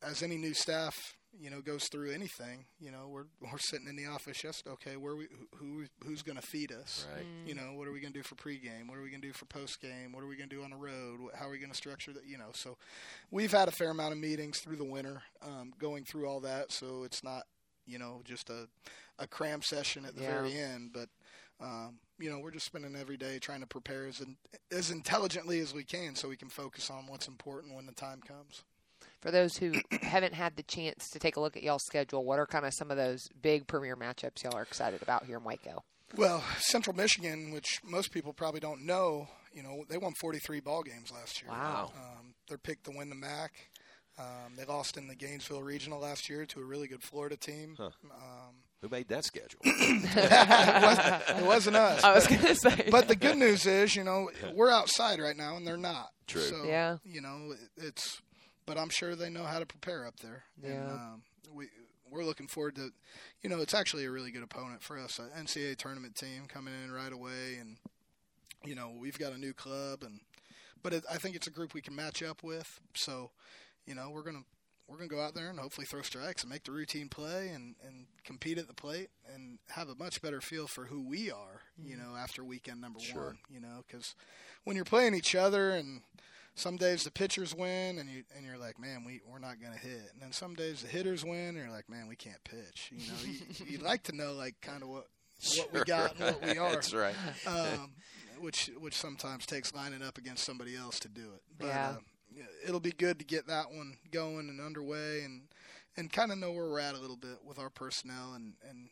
as 0.00 0.22
any 0.22 0.36
new 0.36 0.54
staff 0.54 1.16
you 1.40 1.50
know 1.50 1.60
goes 1.60 1.88
through 1.88 2.10
anything, 2.12 2.64
you 2.80 2.90
know, 2.90 3.08
we're 3.08 3.24
we're 3.40 3.58
sitting 3.58 3.88
in 3.88 3.96
the 3.96 4.06
office 4.06 4.38
just 4.40 4.66
okay, 4.66 4.96
where 4.96 5.16
we 5.16 5.26
who 5.56 5.84
who's 6.04 6.22
going 6.22 6.36
to 6.36 6.46
feed 6.46 6.72
us, 6.72 7.06
Right. 7.14 7.26
you 7.44 7.54
know, 7.54 7.72
what 7.74 7.88
are 7.88 7.92
we 7.92 8.00
going 8.00 8.12
to 8.12 8.18
do 8.18 8.22
for 8.22 8.34
pregame? 8.36 8.88
What 8.88 8.98
are 8.98 9.02
we 9.02 9.10
going 9.10 9.20
to 9.22 9.26
do 9.28 9.32
for 9.32 9.46
postgame? 9.46 10.12
What 10.12 10.22
are 10.22 10.26
we 10.26 10.36
going 10.36 10.48
to 10.48 10.56
do 10.56 10.62
on 10.62 10.70
the 10.70 10.76
road? 10.76 11.20
How 11.34 11.46
are 11.48 11.50
we 11.50 11.58
going 11.58 11.70
to 11.70 11.76
structure 11.76 12.12
that? 12.12 12.26
You 12.26 12.38
know, 12.38 12.50
so 12.54 12.76
we've 13.30 13.52
had 13.52 13.68
a 13.68 13.72
fair 13.72 13.90
amount 13.90 14.12
of 14.12 14.18
meetings 14.18 14.60
through 14.60 14.76
the 14.76 14.84
winter, 14.84 15.22
um, 15.42 15.72
going 15.78 16.04
through 16.04 16.26
all 16.28 16.40
that. 16.40 16.70
So 16.72 17.02
it's 17.04 17.22
not, 17.24 17.42
you 17.86 17.98
know, 17.98 18.22
just 18.24 18.50
a 18.50 18.68
a 19.18 19.26
cram 19.28 19.62
session 19.62 20.04
at 20.04 20.16
the 20.16 20.22
Yeah. 20.22 20.30
very 20.42 20.56
end, 20.58 20.90
but 20.92 21.08
um, 21.60 22.00
you 22.18 22.28
know, 22.30 22.40
we're 22.40 22.50
just 22.50 22.66
spending 22.66 22.96
every 22.96 23.16
day 23.16 23.38
trying 23.38 23.60
to 23.60 23.66
prepare 23.66 24.06
as 24.06 24.20
in, 24.20 24.36
as 24.72 24.90
intelligently 24.90 25.60
as 25.60 25.72
we 25.72 25.84
can, 25.84 26.16
so 26.16 26.28
we 26.28 26.36
can 26.36 26.48
focus 26.48 26.90
on 26.90 27.06
what's 27.06 27.28
important 27.28 27.74
when 27.76 27.86
the 27.86 27.92
time 27.92 28.20
comes. 28.20 28.64
For 29.24 29.30
those 29.30 29.56
who 29.56 29.72
haven't 30.02 30.34
had 30.34 30.54
the 30.56 30.62
chance 30.62 31.08
to 31.10 31.18
take 31.18 31.36
a 31.36 31.40
look 31.40 31.56
at 31.56 31.62
y'all's 31.62 31.82
schedule, 31.84 32.24
what 32.24 32.38
are 32.38 32.46
kind 32.46 32.66
of 32.66 32.74
some 32.74 32.90
of 32.90 32.96
those 32.98 33.26
big 33.40 33.66
premier 33.66 33.96
matchups 33.96 34.44
y'all 34.44 34.54
are 34.54 34.62
excited 34.62 35.00
about 35.02 35.24
here 35.24 35.38
in 35.38 35.44
Waco? 35.44 35.82
Well, 36.16 36.44
Central 36.58 36.94
Michigan, 36.94 37.50
which 37.50 37.80
most 37.82 38.12
people 38.12 38.32
probably 38.34 38.60
don't 38.60 38.84
know, 38.86 39.26
you 39.52 39.62
know, 39.62 39.84
they 39.88 39.96
won 39.98 40.12
43 40.20 40.60
ball 40.60 40.82
games 40.82 41.10
last 41.10 41.40
year. 41.42 41.50
Wow. 41.50 41.90
Um, 41.96 42.34
they're 42.48 42.58
picked 42.58 42.84
to 42.84 42.92
win 42.94 43.08
the 43.08 43.14
MAC. 43.16 43.52
Um, 44.18 44.54
they 44.56 44.64
lost 44.64 44.96
in 44.96 45.08
the 45.08 45.16
Gainesville 45.16 45.62
Regional 45.62 45.98
last 46.00 46.28
year 46.28 46.44
to 46.46 46.60
a 46.60 46.64
really 46.64 46.86
good 46.86 47.02
Florida 47.02 47.36
team. 47.36 47.76
Um, 47.80 47.90
Who 48.82 48.88
made 48.88 49.08
that 49.08 49.24
schedule? 49.24 49.58
it, 49.64 50.04
wasn't, 50.84 51.38
it 51.40 51.46
wasn't 51.46 51.76
us. 51.76 52.04
I 52.04 52.14
was 52.14 52.26
going 52.28 52.42
to 52.42 52.54
say. 52.54 52.88
but 52.92 53.08
the 53.08 53.16
good 53.16 53.36
news 53.38 53.66
is, 53.66 53.96
you 53.96 54.04
know, 54.04 54.30
we're 54.54 54.70
outside 54.70 55.18
right 55.18 55.36
now, 55.36 55.56
and 55.56 55.66
they're 55.66 55.76
not. 55.76 56.10
True. 56.28 56.42
So, 56.42 56.64
Yeah. 56.64 56.98
You 57.04 57.22
know, 57.22 57.52
it- 57.52 57.82
it's. 57.86 58.20
But 58.66 58.78
I'm 58.78 58.88
sure 58.88 59.14
they 59.14 59.30
know 59.30 59.44
how 59.44 59.58
to 59.58 59.66
prepare 59.66 60.06
up 60.06 60.20
there. 60.20 60.44
And, 60.62 60.72
Yeah. 60.88 60.94
um, 60.94 61.22
we 61.52 61.68
we're 62.10 62.24
looking 62.24 62.46
forward 62.46 62.76
to, 62.76 62.92
you 63.42 63.50
know, 63.50 63.60
it's 63.60 63.74
actually 63.74 64.04
a 64.04 64.10
really 64.10 64.30
good 64.30 64.42
opponent 64.42 64.82
for 64.82 64.96
us. 64.98 65.18
An 65.18 65.30
NCAA 65.36 65.76
tournament 65.76 66.14
team 66.14 66.46
coming 66.46 66.72
in 66.84 66.92
right 66.92 67.12
away, 67.12 67.56
and 67.60 67.76
you 68.64 68.74
know 68.74 68.90
we've 69.00 69.18
got 69.18 69.32
a 69.32 69.38
new 69.38 69.52
club, 69.52 70.02
and 70.04 70.20
but 70.82 70.92
it, 70.92 71.04
I 71.10 71.16
think 71.18 71.34
it's 71.34 71.46
a 71.48 71.50
group 71.50 71.74
we 71.74 71.80
can 71.80 71.96
match 71.96 72.22
up 72.22 72.42
with. 72.44 72.78
So, 72.94 73.30
you 73.86 73.94
know, 73.94 74.10
we're 74.10 74.22
gonna 74.22 74.44
we're 74.86 74.96
gonna 74.96 75.08
go 75.08 75.20
out 75.20 75.34
there 75.34 75.48
and 75.50 75.58
hopefully 75.58 75.86
throw 75.86 76.02
strikes 76.02 76.42
and 76.42 76.50
make 76.52 76.62
the 76.64 76.70
routine 76.72 77.08
play 77.08 77.48
and 77.48 77.74
and 77.84 78.06
compete 78.22 78.58
at 78.58 78.68
the 78.68 78.74
plate 78.74 79.08
and 79.34 79.58
have 79.70 79.88
a 79.88 79.94
much 79.96 80.22
better 80.22 80.40
feel 80.40 80.66
for 80.68 80.84
who 80.84 81.00
we 81.02 81.30
are. 81.32 81.62
You 81.82 81.96
know, 81.96 82.14
after 82.16 82.44
weekend 82.44 82.80
number 82.80 83.00
Sure. 83.00 83.24
one. 83.26 83.38
You 83.50 83.60
know, 83.60 83.82
because 83.88 84.14
when 84.62 84.76
you're 84.76 84.84
playing 84.84 85.14
each 85.14 85.34
other 85.34 85.70
and 85.72 86.02
some 86.54 86.76
days 86.76 87.04
the 87.04 87.10
pitchers 87.10 87.54
win 87.54 87.98
and 87.98 88.08
you 88.08 88.22
and 88.36 88.44
you're 88.46 88.58
like, 88.58 88.78
man, 88.78 89.04
we 89.04 89.20
we're 89.30 89.38
not 89.38 89.60
gonna 89.60 89.76
hit. 89.76 90.10
And 90.12 90.20
then 90.22 90.32
some 90.32 90.54
days 90.54 90.82
the 90.82 90.88
hitters 90.88 91.24
win 91.24 91.48
and 91.48 91.56
you're 91.56 91.70
like, 91.70 91.88
man, 91.88 92.06
we 92.08 92.16
can't 92.16 92.42
pitch. 92.44 92.90
You 92.92 92.98
know, 93.08 93.14
you, 93.24 93.66
you'd 93.72 93.82
like 93.82 94.02
to 94.04 94.12
know 94.16 94.32
like 94.34 94.54
kind 94.60 94.82
of 94.82 94.88
what 94.88 95.06
what 95.56 95.72
we 95.72 95.80
got 95.86 96.18
and 96.18 96.36
what 96.36 96.42
we 96.44 96.58
are. 96.58 96.72
That's 96.72 96.94
right. 96.94 97.14
Um, 97.46 97.92
which 98.38 98.70
which 98.78 98.94
sometimes 98.94 99.46
takes 99.46 99.74
lining 99.74 100.02
up 100.02 100.16
against 100.18 100.44
somebody 100.44 100.76
else 100.76 100.98
to 101.00 101.08
do 101.08 101.22
it. 101.34 101.42
But 101.58 101.66
Yeah. 101.66 101.88
uh, 101.90 101.96
yeah, 102.36 102.44
it'll 102.66 102.80
be 102.80 102.92
good 102.92 103.18
to 103.20 103.24
get 103.24 103.46
that 103.46 103.70
one 103.70 103.96
going 104.10 104.48
and 104.48 104.60
underway 104.60 105.22
and 105.22 105.42
and 105.96 106.12
kind 106.12 106.32
of 106.32 106.38
know 106.38 106.50
where 106.52 106.66
we're 106.66 106.80
at 106.80 106.94
a 106.94 107.00
little 107.00 107.16
bit 107.16 107.38
with 107.44 107.58
our 107.58 107.70
personnel 107.70 108.32
and 108.34 108.54
and 108.68 108.88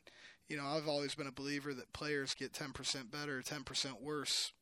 you 0.49 0.57
know 0.57 0.65
I've 0.65 0.87
always 0.89 1.15
been 1.15 1.27
a 1.27 1.33
believer 1.33 1.73
that 1.75 1.93
players 1.93 2.35
get 2.35 2.53
10% 2.53 3.11
better, 3.11 3.41
10% 3.43 4.01
worse 4.01 4.53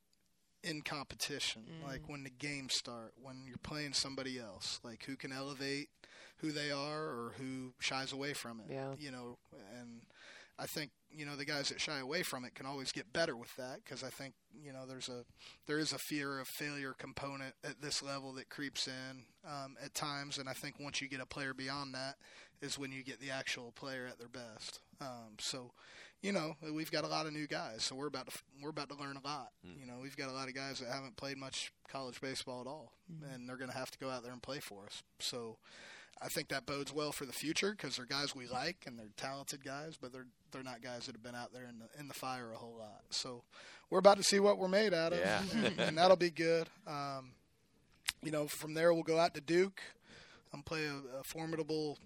in 0.62 0.82
competition. 0.82 1.62
Like 1.86 2.02
when 2.08 2.22
the 2.24 2.30
games 2.30 2.74
start, 2.74 3.12
when 3.20 3.44
you're 3.46 3.56
playing 3.62 3.92
somebody 3.92 4.38
else, 4.38 4.80
like 4.82 5.04
who 5.04 5.16
can 5.16 5.32
elevate 5.32 5.88
who 6.38 6.52
they 6.52 6.70
are 6.70 7.04
or 7.04 7.34
who 7.38 7.72
shies 7.78 8.12
away 8.12 8.32
from 8.32 8.60
it. 8.60 8.72
Yeah. 8.72 8.94
You 8.98 9.10
know, 9.10 9.38
and 9.78 10.02
I 10.58 10.66
think 10.66 10.90
you 11.10 11.24
know 11.24 11.36
the 11.36 11.44
guys 11.44 11.70
that 11.70 11.80
shy 11.80 11.98
away 11.98 12.22
from 12.22 12.44
it 12.44 12.54
can 12.54 12.66
always 12.66 12.92
get 12.92 13.12
better 13.12 13.36
with 13.36 13.54
that 13.56 13.80
because 13.84 14.04
I 14.04 14.10
think 14.10 14.34
you 14.62 14.72
know 14.72 14.86
there's 14.86 15.08
a 15.08 15.24
there 15.66 15.78
is 15.78 15.92
a 15.92 15.98
fear 15.98 16.38
of 16.38 16.48
failure 16.48 16.94
component 16.96 17.54
at 17.64 17.80
this 17.80 18.02
level 18.02 18.32
that 18.34 18.50
creeps 18.50 18.86
in 18.86 19.24
um, 19.48 19.76
at 19.82 19.94
times, 19.94 20.38
and 20.38 20.48
I 20.48 20.52
think 20.52 20.76
once 20.78 21.00
you 21.00 21.08
get 21.08 21.20
a 21.20 21.26
player 21.26 21.54
beyond 21.54 21.94
that 21.94 22.16
is 22.60 22.78
when 22.78 22.92
you 22.92 23.02
get 23.02 23.20
the 23.20 23.30
actual 23.30 23.72
player 23.72 24.06
at 24.06 24.18
their 24.18 24.28
best. 24.28 24.80
Um, 25.00 25.36
so, 25.38 25.72
you 26.22 26.32
know, 26.32 26.54
we've 26.72 26.90
got 26.90 27.04
a 27.04 27.08
lot 27.08 27.26
of 27.26 27.32
new 27.32 27.46
guys, 27.46 27.82
so 27.82 27.94
we're 27.94 28.06
about 28.06 28.26
to 28.30 28.38
we're 28.62 28.70
about 28.70 28.88
to 28.90 28.94
learn 28.96 29.16
a 29.16 29.26
lot. 29.26 29.48
You 29.64 29.86
know, 29.86 29.94
we've 30.02 30.16
got 30.16 30.28
a 30.28 30.32
lot 30.32 30.48
of 30.48 30.54
guys 30.54 30.80
that 30.80 30.88
haven't 30.90 31.16
played 31.16 31.38
much 31.38 31.72
college 31.88 32.20
baseball 32.20 32.60
at 32.60 32.66
all, 32.66 32.92
and 33.32 33.48
they're 33.48 33.56
going 33.56 33.70
to 33.70 33.76
have 33.76 33.90
to 33.90 33.98
go 33.98 34.10
out 34.10 34.22
there 34.22 34.32
and 34.32 34.42
play 34.42 34.60
for 34.60 34.84
us. 34.86 35.02
So. 35.18 35.56
I 36.22 36.28
think 36.28 36.48
that 36.48 36.66
bodes 36.66 36.92
well 36.92 37.12
for 37.12 37.24
the 37.24 37.32
future 37.32 37.70
because 37.70 37.96
they're 37.96 38.04
guys 38.04 38.36
we 38.36 38.46
like 38.46 38.84
and 38.86 38.98
they're 38.98 39.08
talented 39.16 39.64
guys, 39.64 39.96
but 39.98 40.12
they're 40.12 40.26
they're 40.52 40.62
not 40.62 40.82
guys 40.82 41.06
that 41.06 41.14
have 41.14 41.22
been 41.22 41.34
out 41.34 41.50
there 41.54 41.64
in 41.64 41.78
the 41.78 41.86
in 41.98 42.08
the 42.08 42.12
fire 42.14 42.52
a 42.52 42.58
whole 42.58 42.76
lot. 42.78 43.00
So 43.08 43.42
we're 43.88 44.00
about 44.00 44.18
to 44.18 44.22
see 44.22 44.38
what 44.38 44.58
we're 44.58 44.68
made 44.68 44.92
out 44.92 45.14
of, 45.14 45.18
Yeah. 45.20 45.40
and, 45.54 45.80
and 45.80 45.96
that'll 45.98 46.18
be 46.18 46.28
good. 46.30 46.68
Um, 46.86 47.30
you 48.22 48.30
know, 48.30 48.46
from 48.48 48.74
there 48.74 48.92
we'll 48.92 49.02
go 49.02 49.18
out 49.18 49.32
to 49.32 49.40
Duke 49.40 49.80
and 50.52 50.62
play 50.62 50.84
a, 50.84 51.20
a 51.20 51.24
formidable 51.24 51.96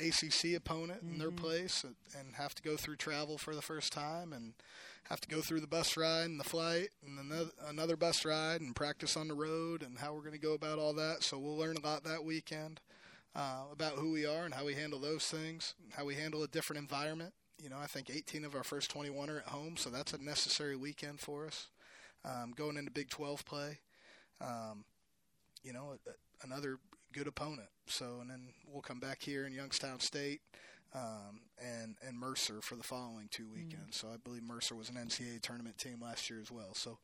ACC 0.00 0.56
opponent 0.56 1.02
in 1.02 1.18
their 1.18 1.30
place, 1.30 1.84
and, 1.84 1.94
and 2.18 2.34
have 2.36 2.54
to 2.54 2.62
go 2.62 2.76
through 2.76 2.96
travel 2.96 3.38
for 3.38 3.54
the 3.54 3.62
first 3.62 3.92
time, 3.92 4.32
and 4.32 4.54
have 5.08 5.20
to 5.20 5.28
go 5.28 5.40
through 5.40 5.60
the 5.60 5.66
bus 5.66 5.96
ride 5.96 6.26
and 6.26 6.38
the 6.38 6.44
flight, 6.44 6.88
and 7.06 7.18
another 7.18 7.50
another 7.66 7.96
bus 7.96 8.24
ride, 8.24 8.60
and 8.60 8.74
practice 8.76 9.16
on 9.16 9.28
the 9.28 9.34
road, 9.34 9.82
and 9.82 9.98
how 9.98 10.12
we're 10.12 10.20
going 10.20 10.32
to 10.32 10.38
go 10.38 10.54
about 10.54 10.78
all 10.78 10.92
that. 10.94 11.22
So 11.22 11.38
we'll 11.38 11.56
learn 11.56 11.76
a 11.76 11.86
lot 11.86 12.04
that 12.04 12.24
weekend 12.24 12.80
uh, 13.34 13.64
about 13.72 13.94
who 13.94 14.12
we 14.12 14.26
are 14.26 14.44
and 14.44 14.54
how 14.54 14.64
we 14.64 14.74
handle 14.74 14.98
those 14.98 15.26
things, 15.26 15.74
how 15.96 16.04
we 16.04 16.14
handle 16.14 16.42
a 16.42 16.48
different 16.48 16.80
environment. 16.80 17.32
You 17.62 17.68
know, 17.68 17.78
I 17.78 17.86
think 17.86 18.10
18 18.10 18.44
of 18.44 18.54
our 18.54 18.64
first 18.64 18.90
21 18.90 19.28
are 19.28 19.38
at 19.38 19.46
home, 19.46 19.76
so 19.76 19.90
that's 19.90 20.12
a 20.12 20.22
necessary 20.22 20.76
weekend 20.76 21.20
for 21.20 21.46
us. 21.46 21.68
Um, 22.24 22.52
going 22.54 22.76
into 22.76 22.90
Big 22.90 23.08
12 23.08 23.44
play, 23.44 23.78
um, 24.40 24.84
you 25.62 25.72
know, 25.72 25.94
another 26.42 26.78
good 27.12 27.26
opponent. 27.26 27.68
So, 27.86 28.18
and 28.20 28.30
then 28.30 28.48
we'll 28.66 28.82
come 28.82 29.00
back 29.00 29.22
here 29.22 29.46
in 29.46 29.52
Youngstown 29.52 30.00
State 30.00 30.40
um, 30.94 31.40
and 31.60 31.96
and 32.06 32.18
Mercer 32.18 32.60
for 32.62 32.76
the 32.76 32.82
following 32.82 33.28
two 33.30 33.48
weekends. 33.52 33.96
So 33.96 34.08
I 34.08 34.16
believe 34.22 34.42
Mercer 34.42 34.74
was 34.74 34.88
an 34.88 34.96
NCAA 34.96 35.40
tournament 35.40 35.78
team 35.78 36.00
last 36.02 36.28
year 36.30 36.40
as 36.40 36.50
well. 36.50 36.74
So, 36.74 36.98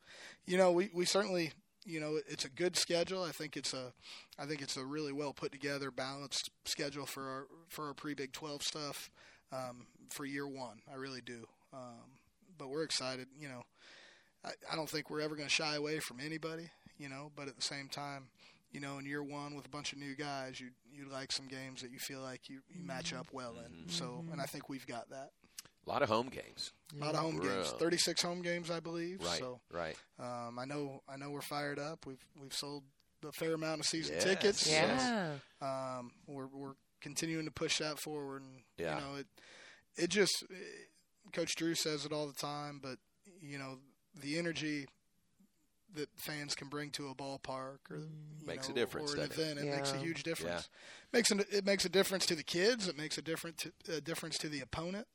you 0.46 0.56
know, 0.56 0.72
we, 0.72 0.90
we 0.92 1.04
certainly 1.04 1.52
you 1.84 2.00
know 2.00 2.18
it's 2.28 2.44
a 2.44 2.50
good 2.50 2.76
schedule. 2.76 3.22
I 3.22 3.30
think 3.30 3.56
it's 3.56 3.72
a 3.72 3.92
I 4.38 4.46
think 4.46 4.60
it's 4.60 4.76
a 4.76 4.84
really 4.84 5.12
well 5.12 5.32
put 5.32 5.52
together, 5.52 5.90
balanced 5.90 6.50
schedule 6.64 7.06
for 7.06 7.22
our 7.22 7.46
for 7.68 7.86
our 7.86 7.94
pre 7.94 8.14
Big 8.14 8.32
Twelve 8.32 8.62
stuff 8.62 9.10
um, 9.52 9.86
for 10.10 10.24
year 10.24 10.46
one. 10.46 10.80
I 10.92 10.96
really 10.96 11.20
do. 11.20 11.46
Um, 11.72 12.18
but 12.58 12.68
we're 12.68 12.84
excited. 12.84 13.28
You 13.38 13.48
know, 13.48 13.62
I, 14.44 14.50
I 14.72 14.76
don't 14.76 14.88
think 14.88 15.10
we're 15.10 15.20
ever 15.20 15.36
going 15.36 15.48
to 15.48 15.54
shy 15.54 15.76
away 15.76 16.00
from 16.00 16.18
anybody. 16.20 16.70
You 16.98 17.10
know, 17.10 17.30
but 17.36 17.46
at 17.46 17.56
the 17.56 17.62
same 17.62 17.88
time, 17.88 18.28
you 18.72 18.80
know, 18.80 18.98
in 18.98 19.06
year 19.06 19.22
one 19.22 19.54
with 19.54 19.66
a 19.66 19.68
bunch 19.70 19.92
of 19.92 19.98
new 19.98 20.14
guys, 20.14 20.60
you 20.60 20.68
you 20.92 21.08
like 21.10 21.32
some 21.32 21.46
games 21.46 21.82
that 21.82 21.90
you 21.90 21.98
feel 21.98 22.20
like 22.20 22.48
you, 22.48 22.60
you 22.68 22.82
match 22.84 23.12
up 23.14 23.26
well 23.32 23.54
in. 23.64 23.88
So, 23.88 24.24
and 24.32 24.40
I 24.40 24.44
think 24.44 24.68
we've 24.68 24.86
got 24.86 25.08
that. 25.10 25.30
A 25.86 25.90
lot 25.90 26.02
of 26.02 26.08
home 26.08 26.28
games. 26.28 26.72
A 27.00 27.04
lot 27.04 27.14
of 27.14 27.20
home 27.20 27.38
games, 27.38 27.70
36 27.78 28.20
home 28.20 28.42
games, 28.42 28.70
I 28.72 28.80
believe. 28.80 29.20
Right. 29.22 29.38
So, 29.38 29.60
Right. 29.72 29.96
um, 30.18 30.58
I 30.58 30.64
know 30.64 31.00
I 31.08 31.16
know 31.16 31.30
we're 31.30 31.40
fired 31.42 31.78
up. 31.78 32.06
We've 32.06 32.24
we've 32.40 32.52
sold 32.54 32.82
a 33.26 33.32
fair 33.32 33.54
amount 33.54 33.80
of 33.80 33.86
season 33.86 34.14
Yes. 34.16 34.24
tickets. 34.24 34.70
Yeah. 34.70 35.34
Um, 35.60 36.10
we're 36.26 36.46
we're 36.48 36.74
continuing 37.00 37.44
to 37.46 37.52
push 37.52 37.78
that 37.78 37.98
forward, 38.00 38.42
and 38.42 38.62
Yeah. 38.78 38.96
you 38.96 39.00
know 39.00 39.14
it 39.16 39.26
it 39.96 40.10
just 40.10 40.44
Coach 41.32 41.54
Drew 41.54 41.74
says 41.74 42.04
it 42.04 42.12
all 42.12 42.26
the 42.26 42.32
time, 42.34 42.80
but 42.82 42.98
you 43.40 43.56
know 43.58 43.78
the 44.20 44.38
energy 44.38 44.86
that 45.94 46.08
fans 46.16 46.54
can 46.54 46.68
bring 46.68 46.90
to 46.90 47.08
a 47.08 47.14
ballpark 47.14 47.78
or 47.90 47.98
you 48.40 48.46
Makes 48.46 48.68
a 48.68 48.72
difference, 48.72 49.12
or 49.12 49.20
an 49.22 49.28
doesn't 49.28 49.42
it? 49.42 49.52
event, 49.52 49.68
it 49.68 49.74
makes 49.74 49.92
a 49.92 49.96
huge 49.98 50.22
difference. 50.22 50.68
Makes 51.12 51.30
an, 51.30 51.44
it 51.50 51.64
makes 51.64 51.84
a 51.84 51.88
difference 51.88 52.26
to 52.26 52.34
the 52.34 52.42
kids. 52.42 52.88
It 52.88 52.96
makes 52.96 53.18
a 53.18 53.22
different 53.22 53.72
a 53.88 54.00
difference 54.00 54.38
to 54.38 54.48
the 54.48 54.60
opponent. 54.60 55.06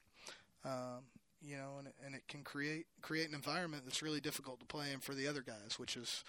Um, 0.65 1.05
you 1.41 1.57
know, 1.57 1.75
and, 1.79 1.87
and 2.05 2.15
it 2.15 2.27
can 2.27 2.43
create 2.43 2.85
create 3.01 3.27
an 3.27 3.35
environment 3.35 3.83
that's 3.85 4.01
really 4.01 4.21
difficult 4.21 4.59
to 4.59 4.65
play 4.65 4.91
in 4.93 4.99
for 4.99 5.13
the 5.13 5.27
other 5.27 5.41
guys, 5.41 5.77
which 5.77 5.95
is 5.97 6.23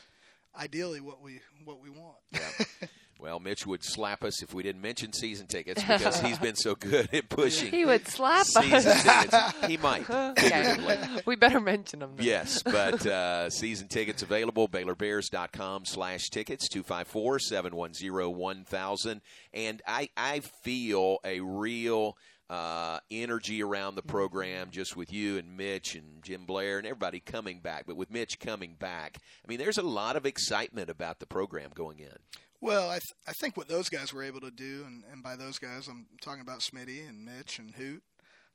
ideally 0.59 1.01
what 1.01 1.21
we 1.21 1.41
what 1.65 1.81
we 1.81 1.91
want. 1.91 2.19
Yeah. 2.33 2.41
Well, 3.23 3.39
Mitch 3.39 3.65
would 3.69 3.85
slap 3.85 4.25
us 4.25 4.43
if 4.43 4.53
we 4.53 4.65
didn't 4.65 4.83
mention 4.83 5.13
season 5.13 5.47
tickets 5.47 5.81
because 5.85 6.21
he's 6.21 6.41
been 6.41 6.57
so 6.57 6.75
good 6.75 7.09
at 7.15 7.29
pushing. 7.29 7.71
He 7.71 7.85
would 7.85 8.09
slap 8.09 8.47
season 8.47 8.93
us. 8.93 9.03
tickets. 9.05 9.37
He 9.69 9.77
might. 9.77 10.07
Okay. 10.43 10.77
we 11.25 11.37
better 11.37 11.61
mention 11.61 12.01
them. 12.01 12.17
then. 12.17 12.27
Yes, 12.27 12.65
but 12.65 13.07
uh, 13.07 13.49
season 13.51 13.87
tickets 13.87 14.23
available, 14.23 14.67
BaylorBears.com 14.69 15.85
slash 15.85 16.31
tickets, 16.31 16.69
254-710-1000. 16.75 19.21
And 19.53 19.83
I, 19.87 20.09
I 20.17 20.41
feel 20.41 21.19
a 21.25 21.39
real 21.41 22.17
uh, 22.51 22.99
energy 23.11 23.63
around 23.63 23.95
the 23.95 24.03
program 24.03 24.71
just 24.71 24.97
with 24.97 25.13
you 25.13 25.39
and 25.39 25.57
Mitch 25.57 25.95
and 25.95 26.23
Jim 26.23 26.45
Blair 26.45 26.79
and 26.79 26.87
everybody 26.87 27.21
coming 27.21 27.61
back. 27.61 27.85
But 27.87 27.97
with 27.97 28.11
Mitch 28.11 28.41
coming 28.41 28.75
back, 28.79 29.19
I 29.45 29.49
mean, 29.49 29.59
there's 29.59 29.79
a 29.79 29.83
lot 29.83 30.17
of 30.17 30.27
excitement 30.27 30.91
about 30.91 31.21
the 31.21 31.27
program 31.27 31.71
going 31.75 32.01
in. 32.01 32.17
Well, 32.63 32.89
I, 32.89 32.95
th- 33.01 33.13
I 33.27 33.33
think 33.33 33.57
what 33.57 33.69
those 33.69 33.89
guys 33.89 34.13
were 34.15 34.23
able 34.23 34.41
to 34.41 34.51
do, 34.51 34.85
and, 34.87 35.03
and 35.13 35.23
by 35.23 35.37
those 35.37 35.59
guys, 35.59 35.89
I'm 35.89 36.07
talking 36.23 36.41
about 36.41 36.61
Smitty 36.61 37.07
and 37.09 37.25
Mitch 37.25 37.59
and 37.59 37.73
Hoot, 37.73 38.03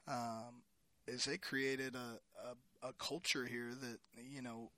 um, 0.08 0.64
is 1.08 1.26
they 1.26 1.38
created 1.38 1.94
a, 1.94 2.20
a, 2.84 2.88
a 2.90 2.94
culture 2.94 3.46
here 3.46 3.72
that, 3.82 3.98
you 4.16 4.42
know, 4.42 4.72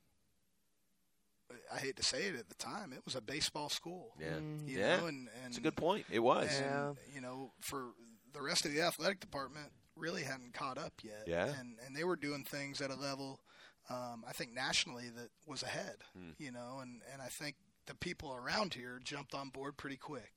I 1.73 1.77
hate 1.79 1.95
to 1.97 2.03
say 2.03 2.23
it 2.23 2.35
at 2.35 2.49
the 2.49 2.55
time, 2.55 2.91
it 2.91 3.01
was 3.05 3.15
a 3.15 3.21
baseball 3.21 3.69
school. 3.69 4.13
Yeah. 4.19 4.39
You 4.65 4.79
yeah. 4.79 4.97
know, 4.97 5.05
and, 5.07 5.29
and 5.43 5.45
That's 5.45 5.57
a 5.57 5.61
good 5.61 5.75
point. 5.75 6.05
It 6.11 6.19
was. 6.19 6.49
And, 6.57 6.65
Yeah. 6.65 6.91
you 7.13 7.21
know, 7.21 7.51
for 7.59 7.91
the 8.33 8.41
rest 8.41 8.65
of 8.65 8.73
the 8.73 8.81
athletic 8.81 9.19
department, 9.19 9.67
really 9.95 10.23
hadn't 10.23 10.53
caught 10.53 10.77
up 10.77 10.93
yet. 11.03 11.23
Yeah. 11.27 11.45
And 11.59 11.77
and 11.85 11.95
they 11.95 12.03
were 12.03 12.15
doing 12.15 12.43
things 12.45 12.81
at 12.81 12.89
a 12.89 12.95
level, 12.95 13.41
um, 13.89 14.23
I 14.27 14.31
think 14.33 14.53
nationally 14.53 15.09
that 15.15 15.29
was 15.45 15.61
ahead. 15.63 15.97
Hmm. 16.15 16.31
You 16.37 16.51
know, 16.51 16.79
and 16.81 17.01
and 17.11 17.21
I 17.21 17.27
think 17.27 17.55
the 17.89 17.95
people 17.95 18.32
around 18.34 18.75
here 18.75 18.99
jumped 19.04 19.34
on 19.34 19.49
board 19.49 19.75
pretty 19.75 19.97
quick, 19.97 20.32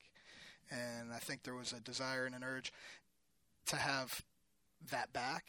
and 0.71 1.13
I 1.13 1.19
think 1.19 1.43
there 1.43 1.55
was 1.55 1.73
a 1.75 1.81
desire 1.81 2.25
and 2.25 2.35
an 2.35 2.43
urge 2.43 2.73
to 3.67 3.77
have 3.77 4.23
that 4.91 5.13
back. 5.13 5.45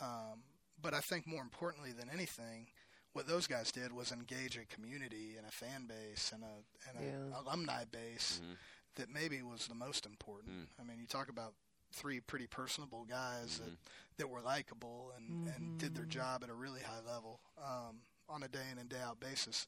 Um, 0.00 0.44
but 0.80 0.94
I 0.94 1.00
think 1.00 1.26
more 1.26 1.42
importantly 1.42 1.90
than 1.92 2.08
anything, 2.08 2.68
what 3.12 3.26
those 3.26 3.48
guys 3.48 3.72
did 3.72 3.92
was 3.92 4.12
engage 4.12 4.56
a 4.56 4.64
community 4.66 5.34
and 5.36 5.44
a 5.46 5.50
fan 5.50 5.86
base 5.88 6.30
and 6.32 6.44
a 6.44 6.88
and 6.88 7.04
Yeah. 7.32 7.40
alumni 7.40 7.84
base 7.84 8.40
Mhm. 8.40 8.56
that 8.94 9.08
maybe 9.10 9.42
was 9.42 9.66
the 9.66 9.74
most 9.74 10.06
important. 10.06 10.52
Mm. 10.52 10.80
I 10.80 10.84
mean, 10.84 11.00
you 11.00 11.06
talk 11.08 11.28
about 11.28 11.54
three 11.92 12.20
pretty 12.20 12.46
personable 12.46 13.04
guys 13.04 13.58
Mhm. 13.58 13.64
that, 13.64 13.78
that 14.18 14.28
were 14.28 14.42
likable 14.42 15.10
and, 15.16 15.48
and 15.48 15.80
did 15.80 15.96
their 15.96 16.04
job 16.04 16.44
at 16.44 16.50
a 16.50 16.54
really 16.54 16.82
high 16.82 17.00
level 17.00 17.40
um, 17.58 18.02
on 18.28 18.44
a 18.44 18.48
day 18.48 18.68
in 18.70 18.78
and 18.78 18.88
day 18.88 19.00
out 19.00 19.18
basis. 19.18 19.66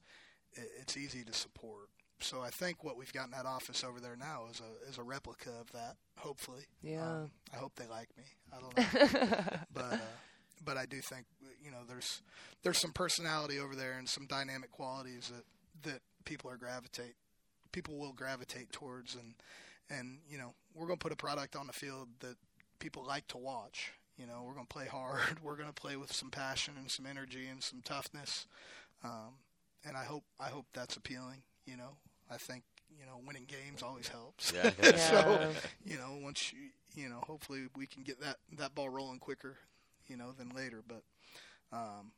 It, 0.54 0.68
it's 0.80 0.96
easy 0.96 1.24
to 1.24 1.32
support. 1.32 1.88
So 2.20 2.42
I 2.42 2.50
think 2.50 2.84
what 2.84 2.96
we've 2.96 3.12
got 3.12 3.26
in 3.26 3.30
that 3.30 3.46
office 3.46 3.82
over 3.82 3.98
there 3.98 4.16
now 4.16 4.44
is 4.50 4.60
a 4.60 4.90
is 4.90 4.98
a 4.98 5.02
replica 5.02 5.50
of 5.60 5.70
that. 5.72 5.96
Hopefully, 6.18 6.66
Yeah. 6.82 7.06
Um, 7.06 7.30
I 7.52 7.56
hope 7.56 7.74
they 7.76 7.86
like 7.86 8.08
me. 8.16 8.24
I 8.52 8.60
don't 8.60 8.76
know, 8.76 9.56
but 9.72 9.92
uh, 9.92 9.98
but 10.64 10.76
I 10.76 10.86
do 10.86 11.00
think 11.00 11.24
you 11.64 11.70
know 11.70 11.78
there's 11.88 12.20
there's 12.62 12.78
some 12.78 12.92
personality 12.92 13.58
over 13.58 13.74
there 13.74 13.92
and 13.98 14.08
some 14.08 14.26
dynamic 14.26 14.70
qualities 14.70 15.32
that 15.34 15.90
that 15.90 16.02
people 16.24 16.50
are 16.50 16.56
gravitate 16.56 17.14
people 17.72 17.96
will 17.96 18.12
gravitate 18.12 18.72
towards 18.72 19.14
and 19.14 19.34
and 19.88 20.18
you 20.28 20.38
know 20.38 20.54
we're 20.74 20.86
going 20.86 20.98
to 20.98 21.02
put 21.02 21.12
a 21.12 21.16
product 21.16 21.56
on 21.56 21.66
the 21.66 21.72
field 21.72 22.08
that 22.20 22.36
people 22.78 23.04
like 23.06 23.26
to 23.28 23.38
watch 23.38 23.92
you 24.18 24.26
know 24.26 24.42
we're 24.44 24.54
going 24.54 24.66
to 24.66 24.72
play 24.72 24.86
hard 24.86 25.20
we're 25.42 25.56
going 25.56 25.68
to 25.68 25.74
play 25.74 25.96
with 25.96 26.12
some 26.12 26.30
passion 26.30 26.74
and 26.78 26.90
some 26.90 27.06
energy 27.06 27.46
and 27.46 27.62
some 27.62 27.80
toughness 27.82 28.46
um, 29.04 29.34
and 29.86 29.96
I 29.96 30.04
hope 30.04 30.24
I 30.38 30.48
hope 30.48 30.66
that's 30.72 30.96
appealing 30.96 31.42
you 31.66 31.76
know 31.76 31.96
I 32.30 32.36
think 32.36 32.64
you 32.98 33.06
know 33.06 33.20
winning 33.26 33.46
games 33.46 33.82
always 33.82 34.08
helps 34.08 34.52
Yeah. 34.52 34.70
so 34.96 35.52
you 35.84 35.96
know 35.96 36.18
once 36.22 36.52
you 36.52 36.70
you 37.02 37.08
know 37.08 37.20
hopefully 37.26 37.66
we 37.76 37.86
can 37.86 38.02
get 38.02 38.20
that 38.20 38.36
that 38.58 38.74
ball 38.74 38.88
rolling 38.88 39.18
quicker 39.18 39.56
you 40.08 40.16
know 40.16 40.32
than 40.32 40.50
later 40.50 40.82
but 40.86 41.02
um, 41.72 42.12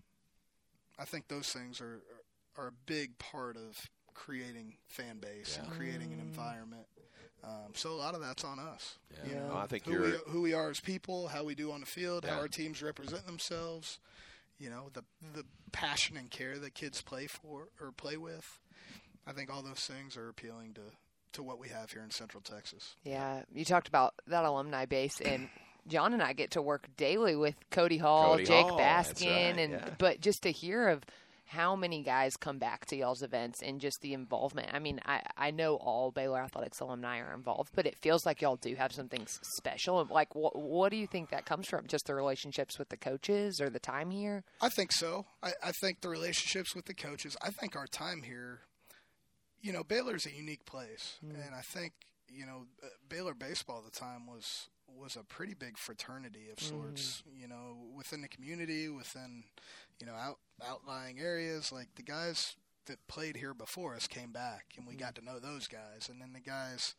I 0.99 1.05
think 1.05 1.29
those 1.29 1.49
things 1.51 1.81
are 1.81 2.01
are 2.57 2.69
a 2.69 2.73
big 2.87 3.19
part 3.19 3.57
of 3.57 3.89
creating 4.15 4.75
fan 4.89 5.19
base 5.19 5.57
and 5.59 5.67
Yeah. 5.69 5.75
creating 5.77 6.13
an 6.13 6.21
environment 6.21 6.87
um, 7.45 7.73
so 7.75 7.91
a 7.91 7.95
lot 7.97 8.15
of 8.15 8.21
that's 8.21 8.45
on 8.45 8.59
us 8.59 8.99
Yeah. 9.25 9.29
you 9.31 9.35
know, 9.37 9.49
Well, 9.49 9.57
I 9.59 9.67
think 9.67 9.85
who 9.85 9.93
you're- 9.93 10.13
we, 10.27 10.33
who 10.33 10.43
we 10.43 10.53
are 10.55 10.71
as 10.71 10.81
people 10.81 11.29
how 11.29 11.45
we 11.45 11.55
do 11.55 11.73
on 11.73 11.81
the 11.81 11.87
field 11.87 12.25
Yeah. 12.25 12.35
how 12.35 12.41
our 12.41 12.49
teams 12.49 12.83
represent 12.83 13.27
themselves 13.27 13.99
you 14.63 14.71
know 14.71 14.91
the 14.93 15.03
the 15.35 15.45
passion 15.73 16.17
and 16.17 16.31
care 16.31 16.59
that 16.59 16.75
kids 16.75 17.03
play 17.03 17.27
for 17.27 17.69
or 17.81 17.91
play 17.93 18.17
with 18.17 18.61
I 19.27 19.33
think 19.33 19.53
all 19.53 19.63
those 19.63 19.81
things 19.81 20.17
are 20.17 20.29
appealing 20.29 20.75
to 20.75 20.81
to 21.33 21.43
what 21.43 21.59
we 21.59 21.69
have 21.69 21.91
here 21.91 22.03
in 22.03 22.11
Central 22.11 22.43
Texas. 22.43 22.95
Yeah, 23.05 23.43
you 23.55 23.65
talked 23.65 23.89
about 23.89 24.15
that 24.27 24.45
alumni 24.45 24.85
base, 24.85 25.21
and 25.21 25.49
John 25.89 26.13
and 26.13 26.23
I 26.23 26.33
get 26.35 26.53
to 26.53 26.63
work 26.63 26.89
daily 26.97 27.37
with 27.37 27.55
Cody 27.71 27.97
Hall, 27.97 28.33
Cody 28.33 28.45
Jake 28.45 28.67
Hall, 28.67 28.79
Baskin, 28.79 29.53
right, 29.53 29.59
and 29.59 29.73
yeah. 29.73 29.89
but 29.99 30.21
just 30.21 30.43
to 30.43 30.53
hear 30.53 30.89
of 30.89 31.03
how 31.53 31.77
many 31.77 32.03
guys 32.03 32.37
come 32.37 32.59
back 32.59 32.87
to 32.87 32.97
y'all's 32.97 33.23
events 33.23 33.61
and 33.63 33.79
just 33.79 34.01
the 34.01 34.15
involvement. 34.15 34.71
I 34.73 34.79
mean, 34.79 35.01
I 35.05 35.23
I 35.37 35.51
know 35.51 35.77
all 35.77 36.11
Baylor 36.11 36.41
Athletics 36.41 36.81
alumni 36.81 37.21
are 37.21 37.35
involved, 37.35 37.73
but 37.75 37.87
it 37.87 37.99
feels 37.99 38.25
like 38.25 38.41
y'all 38.41 38.57
do 38.57 38.75
have 38.75 38.93
something 38.93 39.27
special. 39.59 40.07
Like, 40.11 40.35
what 40.35 40.59
what 40.59 40.91
do 40.91 40.97
you 40.97 41.07
think 41.07 41.29
that 41.31 41.45
comes 41.45 41.69
from? 41.69 41.87
Just 41.87 42.07
the 42.07 42.15
relationships 42.15 42.79
with 42.79 42.89
the 42.89 42.97
coaches 42.97 43.61
or 43.61 43.69
the 43.69 43.79
time 43.79 44.11
here? 44.11 44.45
I 44.63 44.71
think 44.71 44.93
so. 44.93 45.27
I, 45.43 45.53
I 45.63 45.73
think 45.73 46.01
the 46.01 46.09
relationships 46.09 46.75
with 46.75 46.87
the 46.87 46.95
coaches. 46.95 47.37
I 47.43 47.51
think 47.51 47.77
our 47.77 47.87
time 47.87 48.23
here, 48.23 48.61
you 49.61 49.73
know, 49.73 49.85
Baylor's 49.85 50.25
a 50.25 50.33
unique 50.33 50.65
place, 50.65 51.19
and 51.21 51.55
I 51.55 51.61
think 51.61 51.93
you 52.29 52.47
know 52.47 52.65
uh, 52.83 52.89
Baylor 53.09 53.35
baseball 53.35 53.83
at 53.85 53.93
the 53.93 53.99
time 53.99 54.27
was 54.27 54.69
was 54.97 55.17
a 55.17 55.25
pretty 55.25 55.55
big 55.55 55.79
fraternity 55.79 56.49
of 56.51 56.61
sorts. 56.63 57.23
You 57.39 57.49
know, 57.49 57.77
within 57.95 58.23
the 58.23 58.29
community, 58.29 58.89
within 58.89 59.45
you 60.01 60.07
know 60.07 60.15
out 60.15 60.39
outlying 60.67 61.21
areas. 61.21 61.73
Like 61.73 61.89
the 61.97 62.03
guys 62.03 62.57
that 62.87 63.07
played 63.09 63.37
here 63.37 63.55
before 63.55 63.95
us 63.95 64.07
came 64.07 64.33
back, 64.33 64.67
and 64.77 64.87
we 64.87 64.95
got 64.95 65.15
to 65.17 65.25
know 65.25 65.39
those 65.39 65.69
guys, 65.69 66.09
and 66.11 66.21
then 66.21 66.33
the 66.33 66.41
guys, 66.41 66.95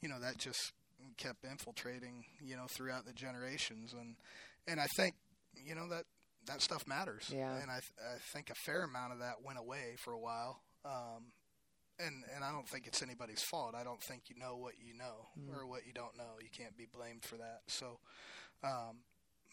you 0.00 0.08
know, 0.08 0.20
that 0.20 0.38
just 0.38 0.72
kept 1.16 1.44
infiltrating. 1.44 2.24
You 2.42 2.56
know, 2.56 2.66
throughout 2.68 3.06
the 3.06 3.12
generations, 3.12 3.92
and 3.92 4.16
and 4.66 4.80
I 4.80 4.86
think 4.96 5.14
you 5.56 5.74
know 5.74 5.88
that 5.88 6.04
that 6.46 6.60
stuff 6.60 6.86
matters. 6.86 7.30
Yeah. 7.34 7.56
And 7.56 7.70
I, 7.70 7.80
th- 7.80 7.92
I 7.98 8.18
think 8.32 8.50
a 8.50 8.54
fair 8.54 8.82
amount 8.82 9.12
of 9.12 9.18
that 9.20 9.36
went 9.42 9.58
away 9.58 9.94
for 9.96 10.12
a 10.12 10.18
while. 10.18 10.60
Um, 10.84 11.32
and 11.98 12.24
and 12.34 12.44
I 12.44 12.50
don't 12.52 12.68
think 12.68 12.86
it's 12.86 13.02
anybody's 13.02 13.42
fault. 13.42 13.74
I 13.74 13.84
don't 13.84 14.02
think 14.02 14.24
you 14.28 14.36
know 14.38 14.56
what 14.56 14.74
you 14.84 14.94
know 14.94 15.28
or 15.54 15.66
what 15.66 15.86
you 15.86 15.92
don't 15.92 16.16
know. 16.16 16.38
You 16.40 16.48
can't 16.50 16.76
be 16.76 16.86
blamed 16.92 17.24
for 17.24 17.36
that. 17.36 17.62
So, 17.66 17.98
um, 18.62 18.98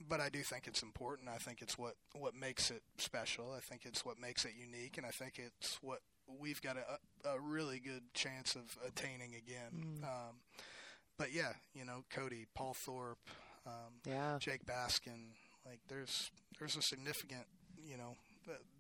but 0.08 0.20
I 0.20 0.30
do 0.30 0.42
think 0.42 0.68
it's 0.68 0.82
important. 0.84 1.30
I 1.30 1.38
think 1.38 1.62
it's 1.62 1.78
what 1.78 1.96
what 2.14 2.36
makes 2.36 2.72
it 2.72 2.82
special. 2.98 3.54
I 3.56 3.60
think 3.60 3.82
it's 3.86 4.06
what 4.06 4.20
makes 4.20 4.46
it 4.46 4.52
unique, 4.58 4.98
and 4.98 5.06
I 5.06 5.12
think 5.12 5.40
it's 5.40 5.78
what 5.82 6.00
we've 6.28 6.62
got 6.62 6.78
a, 6.78 7.30
a 7.30 7.40
really 7.40 7.80
good 7.80 8.04
chance 8.14 8.56
of 8.56 8.78
attaining 8.88 9.36
again. 9.36 10.00
Um, 10.04 10.36
but 11.18 11.34
yeah, 11.34 11.54
you 11.74 11.86
know, 11.86 12.04
Cody, 12.10 12.46
Paul 12.56 12.74
Thorpe, 12.74 13.30
um, 13.68 14.00
Yeah, 14.06 14.38
Jake 14.40 14.66
Baskin. 14.66 15.34
Like 15.66 15.80
there's 15.88 16.32
there's 16.58 16.76
a 16.76 16.82
significant 16.82 17.46
you 17.78 17.98
know 17.98 18.16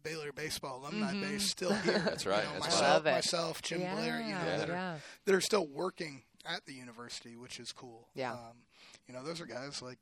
Baylor 0.03 0.31
baseball 0.31 0.79
alumni 0.81 1.13
base 1.13 1.49
still 1.49 1.73
here. 1.73 1.99
That's 2.05 2.25
right, 2.25 2.43
You 2.43 2.49
know, 2.53 2.53
that's 2.59 2.65
myself, 2.65 2.81
right. 2.81 2.89
Love 2.93 3.05
it. 3.07 3.11
myself, 3.11 3.61
Jim 3.61 3.81
yeah, 3.81 3.93
Blair. 3.95 4.19
You 4.21 4.33
know 4.33 4.39
Yeah. 4.45 4.57
that 4.57 4.69
are 4.69 4.73
yeah. 4.73 4.95
that 5.25 5.35
are 5.35 5.41
still 5.41 5.67
working 5.67 6.23
at 6.45 6.65
the 6.65 6.73
university, 6.73 7.35
which 7.37 7.59
is 7.59 7.71
cool. 7.71 8.07
Yeah. 8.15 8.33
Um, 8.33 8.63
you 9.07 9.13
know, 9.13 9.23
those 9.23 9.39
are 9.41 9.45
guys 9.45 9.81
like 9.81 9.99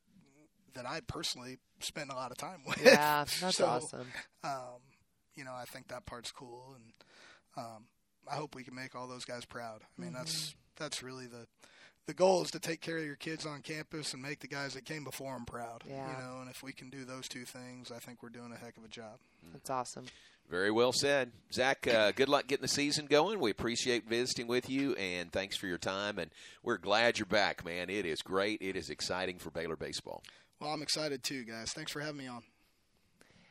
that 0.73 0.85
I 0.85 1.01
personally 1.05 1.57
spend 1.81 2.11
a 2.11 2.15
lot 2.15 2.31
of 2.31 2.37
time 2.37 2.61
with. 2.67 2.81
Yeah, 2.83 3.25
that's 3.41 3.57
So, 3.57 3.65
awesome. 3.65 4.07
Um, 4.43 4.79
you 5.35 5.43
know, 5.43 5.53
I 5.53 5.65
think 5.65 5.87
that 5.89 6.05
part's 6.05 6.31
cool, 6.31 6.75
and 6.75 6.93
um, 7.57 7.85
I 8.31 8.35
hope 8.35 8.55
we 8.55 8.63
can 8.63 8.75
make 8.75 8.95
all 8.95 9.07
those 9.07 9.25
guys 9.25 9.43
proud. 9.45 9.81
I 9.97 10.01
mean, 10.01 10.13
that's 10.13 10.49
Mm-hmm. 10.51 10.83
that's 10.83 11.03
really 11.03 11.25
the 11.27 11.45
the 12.09 12.15
goal 12.15 12.41
is 12.41 12.49
to 12.49 12.59
take 12.59 12.81
care 12.81 12.97
of 12.97 13.05
your 13.05 13.15
kids 13.15 13.45
on 13.45 13.61
campus 13.61 14.13
and 14.13 14.23
make 14.23 14.39
the 14.39 14.47
guys 14.47 14.73
that 14.73 14.83
came 14.83 15.03
before 15.03 15.31
them 15.33 15.45
proud. 15.45 15.83
Yeah. 15.87 16.07
You 16.07 16.23
know, 16.23 16.41
and 16.41 16.49
if 16.49 16.63
we 16.63 16.73
can 16.73 16.89
do 16.89 17.05
those 17.05 17.27
two 17.27 17.45
things, 17.45 17.91
I 17.91 17.99
think 17.99 18.23
we're 18.23 18.29
doing 18.29 18.51
a 18.51 18.57
heck 18.57 18.77
of 18.77 18.83
a 18.83 18.87
job. 18.87 19.19
That's 19.53 19.69
awesome. 19.69 20.05
Very 20.49 20.71
well 20.71 20.91
said. 20.91 21.31
Zach, 21.53 21.87
uh, 21.87 22.11
good 22.11 22.27
luck 22.27 22.47
getting 22.47 22.63
the 22.63 22.67
season 22.67 23.05
going. 23.05 23.39
We 23.39 23.51
appreciate 23.51 24.09
visiting 24.09 24.47
with 24.47 24.71
you, 24.71 24.95
and 24.95 25.31
thanks 25.31 25.55
for 25.55 25.67
your 25.67 25.77
time. 25.77 26.17
And 26.17 26.31
we're 26.63 26.77
glad 26.77 27.19
you're 27.19 27.27
back, 27.27 27.63
man. 27.63 27.91
It 27.91 28.07
is 28.07 28.23
great. 28.23 28.59
It 28.59 28.75
is 28.75 28.89
exciting 28.89 29.37
for 29.37 29.51
Baylor 29.51 29.75
baseball. 29.75 30.23
Well, 30.59 30.71
I'm 30.71 30.81
excited 30.81 31.21
too, 31.21 31.43
guys. 31.43 31.73
Thanks 31.73 31.91
for 31.91 31.99
having 31.99 32.17
me 32.17 32.27
on. 32.27 32.41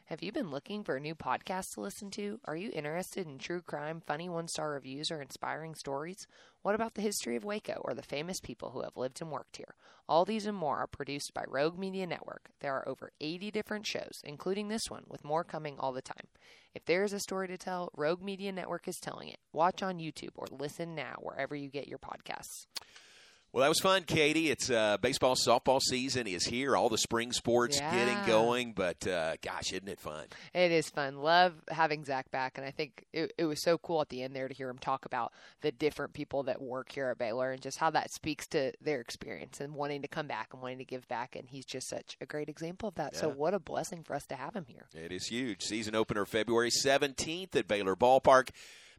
Have 0.06 0.22
you 0.22 0.32
been 0.32 0.50
looking 0.50 0.84
for 0.84 0.96
a 0.96 1.00
new 1.00 1.14
podcast 1.14 1.74
to 1.74 1.82
listen 1.82 2.10
to? 2.12 2.40
Are 2.46 2.56
you 2.56 2.70
interested 2.72 3.26
in 3.26 3.36
true 3.36 3.60
crime, 3.60 4.00
funny 4.04 4.28
one 4.28 4.48
star 4.48 4.70
reviews, 4.70 5.10
or 5.10 5.20
inspiring 5.20 5.74
stories? 5.74 6.26
What 6.62 6.74
about 6.74 6.94
the 6.94 7.02
history 7.02 7.36
of 7.36 7.44
Waco 7.44 7.80
or 7.84 7.94
the 7.94 8.02
famous 8.02 8.40
people 8.40 8.70
who 8.70 8.82
have 8.82 8.96
lived 8.96 9.20
and 9.20 9.30
worked 9.30 9.56
here? 9.56 9.74
All 10.08 10.24
these 10.24 10.44
and 10.44 10.56
more 10.56 10.78
are 10.78 10.86
produced 10.86 11.32
by 11.32 11.44
Rogue 11.46 11.78
Media 11.78 12.06
Network. 12.06 12.50
There 12.60 12.74
are 12.74 12.88
over 12.88 13.12
80 13.20 13.50
different 13.50 13.86
shows, 13.86 14.20
including 14.24 14.68
this 14.68 14.90
one, 14.90 15.04
with 15.06 15.24
more 15.24 15.44
coming 15.44 15.76
all 15.78 15.92
the 15.92 16.02
time. 16.02 16.26
If 16.74 16.84
there 16.84 17.04
is 17.04 17.12
a 17.12 17.20
story 17.20 17.46
to 17.48 17.56
tell, 17.56 17.90
Rogue 17.96 18.22
Media 18.22 18.52
Network 18.52 18.88
is 18.88 18.98
telling 18.98 19.28
it. 19.28 19.38
Watch 19.52 19.82
on 19.82 19.98
YouTube 19.98 20.32
or 20.36 20.46
listen 20.50 20.94
now 20.94 21.14
wherever 21.20 21.54
you 21.54 21.68
get 21.68 21.88
your 21.88 21.98
podcasts. 21.98 22.66
Well, 23.50 23.62
that 23.62 23.68
was 23.70 23.80
fun, 23.80 24.02
Katie. 24.02 24.50
It's 24.50 24.68
uh, 24.68 24.98
baseball, 25.00 25.34
softball 25.34 25.80
season 25.80 26.26
is 26.26 26.44
here. 26.44 26.76
All 26.76 26.90
the 26.90 26.98
spring 26.98 27.32
sports 27.32 27.78
Yeah. 27.78 27.94
getting 27.94 28.26
going, 28.26 28.72
but 28.74 29.06
uh, 29.06 29.36
gosh, 29.42 29.72
isn't 29.72 29.88
it 29.88 29.98
fun? 29.98 30.26
It 30.52 30.70
is 30.70 30.90
fun. 30.90 31.16
Love 31.16 31.54
having 31.70 32.04
Zach 32.04 32.30
back, 32.30 32.58
and 32.58 32.66
I 32.66 32.70
think 32.70 33.06
it, 33.12 33.32
it 33.38 33.46
was 33.46 33.62
so 33.62 33.78
cool 33.78 34.02
at 34.02 34.10
the 34.10 34.22
end 34.22 34.36
there 34.36 34.48
to 34.48 34.54
hear 34.54 34.68
him 34.68 34.76
talk 34.76 35.06
about 35.06 35.32
the 35.62 35.72
different 35.72 36.12
people 36.12 36.42
that 36.42 36.60
work 36.60 36.92
here 36.92 37.08
at 37.08 37.16
Baylor 37.18 37.50
and 37.50 37.62
just 37.62 37.78
how 37.78 37.90
that 37.90 38.12
speaks 38.12 38.46
to 38.48 38.72
their 38.82 39.00
experience 39.00 39.60
and 39.60 39.74
wanting 39.74 40.02
to 40.02 40.08
come 40.08 40.26
back 40.26 40.48
and 40.52 40.60
wanting 40.60 40.78
to 40.78 40.84
give 40.84 41.08
back. 41.08 41.34
And 41.34 41.48
he's 41.48 41.64
just 41.64 41.88
such 41.88 42.18
a 42.20 42.26
great 42.26 42.50
example 42.50 42.90
of 42.90 42.96
that. 42.96 43.16
So 43.16 43.30
what 43.30 43.54
a 43.54 43.58
blessing 43.58 44.04
for 44.04 44.14
us 44.14 44.26
to 44.26 44.34
have 44.36 44.52
him 44.54 44.66
here. 44.68 44.86
It 44.94 45.10
is 45.10 45.26
huge. 45.28 45.62
Season 45.62 45.94
opener 45.94 46.26
February 46.26 46.70
17th 46.70 47.56
at 47.56 47.66
Baylor 47.66 47.96
Ballpark. 47.96 48.50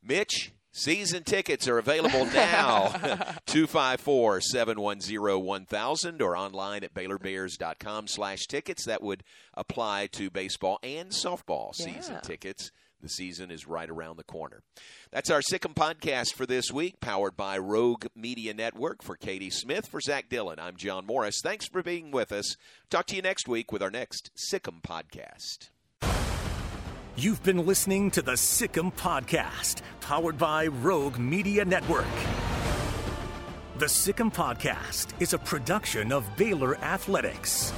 Mitch, 0.03 0.51
season 0.71 1.23
tickets 1.23 1.67
are 1.67 1.77
available 1.77 2.25
now. 2.25 2.87
254 3.47 4.41
710 4.41 5.39
1000 5.43 6.21
or 6.21 6.35
online 6.37 6.83
at 6.83 6.93
BaylorBears.com 6.93 8.07
slash 8.07 8.39
tickets. 8.47 8.85
That 8.85 9.01
would 9.01 9.23
apply 9.53 10.07
to 10.13 10.29
baseball 10.29 10.79
and 10.83 11.09
softball 11.11 11.73
season 11.73 12.15
Yeah. 12.15 12.19
tickets. 12.21 12.71
The 13.01 13.07
season 13.07 13.49
is 13.49 13.65
right 13.65 13.89
around 13.89 14.17
the 14.17 14.25
corner. 14.25 14.61
That's 15.09 15.29
our 15.29 15.41
Sic 15.41 15.65
'Em 15.65 15.73
podcast 15.73 16.33
for 16.33 16.45
this 16.45 16.69
week, 16.69 16.99
powered 16.99 17.37
by 17.37 17.57
Rogue 17.57 18.07
Media 18.13 18.53
Network. 18.53 19.01
For 19.01 19.15
Katie 19.15 19.49
Smith, 19.49 19.87
for 19.87 20.01
Zach 20.01 20.27
Dillon, 20.27 20.59
I'm 20.59 20.75
John 20.75 21.05
Morris. 21.05 21.39
Thanks 21.41 21.65
for 21.65 21.81
being 21.81 22.11
with 22.11 22.33
us. 22.33 22.57
Talk 22.89 23.05
to 23.07 23.15
you 23.15 23.21
next 23.21 23.47
week 23.47 23.71
with 23.71 23.81
our 23.81 23.89
next 23.89 24.31
Sic 24.35 24.67
'Em 24.67 24.81
podcast. 24.85 25.69
You've 27.19 27.43
been 27.43 27.65
listening 27.65 28.11
to 28.11 28.21
the 28.21 28.37
Sic 28.37 28.77
'Em 28.77 28.91
Podcast, 28.91 29.81
powered 29.99 30.37
by 30.37 30.67
Rogue 30.67 31.17
Media 31.17 31.65
Network. 31.65 32.05
The 33.77 33.89
Sic 33.89 34.21
'Em 34.21 34.31
Podcast 34.31 35.07
is 35.19 35.33
a 35.33 35.37
production 35.37 36.13
of 36.13 36.23
Baylor 36.37 36.77
Athletics. 36.77 37.73